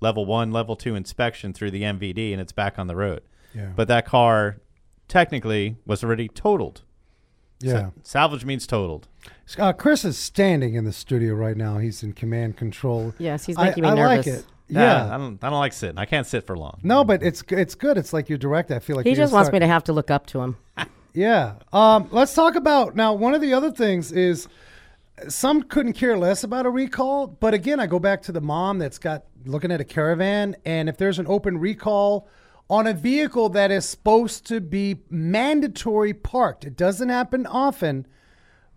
level 0.00 0.24
one, 0.26 0.50
level 0.52 0.76
two 0.76 0.94
inspection 0.94 1.52
through 1.52 1.70
the 1.70 1.82
MVD, 1.82 2.32
and 2.32 2.40
it's 2.40 2.52
back 2.52 2.78
on 2.78 2.86
the 2.86 2.96
road. 2.96 3.22
Yeah. 3.54 3.70
But 3.74 3.88
that 3.88 4.06
car 4.06 4.58
technically 5.08 5.76
was 5.86 6.04
already 6.04 6.28
totaled. 6.28 6.82
Yeah. 7.60 7.90
Salvage 8.04 8.44
means 8.44 8.66
totaled. 8.66 9.08
Uh, 9.58 9.72
Chris 9.72 10.04
is 10.04 10.16
standing 10.16 10.74
in 10.74 10.84
the 10.84 10.92
studio 10.92 11.34
right 11.34 11.56
now. 11.56 11.78
He's 11.78 12.02
in 12.02 12.12
command 12.12 12.56
control. 12.56 13.14
Yes, 13.18 13.46
he's 13.46 13.58
I- 13.58 13.64
making 13.66 13.82
me 13.82 13.88
I 13.90 13.94
like 13.94 14.26
it. 14.26 14.44
Nah, 14.70 14.80
Yeah. 14.80 15.14
I 15.14 15.18
don't. 15.18 15.42
I 15.42 15.48
don't 15.50 15.58
like 15.58 15.72
sitting. 15.72 15.96
I 15.98 16.04
can't 16.04 16.26
sit 16.26 16.46
for 16.46 16.56
long. 16.56 16.78
No, 16.82 17.02
but 17.02 17.22
it's 17.22 17.42
it's 17.48 17.74
good. 17.74 17.96
It's 17.96 18.12
like 18.12 18.28
you're 18.28 18.36
direct. 18.38 18.70
I 18.70 18.78
feel 18.80 18.96
like 18.96 19.06
He 19.06 19.14
just 19.14 19.32
wants 19.32 19.46
start- 19.46 19.54
me 19.54 19.60
to 19.60 19.66
have 19.66 19.82
to 19.84 19.92
look 19.94 20.10
up 20.10 20.26
to 20.26 20.40
him. 20.40 20.56
Yeah. 21.14 21.54
Um, 21.72 22.06
let's 22.12 22.32
talk 22.34 22.54
about 22.54 22.94
now. 22.94 23.12
One 23.14 23.34
of 23.34 23.40
the 23.40 23.52
other 23.54 23.72
things 23.72 24.12
is 24.12 24.46
some 25.28 25.62
couldn't 25.62 25.94
care 25.94 26.16
less 26.16 26.44
about 26.44 26.66
a 26.66 26.70
recall, 26.70 27.26
but 27.26 27.54
again, 27.54 27.80
I 27.80 27.86
go 27.86 27.98
back 27.98 28.22
to 28.22 28.32
the 28.32 28.40
mom 28.40 28.78
that's 28.78 28.98
got 28.98 29.24
looking 29.44 29.72
at 29.72 29.80
a 29.80 29.84
caravan, 29.84 30.56
and 30.64 30.88
if 30.88 30.96
there's 30.96 31.18
an 31.18 31.26
open 31.26 31.58
recall 31.58 32.28
on 32.70 32.86
a 32.86 32.92
vehicle 32.92 33.48
that 33.50 33.70
is 33.70 33.86
supposed 33.86 34.46
to 34.46 34.60
be 34.60 35.00
mandatory 35.08 36.12
parked, 36.12 36.64
it 36.64 36.76
doesn't 36.76 37.08
happen 37.08 37.46
often. 37.46 38.06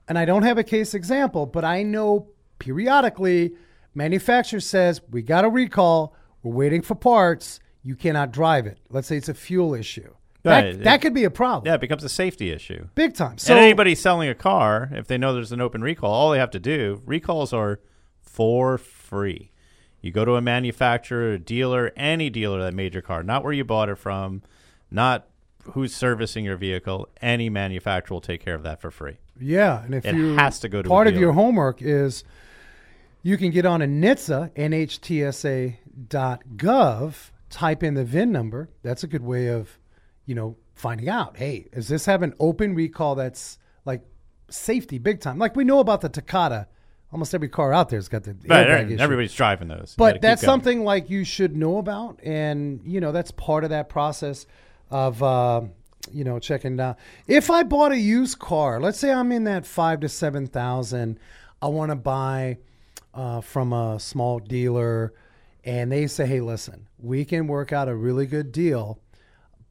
And 0.08 0.18
I 0.18 0.26
don't 0.26 0.44
have 0.44 0.58
a 0.58 0.64
case 0.64 0.94
example, 0.94 1.46
but 1.46 1.64
I 1.64 1.84
know 1.84 2.30
periodically 2.60 3.54
manufacturer 3.94 4.60
says 4.60 5.02
we 5.10 5.22
got 5.22 5.46
a 5.46 5.50
recall, 5.50 6.16
we're 6.44 6.54
waiting 6.54 6.82
for 6.82 6.96
parts, 6.96 7.60
you 7.84 7.96
cannot 7.96 8.32
drive 8.32 8.68
it. 8.68 8.78
Let's 8.90 9.08
say 9.08 9.18
it's 9.18 9.30
a 9.30 9.34
fuel 9.34 9.74
issue. 9.74 10.14
Right. 10.44 10.72
That, 10.72 10.84
that 10.84 11.02
could 11.02 11.14
be 11.14 11.24
a 11.24 11.30
problem. 11.30 11.68
Yeah, 11.68 11.76
it 11.76 11.82
becomes 11.82 12.04
a 12.04 12.10
safety 12.10 12.50
issue. 12.52 12.88
Big 12.96 13.14
time. 13.14 13.38
So 13.38 13.54
and 13.54 13.64
anybody 13.64 13.94
selling 13.96 14.28
a 14.30 14.36
car, 14.36 14.90
if 14.92 15.06
they 15.08 15.18
know 15.18 15.34
there's 15.34 15.52
an 15.52 15.62
open 15.62 15.82
recall, 15.82 16.12
all 16.12 16.32
they 16.32 16.40
have 16.40 16.52
to 16.52 16.60
do, 16.60 17.02
recalls 17.06 17.54
are 17.54 17.80
for 18.22 18.78
free. 18.78 19.52
You 20.02 20.12
go 20.12 20.26
to 20.26 20.36
a 20.36 20.42
manufacturer, 20.42 21.34
a 21.34 21.40
dealer, 21.40 21.92
any 21.96 22.30
dealer 22.32 22.60
that 22.64 22.74
made 22.74 22.94
your 22.96 23.04
car, 23.04 23.22
not 23.22 23.44
where 23.44 23.54
you 23.54 23.64
bought 23.64 23.88
it 23.90 24.00
from, 24.00 24.42
not 24.90 25.28
who's 25.74 25.94
servicing 25.94 26.44
your 26.44 26.58
vehicle. 26.58 27.08
Any 27.22 27.50
manufacturer 27.52 28.16
will 28.16 28.22
take 28.22 28.44
care 28.44 28.56
of 28.56 28.64
that 28.64 28.82
for 28.82 28.90
free. 28.90 29.18
yeah, 29.40 29.84
and 29.84 29.94
if 29.94 30.04
It 30.06 30.16
you 30.16 30.34
has 30.36 30.60
to 30.62 30.70
go 30.70 30.82
to 30.82 30.88
a 30.88 30.90
part 30.90 31.06
of 31.06 31.16
your 31.18 31.34
homework 31.34 31.84
is 31.84 32.24
you 33.22 33.38
can 33.38 33.52
get 33.52 33.64
on 33.68 33.84
a 33.84 33.86
NHTSA, 33.86 34.56
NHTSA.gov, 36.10 37.30
type 37.50 37.84
in 37.84 37.94
the 37.94 38.04
VIN 38.04 38.32
number. 38.32 38.70
That's 38.82 39.04
a 39.04 39.08
good 39.08 39.24
way 39.24 39.48
of, 39.48 39.78
you 40.26 40.36
know, 40.36 40.56
finding 40.76 41.10
out. 41.10 41.38
Hey, 41.38 41.68
does 41.74 41.88
this 41.88 42.06
have 42.06 42.24
an 42.24 42.34
open 42.40 42.76
recall 42.76 43.16
that's 43.16 43.58
like 43.86 44.02
safety 44.50 44.98
big 44.98 45.20
time? 45.22 45.38
Like 45.38 45.56
we 45.56 45.64
know 45.64 45.80
about 45.80 46.02
the 46.02 46.10
Takata. 46.10 46.68
Almost 47.14 47.36
every 47.36 47.50
car 47.50 47.74
out 47.74 47.90
there's 47.90 48.08
got 48.08 48.24
the 48.24 48.32
Right, 48.48 48.66
airbag 48.66 48.92
issue. 48.92 49.02
everybody's 49.04 49.34
driving 49.34 49.68
those. 49.68 49.96
But 49.98 50.22
that's 50.22 50.42
something 50.42 50.86
like 50.86 51.10
you 51.10 51.26
should 51.26 51.58
know 51.58 51.78
about 51.78 52.22
and 52.24 52.80
you 52.86 53.02
know 53.02 53.12
that's 53.12 53.32
part 53.32 53.66
of 53.66 53.72
that 53.72 53.90
process 53.90 54.46
of 54.90 55.22
uh, 55.22 55.62
you 56.14 56.24
know 56.24 56.40
checking 56.40 56.78
down 56.78 56.96
if 57.28 57.52
i 57.52 57.64
bought 57.64 57.92
a 57.92 57.98
used 57.98 58.40
car 58.40 58.80
let's 58.80 58.98
say 58.98 59.12
i'm 59.12 59.32
in 59.34 59.44
that 59.44 59.66
five 59.66 60.00
to 60.00 60.10
seven 60.10 60.48
thousand 60.48 61.20
i 61.62 61.68
want 61.68 61.92
to 61.92 61.96
buy 61.96 62.58
uh, 63.14 63.40
from 63.42 63.72
a 63.74 64.00
small 64.00 64.40
dealer 64.40 65.14
and 65.64 65.92
they 65.92 66.08
say 66.08 66.26
hey 66.26 66.42
listen 66.42 66.88
we 66.98 67.24
can 67.24 67.46
work 67.46 67.72
out 67.72 67.88
a 67.88 67.96
really 67.96 68.26
good 68.26 68.52
deal 68.52 69.00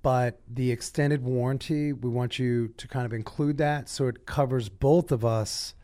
but 0.03 0.41
the 0.49 0.71
extended 0.71 1.23
warranty 1.23 1.93
we 1.93 2.09
want 2.09 2.39
you 2.39 2.69
to 2.77 2.89
kind 2.89 3.07
of 3.07 3.13
include 3.13 3.59
that 3.59 3.89
so 3.89 4.09
it 4.09 4.27
covers 4.27 4.69
both 4.69 5.13
of 5.13 5.25
us 5.25 5.75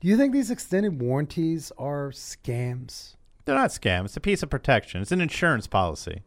do 0.00 0.08
you 0.08 0.16
think 0.16 0.32
these 0.32 0.50
extended 0.50 1.00
warranties 1.00 1.72
are 1.78 2.10
scams 2.10 3.16
They're 3.44 3.54
not 3.54 3.70
scams. 3.70 4.06
It's 4.06 4.16
a 4.16 4.20
piece 4.20 4.42
of 4.42 4.50
protection. 4.50 5.02
It's 5.02 5.12
an 5.12 5.20
insurance 5.20 5.66
policy. 5.66 6.22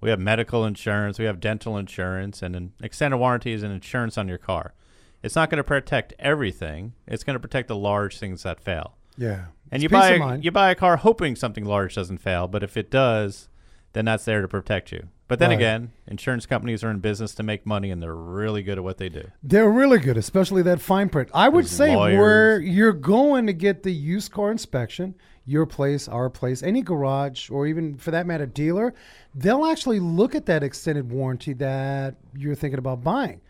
We 0.00 0.10
have 0.10 0.20
medical 0.20 0.64
insurance, 0.66 1.18
we 1.18 1.24
have 1.24 1.40
dental 1.40 1.78
insurance, 1.78 2.42
and 2.42 2.54
an 2.54 2.72
extended 2.82 3.16
warranty 3.16 3.52
is 3.52 3.62
an 3.62 3.70
insurance 3.70 4.18
on 4.18 4.28
your 4.28 4.38
car. 4.38 4.74
It's 5.22 5.34
not 5.34 5.48
going 5.48 5.56
to 5.56 5.64
protect 5.64 6.12
everything. 6.18 6.92
It's 7.06 7.24
going 7.24 7.34
to 7.34 7.40
protect 7.40 7.68
the 7.68 7.76
large 7.76 8.18
things 8.18 8.42
that 8.42 8.60
fail. 8.60 8.96
Yeah. 9.16 9.46
And 9.72 9.82
It's 9.82 9.84
you 9.84 9.88
buy 9.88 10.38
you 10.42 10.50
buy 10.50 10.70
a 10.70 10.74
car 10.74 10.98
hoping 10.98 11.36
something 11.36 11.64
large 11.64 11.94
doesn't 11.94 12.18
fail, 12.18 12.46
but 12.48 12.62
if 12.62 12.76
it 12.76 12.90
does, 12.90 13.48
then 13.94 14.04
that's 14.04 14.26
there 14.26 14.42
to 14.42 14.48
protect 14.48 14.92
you. 14.92 15.08
But 15.26 15.38
then 15.38 15.48
Right. 15.50 15.56
again, 15.56 15.92
insurance 16.06 16.44
companies 16.44 16.84
are 16.84 16.90
in 16.90 16.98
business 16.98 17.34
to 17.36 17.42
make 17.42 17.64
money, 17.64 17.90
and 17.90 18.02
they're 18.02 18.14
really 18.14 18.62
good 18.62 18.76
at 18.76 18.84
what 18.84 18.98
they 18.98 19.08
do. 19.08 19.30
They're 19.42 19.70
really 19.70 19.98
good, 19.98 20.18
especially 20.18 20.60
that 20.62 20.80
fine 20.82 21.08
print. 21.08 21.30
I 21.32 21.48
would 21.48 21.64
There's 21.64 21.70
say 21.70 21.96
lawyers. 21.96 22.18
where 22.18 22.60
you're 22.60 22.92
going 22.92 23.46
to 23.46 23.54
get 23.54 23.84
the 23.84 23.90
used 23.92 24.32
car 24.32 24.50
inspection, 24.50 25.14
your 25.46 25.64
place, 25.64 26.08
our 26.08 26.28
place, 26.28 26.62
any 26.62 26.82
garage, 26.82 27.48
or 27.50 27.66
even 27.66 27.96
for 27.96 28.10
that 28.10 28.26
matter, 28.26 28.44
dealer, 28.44 28.92
they'll 29.34 29.64
actually 29.64 29.98
look 29.98 30.34
at 30.34 30.44
that 30.46 30.62
extended 30.62 31.10
warranty 31.10 31.54
that 31.54 32.16
you're 32.36 32.54
thinking 32.54 32.78
about 32.78 33.02
buying. 33.02 33.40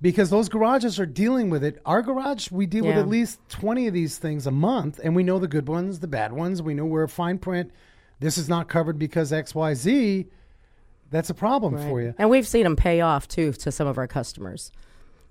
Because 0.00 0.30
those 0.30 0.48
garages 0.48 1.00
are 1.00 1.06
dealing 1.06 1.48
with 1.50 1.64
it. 1.64 1.80
Our 1.86 2.02
garage, 2.02 2.50
we 2.52 2.66
deal 2.66 2.84
with 2.84 2.98
at 2.98 3.08
least 3.08 3.40
20 3.48 3.86
of 3.88 3.94
these 3.94 4.18
things 4.18 4.46
a 4.46 4.50
month, 4.50 5.00
and 5.02 5.16
we 5.16 5.22
know 5.24 5.38
the 5.38 5.48
good 5.48 5.66
ones, 5.66 6.00
the 6.00 6.06
bad 6.06 6.32
ones. 6.32 6.60
We 6.62 6.74
know 6.74 6.84
where 6.84 7.08
fine 7.08 7.38
print, 7.38 7.72
this 8.20 8.36
is 8.38 8.48
not 8.48 8.68
covered 8.68 8.98
because 8.98 9.32
XYZ. 9.32 10.26
That's 11.10 11.30
a 11.30 11.34
problem 11.34 11.76
for 11.78 12.00
you. 12.00 12.14
And 12.18 12.28
we've 12.30 12.46
seen 12.46 12.64
them 12.64 12.76
pay 12.76 13.00
off 13.00 13.28
too 13.28 13.52
to 13.52 13.70
some 13.72 13.86
of 13.86 13.96
our 13.98 14.06
customers. 14.08 14.72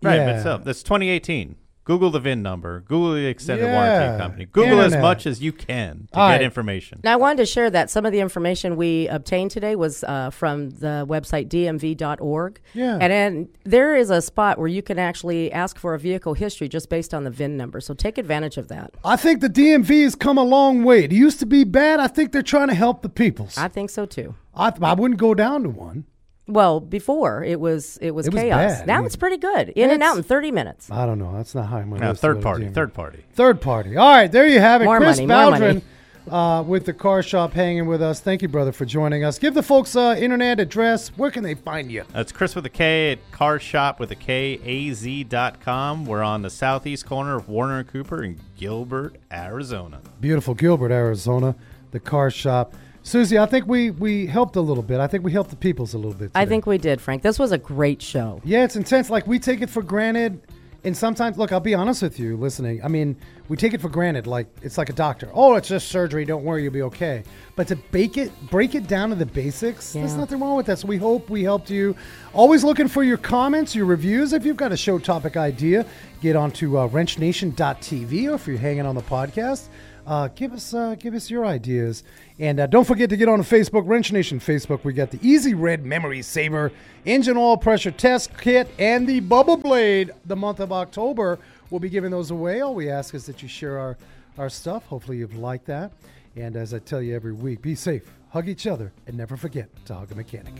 Right, 0.01 0.15
Yeah. 0.15 0.33
but 0.33 0.39
still, 0.39 0.57
that's 0.59 0.83
2018. 0.83 1.55
Google 1.85 2.09
the 2.09 2.19
VIN 2.19 2.41
number. 2.41 2.81
Google 2.81 3.13
the 3.13 3.27
extended 3.27 3.65
Yeah. 3.65 3.73
warranty 3.73 4.17
company. 4.21 4.45
Google 4.51 4.81
as 4.81 4.97
much 4.97 5.27
as 5.27 5.41
you 5.41 5.51
can 5.51 6.07
to 6.11 6.19
All 6.19 6.27
get 6.29 6.33
right. 6.37 6.41
information. 6.41 6.99
Now, 7.03 7.13
I 7.13 7.15
wanted 7.15 7.37
to 7.37 7.45
share 7.45 7.69
that 7.69 7.91
some 7.91 8.07
of 8.07 8.11
the 8.11 8.19
information 8.19 8.75
we 8.75 9.07
obtained 9.07 9.51
today 9.51 9.75
was 9.75 10.03
uh, 10.03 10.31
from 10.31 10.71
the 10.71 11.05
website 11.07 11.47
dmv.org. 11.47 12.59
Yeah. 12.73 12.97
And 12.99 13.11
then 13.11 13.49
there 13.63 13.95
is 13.95 14.09
a 14.09 14.19
spot 14.19 14.57
where 14.57 14.67
you 14.67 14.81
can 14.81 14.97
actually 14.97 15.51
ask 15.51 15.77
for 15.77 15.93
a 15.93 15.99
vehicle 15.99 16.33
history 16.33 16.67
just 16.67 16.89
based 16.89 17.13
on 17.13 17.23
the 17.23 17.29
VIN 17.31 17.55
number. 17.55 17.79
So 17.79 17.93
take 17.93 18.17
advantage 18.17 18.57
of 18.57 18.67
that. 18.69 18.91
I 19.03 19.15
think 19.15 19.41
the 19.41 19.49
DMV 19.49 20.03
has 20.03 20.15
come 20.15 20.39
a 20.39 20.43
long 20.43 20.83
way. 20.83 21.03
It 21.03 21.11
used 21.11 21.39
to 21.41 21.45
be 21.45 21.63
bad. 21.63 21.99
I 21.99 22.07
think 22.07 22.31
they're 22.31 22.41
trying 22.41 22.69
to 22.69 22.73
help 22.75 23.03
the 23.03 23.09
peoples. 23.09 23.59
I 23.59 23.67
think 23.67 23.91
so 23.91 24.07
too. 24.07 24.33
I, 24.55 24.73
I 24.81 24.93
wouldn't 24.93 25.19
go 25.19 25.35
down 25.35 25.61
to 25.63 25.69
one. 25.69 26.05
Well, 26.47 26.79
before 26.79 27.43
it 27.43 27.59
was 27.59 27.97
it 28.01 28.11
was 28.11 28.27
It 28.27 28.33
was 28.33 28.43
chaos. 28.43 28.77
bad. 28.79 28.87
Now 28.87 29.01
It- 29.03 29.07
it's 29.07 29.15
pretty 29.15 29.37
good. 29.37 29.69
In 29.69 29.89
and 29.89 30.03
out 30.03 30.17
in 30.17 30.23
30 30.23 30.51
minutes. 30.51 30.91
I 30.91 31.05
don't 31.05 31.17
know. 31.19 31.33
That's 31.35 31.55
not 31.55 31.67
how 31.67 31.77
I'm 31.77 31.89
going 31.89 32.01
No, 32.01 32.13
third 32.13 32.41
party. 32.41 32.67
Third 32.69 32.93
party. 32.93 33.23
Third 33.33 33.61
party. 33.61 33.97
All 33.97 34.09
right, 34.11 34.31
there 34.31 34.47
you 34.47 34.59
have 34.59 34.81
it. 34.81 34.85
More 34.85 34.97
Chris 34.97 35.17
money, 35.17 35.27
more 35.27 35.35
Baldwin 35.51 35.61
money. 35.61 35.81
uh, 36.29 36.61
with 36.63 36.85
the 36.85 36.93
Kar 36.93 37.23
Shop 37.23 37.53
hanging 37.53 37.87
with 37.87 38.01
us. 38.01 38.19
Thank 38.19 38.43
you, 38.43 38.47
brother, 38.47 38.71
for 38.71 38.85
joining 38.85 39.23
us. 39.23 39.39
Give 39.39 39.53
the 39.55 39.63
folks 39.63 39.95
uh, 39.95 40.15
internet 40.19 40.59
address. 40.59 41.09
Where 41.17 41.31
can 41.31 41.43
they 41.43 41.55
find 41.55 41.91
you? 41.91 42.03
That's 42.13 42.31
Chris 42.31 42.55
with 42.55 42.65
a 42.67 42.69
K 42.69 43.11
at 43.13 43.31
Kar 43.31 43.57
Shop 43.59 43.99
with 43.99 44.11
a 44.11 44.15
K 44.15 44.59
A 44.63 44.91
Z 44.93 45.23
dot 45.23 45.59
com. 45.61 46.05
We're 46.05 46.21
on 46.23 46.43
the 46.43 46.51
southeast 46.51 47.07
corner 47.07 47.35
of 47.37 47.49
Warner 47.49 47.79
and 47.79 47.87
Cooper 47.87 48.23
in 48.23 48.39
Gilbert, 48.55 49.15
Arizona. 49.31 49.99
Beautiful 50.21 50.53
Gilbert, 50.53 50.91
Arizona. 50.91 51.55
The 51.89 51.99
Kar 51.99 52.29
Shop. 52.29 52.75
Susie, 53.05 53.37
I 53.37 53.45
think 53.45 53.67
we 53.67 53.91
we 53.91 54.25
helped 54.25 54.55
a 54.55 54.61
little 54.61 54.81
bit. 54.81 54.99
I 54.99 55.05
think 55.05 55.23
we 55.23 55.31
helped 55.31 55.51
the 55.51 55.55
peoples 55.55 55.93
a 55.93 55.97
little 55.97 56.15
bit. 56.15 56.31
I 56.33 56.47
think 56.47 56.65
we 56.65 56.79
did, 56.79 56.99
Frank. 56.99 57.21
This 57.21 57.37
was 57.37 57.51
a 57.51 57.57
great 57.59 58.01
show. 58.01 58.41
Yeah, 58.43 58.63
it's 58.63 58.75
intense. 58.75 59.11
Like 59.11 59.27
we 59.27 59.37
take 59.37 59.61
it 59.61 59.69
for 59.69 59.83
granted, 59.83 60.41
and 60.83 60.97
sometimes, 60.97 61.37
look, 61.37 61.51
I'll 61.51 61.59
be 61.59 61.75
honest 61.75 62.01
with 62.01 62.19
you, 62.19 62.35
listening. 62.35 62.83
I 62.83 62.87
mean, 62.87 63.15
we 63.47 63.57
take 63.57 63.75
it 63.75 63.81
for 63.81 63.89
granted. 63.89 64.25
Like 64.25 64.47
it's 64.63 64.79
like 64.79 64.89
a 64.89 64.93
doctor. 64.93 65.29
Oh, 65.35 65.53
it's 65.53 65.67
just 65.67 65.89
surgery. 65.89 66.25
Don't 66.25 66.43
worry, 66.43 66.63
you'll 66.63 66.73
be 66.73 66.81
okay. 66.81 67.23
But 67.55 67.67
to 67.67 67.75
bake 67.75 68.17
it, 68.17 68.31
break 68.49 68.73
it 68.73 68.87
down 68.87 69.09
to 69.09 69.15
the 69.15 69.27
basics, 69.27 69.93
there's 69.93 70.15
nothing 70.15 70.39
wrong 70.39 70.57
with 70.57 70.65
that. 70.65 70.79
So 70.79 70.87
we 70.87 70.97
hope 70.97 71.29
we 71.29 71.43
helped 71.43 71.69
you. 71.69 71.95
Always 72.33 72.63
looking 72.63 72.87
for 72.87 73.03
your 73.03 73.17
comments, 73.17 73.75
your 73.75 73.85
reviews. 73.85 74.33
If 74.33 74.47
you've 74.47 74.57
got 74.57 74.71
a 74.71 74.77
show 74.77 74.97
topic 74.97 75.37
idea, 75.37 75.85
get 76.21 76.35
onto 76.35 76.77
uh, 76.77 76.89
WrenchNation.tv, 76.89 78.31
or 78.31 78.33
if 78.33 78.47
you're 78.47 78.57
hanging 78.57 78.87
on 78.87 78.95
the 78.95 79.03
podcast. 79.03 79.67
Uh, 80.05 80.27
give 80.35 80.53
us 80.53 80.73
uh, 80.73 80.95
give 80.99 81.15
us 81.15 81.31
your 81.31 81.45
ideas, 81.45 82.03
and 82.37 82.59
uh, 82.59 82.67
don't 82.67 82.85
forget 82.85 83.09
to 83.09 83.17
get 83.17 83.27
on 83.27 83.39
Facebook 83.41 83.87
Wrench 83.87 84.11
Nation 84.11 84.39
Facebook. 84.39 84.83
We 84.83 84.93
got 84.93 85.09
the 85.09 85.19
EZ 85.35 85.53
Red 85.55 85.83
Memory 85.83 86.21
Saver 86.21 86.71
engine 87.05 87.37
oil 87.37 87.57
pressure 87.57 87.89
test 87.89 88.37
kit 88.37 88.69
and 88.77 89.07
the 89.07 89.21
Bubba 89.21 89.59
Blade. 89.59 90.11
The 90.25 90.35
month 90.35 90.59
of 90.59 90.71
October, 90.71 91.39
we'll 91.71 91.79
be 91.79 91.89
giving 91.89 92.11
those 92.11 92.29
away. 92.29 92.61
All 92.61 92.75
we 92.75 92.89
ask 92.89 93.15
is 93.15 93.25
that 93.25 93.41
you 93.41 93.47
share 93.47 93.79
our 93.79 93.97
our 94.37 94.49
stuff. 94.49 94.85
Hopefully, 94.85 95.17
you've 95.17 95.37
liked 95.37 95.65
that. 95.65 95.91
And 96.35 96.55
as 96.55 96.73
I 96.73 96.79
tell 96.79 97.01
you 97.01 97.15
every 97.15 97.33
week, 97.33 97.61
be 97.61 97.73
safe, 97.73 98.03
hug 98.29 98.47
each 98.47 98.67
other, 98.67 98.91
and 99.07 99.17
never 99.17 99.37
forget 99.37 99.69
to 99.85 99.95
hug 99.95 100.11
a 100.11 100.15
mechanic. 100.15 100.53